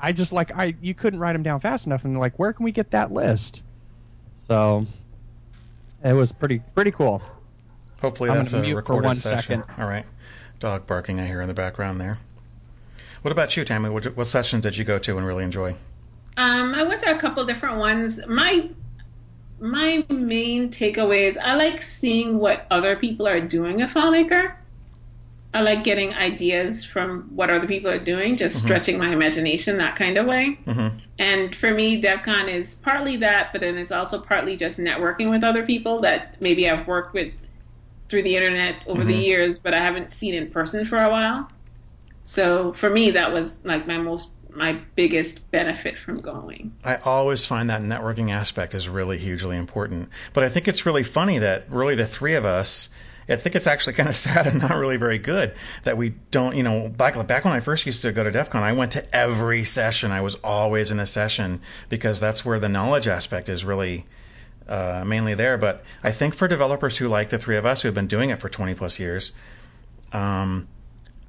I 0.00 0.12
just 0.12 0.32
like 0.32 0.56
I 0.56 0.74
you 0.80 0.94
couldn't 0.94 1.20
write 1.20 1.34
them 1.34 1.42
down 1.42 1.60
fast 1.60 1.86
enough, 1.86 2.04
and 2.04 2.18
like, 2.18 2.38
where 2.38 2.52
can 2.52 2.64
we 2.64 2.72
get 2.72 2.90
that 2.90 3.12
list? 3.12 3.62
So 4.36 4.86
it 6.04 6.14
was 6.14 6.32
pretty 6.32 6.60
pretty 6.74 6.90
cool. 6.90 7.22
Hopefully, 8.00 8.30
I'm 8.30 8.38
that's 8.38 8.52
a 8.52 8.60
mute 8.60 8.74
recorded 8.74 9.02
for 9.02 9.06
one 9.06 9.16
session. 9.16 9.62
second. 9.62 9.80
All 9.80 9.88
right 9.88 10.04
dog 10.62 10.86
barking 10.86 11.18
I 11.18 11.26
hear 11.26 11.42
in 11.42 11.48
the 11.48 11.54
background 11.54 12.00
there. 12.00 12.18
What 13.22 13.32
about 13.32 13.56
you, 13.56 13.64
Tammy? 13.64 13.90
What, 13.90 14.16
what 14.16 14.28
sessions 14.28 14.62
did 14.62 14.76
you 14.76 14.84
go 14.84 14.96
to 15.00 15.18
and 15.18 15.26
really 15.26 15.42
enjoy? 15.42 15.74
Um, 16.36 16.74
I 16.74 16.84
went 16.84 17.02
to 17.02 17.10
a 17.10 17.18
couple 17.18 17.44
different 17.44 17.78
ones. 17.78 18.20
My 18.26 18.70
my 19.60 20.04
main 20.08 20.70
takeaway 20.70 21.22
is 21.22 21.36
I 21.36 21.54
like 21.54 21.82
seeing 21.82 22.38
what 22.38 22.66
other 22.70 22.96
people 22.96 23.28
are 23.28 23.40
doing 23.40 23.76
with 23.76 23.92
FileMaker. 23.92 24.54
I 25.54 25.60
like 25.60 25.84
getting 25.84 26.14
ideas 26.14 26.84
from 26.84 27.28
what 27.34 27.50
other 27.50 27.66
people 27.66 27.90
are 27.90 27.98
doing, 27.98 28.36
just 28.36 28.56
mm-hmm. 28.56 28.66
stretching 28.66 28.98
my 28.98 29.12
imagination 29.12 29.78
that 29.78 29.94
kind 29.94 30.16
of 30.16 30.26
way. 30.26 30.58
Mm-hmm. 30.66 30.96
And 31.18 31.54
for 31.54 31.74
me, 31.74 32.00
DevCon 32.00 32.48
is 32.48 32.76
partly 32.76 33.16
that, 33.16 33.52
but 33.52 33.60
then 33.60 33.76
it's 33.76 33.92
also 33.92 34.18
partly 34.18 34.56
just 34.56 34.78
networking 34.78 35.30
with 35.30 35.44
other 35.44 35.64
people 35.64 36.00
that 36.00 36.40
maybe 36.40 36.68
I've 36.68 36.86
worked 36.86 37.14
with 37.14 37.32
through 38.12 38.22
the 38.22 38.36
internet 38.36 38.76
over 38.86 39.00
mm-hmm. 39.00 39.08
the 39.08 39.14
years, 39.14 39.58
but 39.58 39.72
I 39.72 39.78
haven't 39.78 40.10
seen 40.10 40.34
in 40.34 40.50
person 40.50 40.84
for 40.84 40.98
a 40.98 41.08
while. 41.08 41.48
So 42.24 42.74
for 42.74 42.90
me, 42.90 43.10
that 43.12 43.32
was 43.32 43.64
like 43.64 43.86
my 43.86 43.96
most 43.96 44.32
my 44.54 44.74
biggest 44.96 45.50
benefit 45.50 45.98
from 45.98 46.20
going. 46.20 46.74
I 46.84 46.96
always 46.96 47.42
find 47.42 47.70
that 47.70 47.80
networking 47.80 48.30
aspect 48.30 48.74
is 48.74 48.86
really 48.86 49.16
hugely 49.16 49.56
important. 49.56 50.10
But 50.34 50.44
I 50.44 50.50
think 50.50 50.68
it's 50.68 50.84
really 50.84 51.02
funny 51.02 51.38
that 51.38 51.64
really 51.70 51.94
the 51.94 52.06
three 52.06 52.34
of 52.34 52.44
us. 52.44 52.90
I 53.30 53.36
think 53.36 53.56
it's 53.56 53.66
actually 53.66 53.94
kind 53.94 54.10
of 54.10 54.16
sad 54.26 54.46
and 54.46 54.60
not 54.60 54.76
really 54.76 54.98
very 54.98 55.16
good 55.16 55.54
that 55.84 55.96
we 55.96 56.10
don't, 56.30 56.54
you 56.54 56.62
know, 56.62 56.88
back 56.88 57.14
back 57.26 57.46
when 57.46 57.54
I 57.54 57.60
first 57.60 57.86
used 57.86 58.02
to 58.02 58.12
go 58.12 58.24
to 58.24 58.30
DevCon, 58.30 58.56
I 58.56 58.74
went 58.74 58.92
to 58.92 59.16
every 59.16 59.64
session. 59.64 60.10
I 60.10 60.20
was 60.20 60.34
always 60.44 60.90
in 60.90 61.00
a 61.00 61.06
session 61.06 61.62
because 61.88 62.20
that's 62.20 62.44
where 62.44 62.58
the 62.58 62.68
knowledge 62.68 63.08
aspect 63.08 63.48
is 63.48 63.64
really 63.64 64.04
uh, 64.68 65.04
mainly 65.06 65.34
there. 65.34 65.56
But 65.56 65.84
I 66.02 66.12
think 66.12 66.34
for 66.34 66.48
developers 66.48 66.96
who 66.96 67.08
like 67.08 67.30
the 67.30 67.38
three 67.38 67.56
of 67.56 67.66
us 67.66 67.82
who 67.82 67.88
have 67.88 67.94
been 67.94 68.06
doing 68.06 68.30
it 68.30 68.40
for 68.40 68.48
20 68.48 68.74
plus 68.74 68.98
years, 68.98 69.32
um, 70.12 70.68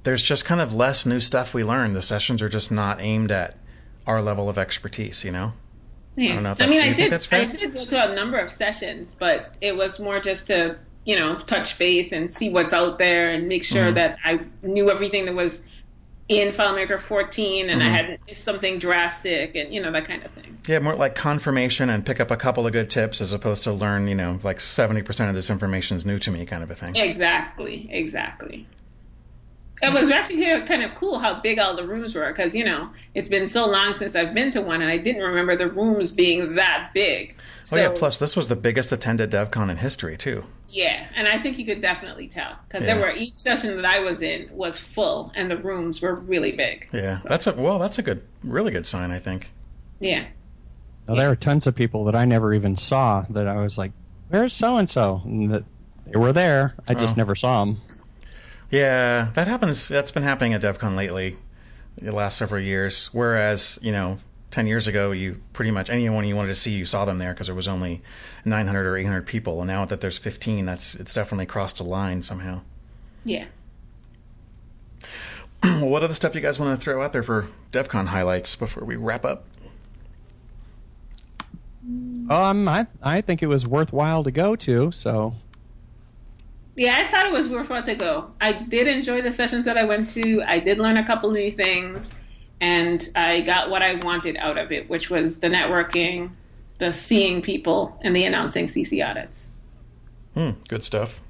there's 0.03 0.21
just 0.21 0.45
kind 0.45 0.61
of 0.61 0.73
less 0.73 1.05
new 1.05 1.19
stuff 1.19 1.53
we 1.53 1.63
learn. 1.63 1.93
The 1.93 2.01
sessions 2.01 2.41
are 2.41 2.49
just 2.49 2.71
not 2.71 3.01
aimed 3.01 3.31
at 3.31 3.57
our 4.05 4.21
level 4.21 4.49
of 4.49 4.57
expertise, 4.57 5.23
you 5.23 5.31
know? 5.31 5.53
Yeah. 6.15 6.31
I 6.31 6.33
don't 6.35 6.43
know 6.43 6.51
if 6.51 6.61
I 6.61 6.67
mean, 6.67 6.81
I 6.81 6.93
did, 6.93 7.13
I 7.31 7.45
did 7.45 7.73
go 7.73 7.85
to 7.85 8.11
a 8.11 8.15
number 8.15 8.37
of 8.37 8.51
sessions, 8.51 9.15
but 9.17 9.55
it 9.61 9.75
was 9.75 9.99
more 9.99 10.19
just 10.19 10.47
to, 10.47 10.77
you 11.05 11.15
know, 11.17 11.39
touch 11.39 11.79
base 11.79 12.11
and 12.11 12.31
see 12.31 12.49
what's 12.49 12.73
out 12.73 12.99
there 12.99 13.31
and 13.31 13.47
make 13.47 13.63
sure 13.63 13.85
mm-hmm. 13.85 13.95
that 13.95 14.19
I 14.23 14.41
knew 14.63 14.91
everything 14.91 15.25
that 15.25 15.33
was 15.33 15.63
in 16.29 16.53
FileMaker 16.53 16.99
14 16.99 17.69
and 17.69 17.81
mm-hmm. 17.81 17.87
I 17.87 17.91
hadn't 17.91 18.21
missed 18.27 18.43
something 18.43 18.79
drastic 18.79 19.55
and, 19.55 19.73
you 19.73 19.81
know, 19.81 19.91
that 19.91 20.05
kind 20.05 20.23
of 20.23 20.31
thing. 20.31 20.57
Yeah, 20.67 20.79
more 20.79 20.95
like 20.95 21.15
confirmation 21.15 21.89
and 21.89 22.05
pick 22.05 22.19
up 22.19 22.31
a 22.31 22.37
couple 22.37 22.65
of 22.65 22.73
good 22.73 22.89
tips 22.89 23.19
as 23.19 23.33
opposed 23.33 23.63
to 23.63 23.73
learn, 23.73 24.07
you 24.07 24.15
know, 24.15 24.39
like 24.43 24.59
70% 24.59 25.29
of 25.29 25.35
this 25.35 25.49
information 25.49 25.97
is 25.97 26.05
new 26.05 26.19
to 26.19 26.31
me 26.31 26.45
kind 26.45 26.63
of 26.63 26.71
a 26.71 26.75
thing. 26.75 26.95
Exactly, 26.95 27.89
exactly. 27.91 28.65
It 29.83 29.93
was 29.93 30.09
actually 30.09 30.43
kind 30.65 30.83
of 30.83 30.95
cool 30.95 31.19
how 31.19 31.39
big 31.41 31.59
all 31.59 31.75
the 31.75 31.85
rooms 31.85 32.15
were 32.15 32.27
because, 32.27 32.55
you 32.55 32.63
know, 32.63 32.89
it's 33.13 33.29
been 33.29 33.47
so 33.47 33.67
long 33.67 33.93
since 33.93 34.15
I've 34.15 34.33
been 34.33 34.51
to 34.51 34.61
one 34.61 34.81
and 34.81 34.89
I 34.89 34.97
didn't 34.97 35.21
remember 35.21 35.55
the 35.55 35.69
rooms 35.69 36.11
being 36.11 36.55
that 36.55 36.91
big. 36.93 37.35
So, 37.63 37.77
oh, 37.77 37.81
yeah, 37.81 37.91
plus 37.95 38.19
this 38.19 38.35
was 38.35 38.47
the 38.47 38.55
biggest 38.55 38.91
attended 38.91 39.31
DevCon 39.31 39.69
in 39.69 39.77
history, 39.77 40.17
too. 40.17 40.43
Yeah, 40.69 41.05
and 41.15 41.27
I 41.27 41.37
think 41.37 41.59
you 41.59 41.65
could 41.65 41.81
definitely 41.81 42.27
tell 42.27 42.57
because 42.67 42.83
yeah. 42.83 42.95
there 42.95 43.03
were 43.03 43.11
each 43.11 43.35
session 43.35 43.75
that 43.75 43.85
I 43.85 43.99
was 43.99 44.23
in 44.23 44.49
was 44.51 44.79
full 44.79 45.31
and 45.35 45.51
the 45.51 45.57
rooms 45.57 46.01
were 46.01 46.15
really 46.15 46.51
big. 46.51 46.89
Yeah, 46.91 47.17
so. 47.17 47.29
that's 47.29 47.45
a 47.45 47.53
well, 47.53 47.77
that's 47.77 47.99
a 47.99 48.01
good, 48.01 48.23
really 48.43 48.71
good 48.71 48.87
sign, 48.87 49.11
I 49.11 49.19
think. 49.19 49.51
Yeah. 49.99 50.25
Now, 51.07 51.15
there 51.15 51.29
are 51.29 51.35
tons 51.35 51.67
of 51.67 51.75
people 51.75 52.05
that 52.05 52.15
I 52.15 52.25
never 52.25 52.53
even 52.53 52.75
saw 52.75 53.25
that 53.29 53.47
I 53.47 53.61
was 53.61 53.77
like, 53.77 53.91
"Where's 54.29 54.53
so 54.53 54.77
and 54.77 54.89
so?" 54.89 55.21
And 55.25 55.53
that 55.53 55.63
they 56.07 56.17
were 56.17 56.33
there. 56.33 56.73
I 56.87 56.95
just 56.95 57.15
oh. 57.15 57.17
never 57.17 57.35
saw 57.35 57.65
them. 57.65 57.81
Yeah, 58.73 59.29
that 59.35 59.47
happens. 59.47 59.87
That's 59.87 60.09
been 60.09 60.23
happening 60.23 60.55
at 60.55 60.61
DevCon 60.63 60.95
lately, 60.95 61.37
the 62.01 62.11
last 62.11 62.39
several 62.39 62.59
years. 62.59 63.07
Whereas, 63.13 63.77
you 63.83 63.91
know, 63.91 64.17
ten 64.49 64.65
years 64.65 64.87
ago, 64.87 65.11
you 65.11 65.39
pretty 65.53 65.69
much 65.69 65.91
anyone 65.91 66.25
you 66.25 66.35
wanted 66.35 66.47
to 66.47 66.55
see, 66.55 66.71
you 66.71 66.87
saw 66.87 67.05
them 67.05 67.19
there 67.19 67.33
because 67.33 67.45
there 67.45 67.55
was 67.55 67.67
only 67.67 68.01
900 68.45 68.87
or 68.87 68.97
800 68.97 69.27
people. 69.27 69.61
And 69.61 69.67
now 69.67 69.85
that 69.85 70.01
there's 70.01 70.17
15, 70.17 70.65
that's 70.65 70.95
it's 70.95 71.13
definitely 71.13 71.45
crossed 71.45 71.81
a 71.81 71.83
line 71.83 72.23
somehow. 72.23 72.61
Yeah. 73.23 73.45
what 75.63 76.01
other 76.01 76.15
stuff 76.15 76.33
you 76.33 76.41
guys 76.41 76.57
want 76.57 76.75
to 76.79 76.83
throw 76.83 77.03
out 77.03 77.13
there 77.13 77.21
for 77.21 77.47
DevCon 77.71 78.07
highlights 78.07 78.55
before 78.55 78.85
we 78.85 78.95
wrap 78.95 79.23
up? 79.23 79.45
Um, 82.27 82.67
I 82.67 82.87
I 83.03 83.21
think 83.21 83.43
it 83.43 83.47
was 83.47 83.67
worthwhile 83.67 84.23
to 84.23 84.31
go 84.31 84.55
to. 84.55 84.91
So 84.91 85.35
yeah, 86.75 86.97
I 86.97 87.11
thought 87.11 87.25
it 87.25 87.31
was 87.31 87.47
worthwhile 87.47 87.83
to 87.83 87.95
go. 87.95 88.31
I 88.41 88.53
did 88.53 88.87
enjoy 88.87 89.21
the 89.21 89.31
sessions 89.31 89.65
that 89.65 89.77
I 89.77 89.83
went 89.83 90.09
to. 90.09 90.41
I 90.43 90.59
did 90.59 90.79
learn 90.79 90.97
a 90.97 91.05
couple 91.05 91.29
new 91.31 91.51
things, 91.51 92.11
and 92.61 93.07
I 93.15 93.41
got 93.41 93.69
what 93.69 93.83
I 93.83 93.95
wanted 93.95 94.37
out 94.37 94.57
of 94.57 94.71
it, 94.71 94.89
which 94.89 95.09
was 95.09 95.39
the 95.39 95.49
networking, 95.49 96.31
the 96.79 96.91
seeing 96.91 97.41
people, 97.41 97.99
and 98.01 98.15
the 98.15 98.23
announcing 98.23 98.65
CC 98.65 99.07
audits. 99.07 99.49
Hmm, 100.33 100.51
good 100.67 100.83
stuff. 100.83 101.21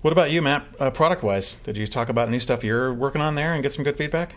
What 0.00 0.12
about 0.12 0.30
you, 0.30 0.40
Matt? 0.40 0.64
Uh, 0.78 0.90
product 0.90 1.22
wise, 1.22 1.56
did 1.56 1.76
you 1.76 1.86
talk 1.86 2.08
about 2.08 2.30
new 2.30 2.40
stuff 2.40 2.64
you're 2.64 2.94
working 2.94 3.20
on 3.20 3.34
there 3.34 3.52
and 3.52 3.62
get 3.62 3.72
some 3.72 3.84
good 3.84 3.98
feedback? 3.98 4.34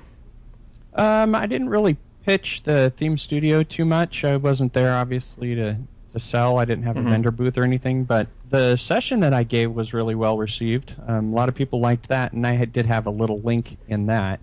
Um, 0.95 1.33
I 1.35 1.45
didn't 1.45 1.69
really 1.69 1.95
pitch 2.25 2.63
the 2.63 2.91
theme 2.97 3.17
studio 3.17 3.63
too 3.63 3.85
much. 3.85 4.25
I 4.25 4.35
wasn't 4.35 4.73
there, 4.73 4.93
obviously, 4.95 5.55
to 5.55 5.77
to 6.11 6.19
sell. 6.19 6.57
I 6.57 6.65
didn't 6.65 6.83
have 6.83 6.97
a 6.97 6.99
mm-hmm. 6.99 7.09
vendor 7.09 7.31
booth 7.31 7.57
or 7.57 7.63
anything, 7.63 8.03
but 8.03 8.27
the 8.49 8.75
session 8.77 9.19
that 9.21 9.33
I 9.33 9.43
gave 9.43 9.71
was 9.71 9.93
really 9.93 10.15
well 10.15 10.37
received. 10.37 10.95
Um, 11.07 11.31
a 11.31 11.35
lot 11.35 11.49
of 11.49 11.55
people 11.55 11.79
liked 11.79 12.07
that, 12.09 12.33
and 12.33 12.45
I 12.45 12.53
had, 12.53 12.73
did 12.73 12.85
have 12.85 13.05
a 13.05 13.11
little 13.11 13.39
link 13.41 13.77
in 13.87 14.07
that. 14.07 14.39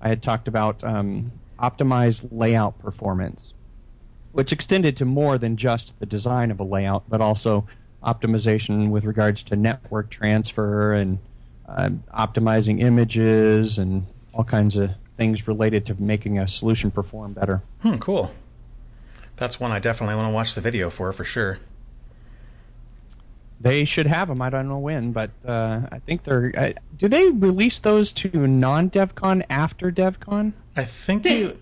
I 0.00 0.08
had 0.08 0.22
talked 0.22 0.48
about 0.48 0.82
um, 0.84 1.32
optimized 1.58 2.28
layout 2.30 2.78
performance, 2.78 3.54
which 4.32 4.52
extended 4.52 4.96
to 4.98 5.04
more 5.04 5.38
than 5.38 5.56
just 5.56 5.98
the 6.00 6.06
design 6.06 6.50
of 6.50 6.60
a 6.60 6.64
layout, 6.64 7.08
but 7.08 7.20
also 7.20 7.66
optimization 8.02 8.90
with 8.90 9.04
regards 9.04 9.42
to 9.44 9.56
network 9.56 10.10
transfer 10.10 10.92
and 10.92 11.18
uh, 11.66 11.88
optimizing 12.14 12.80
images 12.80 13.78
and 13.78 14.06
all 14.34 14.44
kinds 14.44 14.76
of 14.76 14.90
things 15.16 15.48
related 15.48 15.86
to 15.86 15.94
making 16.00 16.38
a 16.38 16.46
solution 16.46 16.90
perform 16.90 17.32
better. 17.32 17.62
Hmm, 17.80 17.96
cool 17.96 18.30
that's 19.36 19.58
one 19.58 19.72
I 19.72 19.78
definitely 19.78 20.16
want 20.16 20.30
to 20.30 20.34
watch 20.34 20.54
the 20.54 20.60
video 20.60 20.90
for 20.90 21.12
for 21.12 21.24
sure. 21.24 21.58
They 23.60 23.84
should 23.84 24.06
have 24.06 24.28
them. 24.28 24.42
I 24.42 24.50
don't 24.50 24.68
know 24.68 24.78
when, 24.78 25.12
but 25.12 25.30
uh, 25.46 25.82
I 25.90 25.98
think 26.00 26.24
they're. 26.24 26.52
Uh, 26.56 26.72
do 26.98 27.08
they 27.08 27.30
release 27.30 27.78
those 27.78 28.12
to 28.12 28.46
non-DevCon 28.46 29.44
after 29.48 29.90
DevCon? 29.90 30.52
I 30.76 30.84
think 30.84 31.22
they. 31.22 31.38
You, 31.40 31.58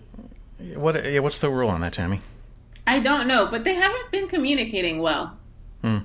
what? 0.75 0.95
Yeah, 1.05 1.19
what's 1.19 1.39
the 1.39 1.49
rule 1.49 1.69
on 1.69 1.81
that, 1.81 1.93
Tammy? 1.93 2.19
I 2.85 2.99
don't 2.99 3.27
know, 3.27 3.47
but 3.47 3.63
they 3.63 3.75
haven't 3.75 4.11
been 4.11 4.27
communicating 4.27 4.99
well 4.99 5.37
hmm. 5.81 5.99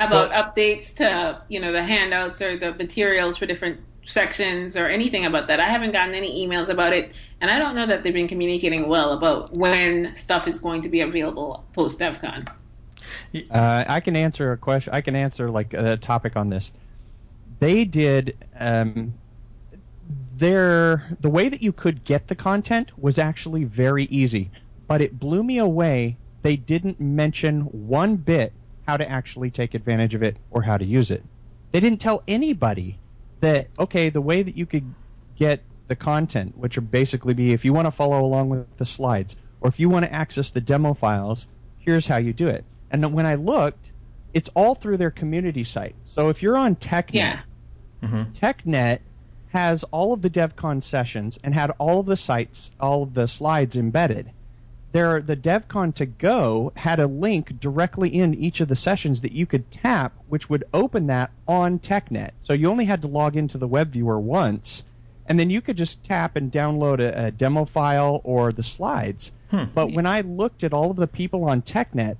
about 0.00 0.30
well, 0.30 0.42
updates 0.42 0.94
to 0.96 1.40
you 1.48 1.60
know 1.60 1.72
the 1.72 1.82
handouts 1.82 2.42
or 2.42 2.58
the 2.58 2.74
materials 2.74 3.38
for 3.38 3.46
different 3.46 3.80
sections 4.04 4.76
or 4.76 4.86
anything 4.86 5.26
about 5.26 5.48
that. 5.48 5.60
I 5.60 5.64
haven't 5.64 5.92
gotten 5.92 6.14
any 6.14 6.46
emails 6.46 6.68
about 6.68 6.92
it, 6.92 7.12
and 7.40 7.50
I 7.50 7.58
don't 7.58 7.74
know 7.74 7.86
that 7.86 8.02
they've 8.02 8.12
been 8.12 8.28
communicating 8.28 8.88
well 8.88 9.12
about 9.12 9.52
when 9.54 10.14
stuff 10.14 10.48
is 10.48 10.58
going 10.58 10.82
to 10.82 10.88
be 10.88 11.00
available 11.00 11.64
post 11.74 12.00
DevCon. 12.00 12.48
Uh, 13.50 13.84
I 13.86 14.00
can 14.00 14.16
answer 14.16 14.52
a 14.52 14.56
question. 14.56 14.92
I 14.92 15.00
can 15.00 15.16
answer 15.16 15.50
like 15.50 15.74
a 15.74 15.96
topic 15.96 16.36
on 16.36 16.50
this. 16.50 16.72
They 17.60 17.84
did 17.84 18.36
um, 18.58 19.14
their 20.36 21.16
the 21.20 21.28
way 21.30 21.48
that 21.48 21.62
you 21.62 21.72
could 21.72 22.04
get 22.04 22.28
the 22.28 22.34
content 22.34 22.92
was 22.98 23.18
actually 23.18 23.64
very 23.64 24.04
easy, 24.04 24.50
but 24.86 25.00
it 25.00 25.18
blew 25.18 25.42
me 25.42 25.58
away. 25.58 26.16
They 26.42 26.56
didn't 26.56 27.00
mention 27.00 27.62
one 27.62 28.16
bit 28.16 28.52
how 28.86 28.96
to 28.96 29.08
actually 29.08 29.50
take 29.50 29.74
advantage 29.74 30.14
of 30.14 30.22
it 30.22 30.36
or 30.50 30.62
how 30.62 30.76
to 30.76 30.84
use 30.84 31.10
it. 31.10 31.22
They 31.72 31.80
didn't 31.80 32.00
tell 32.00 32.22
anybody 32.26 32.98
that 33.40 33.68
okay, 33.78 34.08
the 34.08 34.20
way 34.20 34.42
that 34.42 34.56
you 34.56 34.66
could 34.66 34.94
get 35.36 35.62
the 35.88 35.96
content, 35.96 36.56
which 36.56 36.76
would 36.76 36.90
basically 36.90 37.34
be 37.34 37.52
if 37.52 37.64
you 37.64 37.72
want 37.72 37.86
to 37.86 37.90
follow 37.90 38.24
along 38.24 38.48
with 38.48 38.76
the 38.76 38.86
slides 38.86 39.36
or 39.60 39.68
if 39.68 39.80
you 39.80 39.88
want 39.88 40.04
to 40.04 40.12
access 40.12 40.50
the 40.50 40.60
demo 40.60 40.94
files, 40.94 41.46
here's 41.78 42.06
how 42.06 42.18
you 42.18 42.32
do 42.32 42.48
it. 42.48 42.64
And 42.90 43.12
when 43.12 43.26
I 43.26 43.34
looked, 43.34 43.92
it's 44.34 44.48
all 44.54 44.74
through 44.74 44.96
their 44.96 45.10
community 45.10 45.64
site. 45.64 45.94
So 46.06 46.28
if 46.28 46.42
you're 46.42 46.56
on 46.56 46.76
TechNet, 46.76 47.14
yeah. 47.14 47.40
mm-hmm. 48.02 48.32
TechNet 48.32 49.00
has 49.52 49.82
all 49.84 50.12
of 50.12 50.22
the 50.22 50.30
DevCon 50.30 50.82
sessions 50.82 51.38
and 51.42 51.54
had 51.54 51.70
all 51.78 52.00
of 52.00 52.06
the 52.06 52.16
sites, 52.16 52.70
all 52.78 53.02
of 53.02 53.14
the 53.14 53.26
slides 53.26 53.76
embedded. 53.76 54.30
There, 54.92 55.20
the 55.20 55.36
DevCon 55.36 55.94
to 55.96 56.06
go 56.06 56.72
had 56.76 56.98
a 56.98 57.06
link 57.06 57.60
directly 57.60 58.08
in 58.08 58.34
each 58.34 58.60
of 58.60 58.68
the 58.68 58.76
sessions 58.76 59.20
that 59.20 59.32
you 59.32 59.44
could 59.44 59.70
tap, 59.70 60.12
which 60.28 60.48
would 60.48 60.64
open 60.72 61.06
that 61.08 61.30
on 61.46 61.78
TechNet. 61.78 62.30
So 62.40 62.52
you 62.54 62.68
only 62.68 62.86
had 62.86 63.02
to 63.02 63.08
log 63.08 63.36
into 63.36 63.58
the 63.58 63.68
web 63.68 63.92
viewer 63.92 64.18
once, 64.18 64.82
and 65.26 65.38
then 65.38 65.50
you 65.50 65.60
could 65.60 65.76
just 65.76 66.02
tap 66.04 66.36
and 66.36 66.50
download 66.50 67.00
a, 67.00 67.26
a 67.26 67.30
demo 67.30 67.66
file 67.66 68.22
or 68.24 68.50
the 68.50 68.62
slides. 68.62 69.32
Hmm. 69.50 69.64
But 69.74 69.92
when 69.92 70.06
I 70.06 70.22
looked 70.22 70.64
at 70.64 70.72
all 70.72 70.90
of 70.90 70.96
the 70.96 71.06
people 71.06 71.44
on 71.44 71.62
TechNet, 71.62 72.16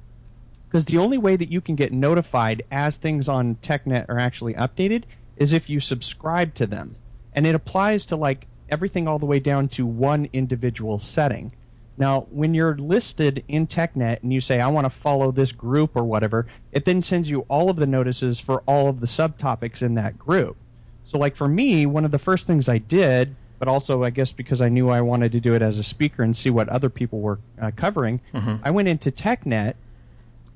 because 0.69 0.85
the 0.85 0.99
only 0.99 1.19
way 1.19 1.37
that 1.37 1.51
you 1.51 1.61
can 1.61 1.75
get 1.75 1.93
notified 1.93 2.63
as 2.71 2.97
things 2.97 3.29
on 3.29 3.57
TechNet 3.57 4.09
are 4.09 4.19
actually 4.19 4.55
updated 4.55 5.05
is 5.37 5.53
if 5.53 5.71
you 5.71 5.81
subscribe 5.81 6.55
to 6.55 6.67
them. 6.67 6.97
And 7.33 7.47
it 7.47 7.55
applies 7.55 8.05
to 8.07 8.17
like 8.17 8.47
everything 8.69 9.09
all 9.09 9.19
the 9.19 9.27
way 9.27 9.39
down 9.39 9.69
to 9.69 9.87
one 9.87 10.29
individual 10.33 10.99
setting. 10.99 11.53
Now, 11.97 12.27
when 12.31 12.55
you're 12.55 12.77
listed 12.77 13.45
in 13.49 13.67
TechNet 13.67 14.23
and 14.23 14.33
you 14.33 14.41
say, 14.41 14.61
I 14.61 14.69
want 14.69 14.85
to 14.85 14.91
follow 14.91 15.33
this 15.33 15.51
group 15.51 15.97
or 15.97 16.05
whatever, 16.05 16.47
it 16.71 16.85
then 16.85 17.03
sends 17.03 17.29
you 17.29 17.41
all 17.49 17.71
of 17.71 17.77
the 17.77 17.87
notices 17.87 18.39
for 18.39 18.63
all 18.67 18.89
of 18.89 19.01
the 19.01 19.07
subtopics 19.07 19.83
in 19.83 19.95
that 19.95 20.19
group. 20.19 20.57
So, 21.05 21.19
like 21.19 21.35
for 21.35 21.49
me, 21.49 21.87
one 21.87 22.05
of 22.05 22.11
the 22.11 22.19
first 22.19 22.47
things 22.47 22.69
I 22.69 22.79
did, 22.79 23.35
but 23.59 23.67
also 23.67 24.05
I 24.05 24.11
guess 24.11 24.31
because 24.31 24.61
I 24.61 24.69
knew 24.69 24.91
I 24.91 25.01
wanted 25.01 25.33
to 25.33 25.41
do 25.41 25.55
it 25.55 25.63
as 25.63 25.79
a 25.79 25.83
speaker 25.83 26.23
and 26.23 26.37
see 26.37 26.51
what 26.51 26.69
other 26.69 26.89
people 26.89 27.21
were 27.21 27.41
uh, 27.61 27.73
covering, 27.75 28.21
mm-hmm. 28.33 28.57
I 28.63 28.71
went 28.71 28.89
into 28.89 29.11
TechNet, 29.11 29.75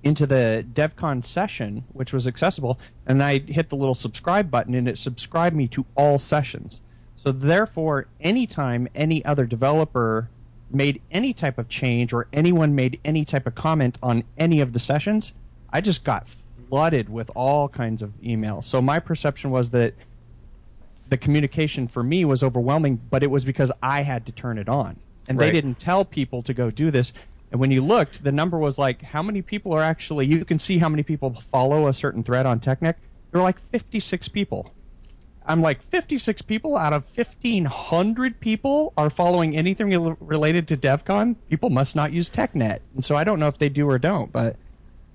into 0.02 0.26
the 0.26 0.64
DevCon 0.72 1.24
session, 1.24 1.84
which 1.92 2.12
was 2.12 2.26
accessible, 2.26 2.78
and 3.06 3.22
I 3.22 3.38
hit 3.38 3.68
the 3.68 3.76
little 3.76 3.94
subscribe 3.94 4.50
button 4.50 4.74
and 4.74 4.88
it 4.88 4.98
subscribed 4.98 5.54
me 5.54 5.68
to 5.68 5.86
all 5.94 6.18
sessions. 6.18 6.80
So, 7.16 7.30
therefore, 7.30 8.06
anytime 8.20 8.88
any 8.94 9.24
other 9.24 9.46
developer 9.46 10.28
made 10.70 11.00
any 11.10 11.32
type 11.32 11.58
of 11.58 11.68
change 11.68 12.12
or 12.12 12.26
anyone 12.32 12.74
made 12.74 12.98
any 13.04 13.24
type 13.24 13.46
of 13.46 13.54
comment 13.54 13.96
on 14.02 14.24
any 14.38 14.60
of 14.60 14.72
the 14.72 14.80
sessions, 14.80 15.32
I 15.72 15.80
just 15.80 16.02
got 16.02 16.26
flooded 16.68 17.08
with 17.08 17.30
all 17.34 17.68
kinds 17.68 18.02
of 18.02 18.10
emails. 18.22 18.64
So 18.64 18.82
my 18.82 18.98
perception 18.98 19.50
was 19.50 19.70
that 19.70 19.94
the 21.08 21.16
communication 21.18 21.86
for 21.86 22.02
me 22.02 22.24
was 22.24 22.42
overwhelming, 22.42 23.00
but 23.10 23.22
it 23.22 23.30
was 23.30 23.44
because 23.44 23.70
I 23.82 24.02
had 24.02 24.24
to 24.26 24.32
turn 24.32 24.58
it 24.58 24.68
on. 24.68 24.96
And 25.28 25.38
right. 25.38 25.46
they 25.46 25.52
didn't 25.52 25.78
tell 25.78 26.04
people 26.04 26.42
to 26.42 26.54
go 26.54 26.70
do 26.70 26.90
this. 26.90 27.12
And 27.52 27.60
when 27.60 27.70
you 27.70 27.82
looked, 27.82 28.24
the 28.24 28.32
number 28.32 28.58
was 28.58 28.78
like 28.78 29.02
how 29.02 29.22
many 29.22 29.42
people 29.42 29.74
are 29.74 29.82
actually, 29.82 30.26
you 30.26 30.44
can 30.44 30.58
see 30.58 30.78
how 30.78 30.88
many 30.88 31.02
people 31.02 31.38
follow 31.52 31.86
a 31.86 31.92
certain 31.92 32.22
thread 32.22 32.46
on 32.46 32.60
TechNet. 32.60 32.94
There 33.30 33.40
were 33.40 33.42
like 33.42 33.60
56 33.70 34.28
people. 34.28 34.72
I'm 35.44 35.60
like 35.60 35.82
56 35.90 36.40
people 36.42 36.76
out 36.76 36.92
of 36.92 37.04
1,500 37.14 38.40
people 38.40 38.92
are 38.96 39.10
following 39.10 39.56
anything 39.56 40.16
related 40.20 40.66
to 40.68 40.76
DevCon. 40.76 41.36
People 41.50 41.68
must 41.68 41.94
not 41.94 42.12
use 42.12 42.30
TechNet, 42.30 42.78
and 42.94 43.04
so 43.04 43.16
I 43.16 43.24
don't 43.24 43.40
know 43.40 43.48
if 43.48 43.58
they 43.58 43.68
do 43.68 43.88
or 43.88 43.98
don't, 43.98 44.32
but 44.32 44.56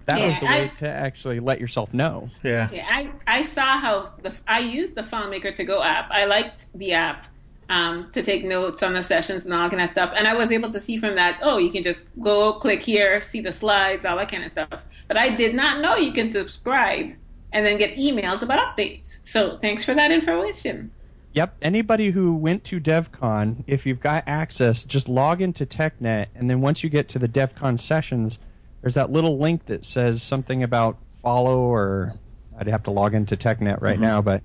that 0.05 0.19
yeah, 0.19 0.27
was 0.27 0.39
the 0.39 0.45
way 0.45 0.63
I, 0.65 0.67
to 0.79 0.88
actually 0.88 1.39
let 1.39 1.61
yourself 1.61 1.93
know. 1.93 2.29
Yeah. 2.43 2.69
yeah 2.71 2.85
I, 2.89 3.11
I 3.25 3.43
saw 3.43 3.79
how 3.79 4.13
the 4.21 4.35
I 4.47 4.59
used 4.59 4.95
the 4.95 5.03
FileMaker 5.03 5.55
to 5.55 5.63
Go 5.63 5.81
app. 5.81 6.07
I 6.11 6.25
liked 6.25 6.77
the 6.77 6.93
app 6.93 7.27
um, 7.70 8.09
to 8.13 8.24
take 8.24 8.45
notes 8.45 8.82
on 8.82 8.93
the 8.93 9.03
sessions 9.03 9.45
and 9.45 9.53
all 9.53 9.63
that 9.63 9.72
kind 9.72 9.82
of 9.82 9.89
stuff, 9.89 10.13
and 10.15 10.28
I 10.28 10.34
was 10.34 10.51
able 10.51 10.72
to 10.72 10.80
see 10.80 10.97
from 10.97 11.15
that. 11.15 11.39
Oh, 11.41 11.57
you 11.57 11.70
can 11.70 11.84
just 11.84 12.01
go 12.24 12.53
click 12.53 12.82
here, 12.82 13.20
see 13.22 13.41
the 13.41 13.53
slides, 13.53 14.05
all 14.05 14.18
that 14.18 14.32
kind 14.32 14.43
of 14.43 14.51
stuff. 14.51 14.84
But 15.07 15.18
I 15.18 15.30
did 15.30 15.55
not 15.55 15.82
know 15.82 15.95
you 15.95 16.11
can 16.11 16.30
subscribe 16.30 17.13
and 17.53 17.65
then 17.65 17.78
get 17.78 17.95
emails 17.95 18.41
about 18.41 18.59
updates. 18.59 19.20
So 19.24 19.57
thanks 19.57 19.84
for 19.84 19.93
that 19.93 20.11
information. 20.11 20.91
Yep. 21.34 21.57
Anybody 21.61 22.11
who 22.11 22.36
went 22.36 22.63
to 22.65 22.80
DevCon, 22.80 23.63
if 23.68 23.86
you've 23.86 23.99
got 23.99 24.24
access, 24.26 24.84
just 24.84 25.07
log 25.07 25.41
into 25.41 25.65
TechNet, 25.65 26.28
and 26.34 26.49
then 26.49 26.61
once 26.61 26.84
you 26.84 26.89
get 26.89 27.09
to 27.09 27.20
the 27.20 27.28
DevCon 27.28 27.80
sessions, 27.80 28.39
there's 28.82 28.95
that 28.95 29.11
little 29.11 29.38
link 29.38 29.65
that 29.68 29.86
says 29.86 30.24
something 30.24 30.63
about 30.63 30.97
follow, 31.22 31.59
or 31.59 32.15
I'd 32.57 32.68
have 32.68 32.84
to 32.84 32.91
log 32.91 33.13
into 33.13 33.38
TechNet 33.38 33.82
right 33.82 33.93
mm-hmm. 33.93 34.01
now, 34.01 34.22
but 34.22 34.41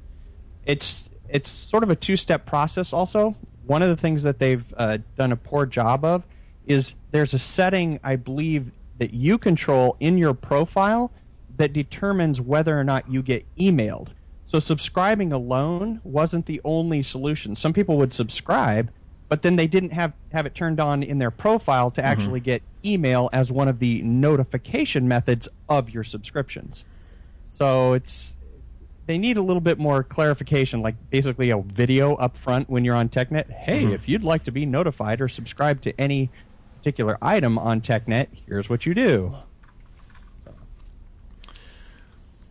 it's 0.66 1.08
it's 1.32 1.50
sort 1.50 1.82
of 1.82 1.90
a 1.90 1.96
two-step 1.96 2.46
process. 2.46 2.92
Also, 2.92 3.34
one 3.66 3.82
of 3.82 3.88
the 3.88 3.96
things 3.96 4.22
that 4.22 4.38
they've 4.38 4.64
uh, 4.76 4.98
done 5.16 5.32
a 5.32 5.36
poor 5.36 5.66
job 5.66 6.04
of 6.04 6.24
is 6.66 6.94
there's 7.10 7.34
a 7.34 7.38
setting 7.38 7.98
I 8.04 8.16
believe 8.16 8.70
that 8.98 9.14
you 9.14 9.38
control 9.38 9.96
in 9.98 10.18
your 10.18 10.34
profile 10.34 11.10
that 11.56 11.72
determines 11.72 12.40
whether 12.40 12.78
or 12.78 12.84
not 12.84 13.10
you 13.10 13.22
get 13.22 13.44
emailed. 13.56 14.08
So 14.44 14.60
subscribing 14.60 15.32
alone 15.32 16.00
wasn't 16.04 16.46
the 16.46 16.60
only 16.64 17.02
solution. 17.02 17.56
Some 17.56 17.72
people 17.72 17.96
would 17.96 18.12
subscribe, 18.12 18.90
but 19.28 19.42
then 19.42 19.56
they 19.56 19.66
didn't 19.66 19.92
have, 19.92 20.12
have 20.32 20.44
it 20.44 20.54
turned 20.54 20.78
on 20.78 21.02
in 21.02 21.18
their 21.18 21.30
profile 21.30 21.90
to 21.92 22.02
mm-hmm. 22.02 22.10
actually 22.10 22.40
get 22.40 22.62
email 22.84 23.30
as 23.32 23.50
one 23.50 23.68
of 23.68 23.78
the 23.78 24.02
notification 24.02 25.08
methods 25.08 25.48
of 25.68 25.88
your 25.88 26.04
subscriptions. 26.04 26.84
So 27.44 27.94
it's 27.94 28.34
they 29.06 29.18
need 29.18 29.36
a 29.36 29.42
little 29.42 29.60
bit 29.60 29.78
more 29.78 30.02
clarification, 30.02 30.80
like 30.80 30.94
basically 31.10 31.50
a 31.50 31.58
video 31.58 32.14
up 32.16 32.36
front 32.36 32.70
when 32.70 32.84
you're 32.84 32.96
on 32.96 33.08
TechNet. 33.08 33.50
Hey, 33.50 33.82
mm-hmm. 33.82 33.92
if 33.92 34.08
you'd 34.08 34.24
like 34.24 34.44
to 34.44 34.52
be 34.52 34.64
notified 34.64 35.20
or 35.20 35.28
subscribe 35.28 35.82
to 35.82 36.00
any 36.00 36.30
particular 36.78 37.18
item 37.20 37.58
on 37.58 37.80
TechNet, 37.80 38.28
here's 38.46 38.68
what 38.68 38.86
you 38.86 38.94
do 38.94 39.34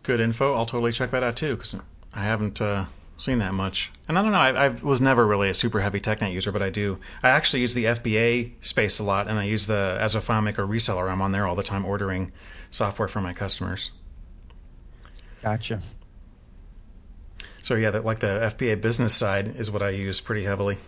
good 0.02 0.20
info. 0.20 0.54
I'll 0.54 0.66
totally 0.66 0.92
check 0.92 1.10
that 1.12 1.22
out 1.22 1.36
too 1.36 1.56
because 1.56 1.76
I 2.14 2.22
haven't 2.22 2.60
uh, 2.60 2.86
seen 3.16 3.38
that 3.38 3.54
much. 3.54 3.90
And 4.08 4.18
I 4.18 4.22
don't 4.22 4.32
know. 4.32 4.38
I, 4.38 4.66
I, 4.66 4.68
was 4.68 5.00
never 5.00 5.26
really 5.26 5.48
a 5.48 5.54
super 5.54 5.80
heavy 5.80 6.00
TechNet 6.00 6.32
user, 6.32 6.52
but 6.52 6.62
I 6.62 6.70
do. 6.70 6.98
I 7.22 7.30
actually 7.30 7.60
use 7.60 7.74
the 7.74 7.84
FBA 7.84 8.52
space 8.60 8.98
a 8.98 9.04
lot, 9.04 9.28
and 9.28 9.38
I 9.38 9.44
use 9.44 9.66
the 9.66 9.96
as 10.00 10.14
a 10.14 10.20
FileMaker 10.20 10.68
reseller. 10.68 11.10
I'm 11.10 11.22
on 11.22 11.32
there 11.32 11.46
all 11.46 11.56
the 11.56 11.62
time 11.62 11.84
ordering 11.84 12.32
software 12.70 13.08
for 13.08 13.20
my 13.20 13.32
customers. 13.32 13.90
Gotcha. 15.42 15.80
So 17.62 17.76
yeah, 17.76 17.90
that 17.90 18.04
like 18.04 18.18
the 18.18 18.26
FBA 18.26 18.80
business 18.80 19.14
side 19.14 19.56
is 19.56 19.70
what 19.70 19.82
I 19.82 19.90
use 19.90 20.20
pretty 20.20 20.44
heavily. 20.44 20.78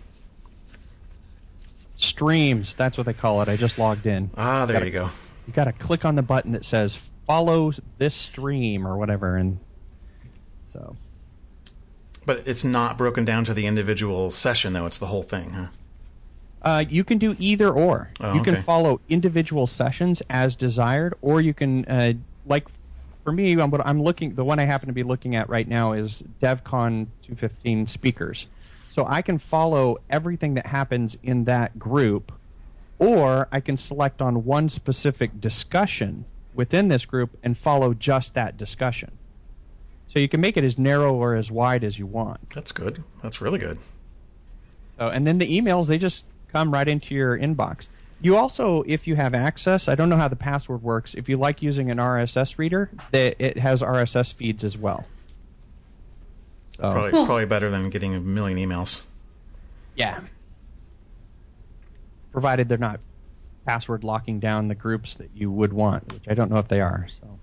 Streams, 1.95 2.75
that's 2.75 2.97
what 2.97 3.05
they 3.05 3.13
call 3.13 3.41
it. 3.41 3.47
I 3.47 3.55
just 3.55 3.79
logged 3.79 4.05
in. 4.05 4.29
Ah, 4.35 4.65
there 4.65 4.75
you, 4.83 4.91
gotta, 4.91 5.05
you 5.05 5.07
go. 5.07 5.09
You 5.47 5.53
got 5.53 5.63
to 5.65 5.71
click 5.71 6.03
on 6.03 6.15
the 6.15 6.21
button 6.21 6.51
that 6.51 6.65
says 6.65 6.99
follow 7.25 7.71
this 7.97 8.13
stream 8.13 8.85
or 8.85 8.97
whatever, 8.97 9.37
and 9.37 9.59
so. 10.65 10.97
But 12.25 12.43
it's 12.45 12.65
not 12.65 12.97
broken 12.97 13.23
down 13.23 13.45
to 13.45 13.53
the 13.53 13.65
individual 13.65 14.29
session, 14.29 14.73
though. 14.73 14.85
It's 14.85 14.97
the 14.97 15.05
whole 15.05 15.23
thing, 15.23 15.51
huh? 15.51 15.67
Uh, 16.61 16.83
you 16.89 17.03
can 17.03 17.19
do 17.19 17.35
either 17.37 17.71
or. 17.71 18.09
Oh, 18.19 18.33
you 18.33 18.41
can 18.41 18.61
follow 18.61 18.99
individual 19.07 19.67
sessions 19.67 20.23
as 20.29 20.55
desired, 20.55 21.13
or 21.21 21.39
you 21.39 21.53
can, 21.53 21.85
uh, 21.85 22.13
like, 22.47 22.67
for 23.25 23.31
me, 23.31 23.59
I'm, 23.59 23.73
I'm 23.81 24.01
looking. 24.01 24.35
The 24.35 24.45
one 24.45 24.59
I 24.59 24.65
happen 24.65 24.87
to 24.87 24.93
be 24.93 25.03
looking 25.03 25.35
at 25.35 25.49
right 25.49 25.67
now 25.67 25.93
is 25.93 26.23
DevCon 26.41 27.07
215 27.23 27.87
speakers. 27.87 28.47
So 28.91 29.05
I 29.05 29.23
can 29.23 29.39
follow 29.39 29.97
everything 30.09 30.53
that 30.53 30.67
happens 30.67 31.17
in 31.23 31.45
that 31.45 31.77
group, 31.77 32.31
or 32.99 33.49
I 33.51 33.59
can 33.59 33.75
select 33.77 34.21
on 34.21 34.45
one 34.45 34.69
specific 34.69 35.41
discussion 35.41 36.25
within 36.53 36.87
this 36.87 37.03
group 37.03 37.37
and 37.43 37.57
follow 37.57 37.93
just 37.95 38.35
that 38.35 38.57
discussion. 38.57 39.11
So 40.07 40.19
you 40.19 40.29
can 40.29 40.39
make 40.39 40.55
it 40.55 40.63
as 40.63 40.77
narrow 40.77 41.13
or 41.13 41.35
as 41.35 41.51
wide 41.51 41.83
as 41.83 41.99
you 41.99 42.05
want. 42.05 42.51
That's 42.51 42.71
good. 42.71 43.03
That's 43.21 43.41
really 43.41 43.59
good. 43.59 43.79
So, 44.97 45.07
and 45.07 45.25
then 45.27 45.39
the 45.39 45.59
emails 45.59 45.87
they 45.87 45.97
just 45.97 46.25
come 46.53 46.71
right 46.71 46.87
into 46.87 47.15
your 47.15 47.37
inbox. 47.37 47.87
You 48.25 48.37
also, 48.37 48.83
if 48.87 49.05
you 49.05 49.15
have 49.17 49.35
access, 49.35 49.87
I 49.87 49.93
don't 49.93 50.09
know 50.09 50.17
how 50.17 50.27
the 50.27 50.35
password 50.35 50.81
works. 50.81 51.13
If 51.13 51.29
you 51.29 51.37
like 51.37 51.61
using 51.61 51.91
an 51.91 51.99
RSS 51.99 52.57
reader, 52.57 52.89
it 53.13 53.59
has 53.59 53.83
RSS 53.83 54.33
feeds 54.33 54.63
as 54.63 54.75
well. 54.75 55.05
So. 56.75 56.91
Probably, 56.91 57.11
cool. 57.11 57.27
probably 57.27 57.45
better 57.45 57.69
than 57.69 57.91
getting 57.91 58.15
a 58.15 58.19
million 58.19 58.57
emails. 58.57 59.03
Yeah. 59.95 60.21
Provided 62.31 62.67
they're 62.67 62.79
not 62.79 62.99
password 63.63 64.03
locking 64.03 64.39
down 64.39 64.69
the 64.69 64.75
groups 64.75 65.13
that 65.17 65.29
you 65.35 65.51
would 65.51 65.71
want, 65.71 66.11
which 66.11 66.23
I 66.27 66.33
don't 66.33 66.49
know 66.49 66.57
if 66.57 66.67
they 66.67 66.81
are. 66.81 67.07
So. 67.21 67.39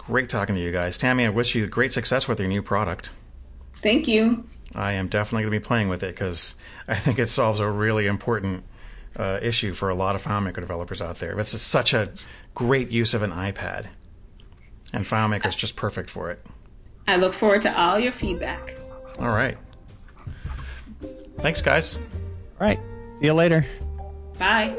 Great 0.00 0.28
talking 0.30 0.56
to 0.56 0.60
you 0.60 0.72
guys. 0.72 0.98
Tammy, 0.98 1.24
I 1.24 1.28
wish 1.28 1.54
you 1.54 1.64
great 1.68 1.92
success 1.92 2.26
with 2.26 2.40
your 2.40 2.48
new 2.48 2.60
product. 2.60 3.12
Thank 3.76 4.08
you. 4.08 4.48
I 4.74 4.94
am 4.94 5.06
definitely 5.06 5.44
going 5.44 5.52
to 5.52 5.60
be 5.60 5.64
playing 5.64 5.88
with 5.88 6.02
it 6.02 6.12
because 6.12 6.56
I 6.88 6.96
think 6.96 7.20
it 7.20 7.28
solves 7.28 7.60
a 7.60 7.70
really 7.70 8.08
important 8.08 8.64
uh, 9.16 9.38
issue 9.42 9.74
for 9.74 9.88
a 9.88 9.94
lot 9.94 10.14
of 10.14 10.22
FileMaker 10.22 10.56
developers 10.60 11.02
out 11.02 11.16
there. 11.16 11.38
It's 11.38 11.60
such 11.60 11.94
a 11.94 12.12
great 12.54 12.90
use 12.90 13.14
of 13.14 13.22
an 13.22 13.30
iPad, 13.32 13.86
and 14.92 15.04
FileMaker 15.04 15.46
is 15.46 15.56
just 15.56 15.76
perfect 15.76 16.10
for 16.10 16.30
it. 16.30 16.44
I 17.06 17.16
look 17.16 17.34
forward 17.34 17.62
to 17.62 17.80
all 17.80 17.98
your 17.98 18.12
feedback. 18.12 18.76
All 19.18 19.30
right. 19.30 19.56
Thanks, 21.40 21.62
guys. 21.62 21.96
All 21.96 22.66
right. 22.66 22.80
See 23.18 23.26
you 23.26 23.34
later. 23.34 23.64
Bye. 24.38 24.76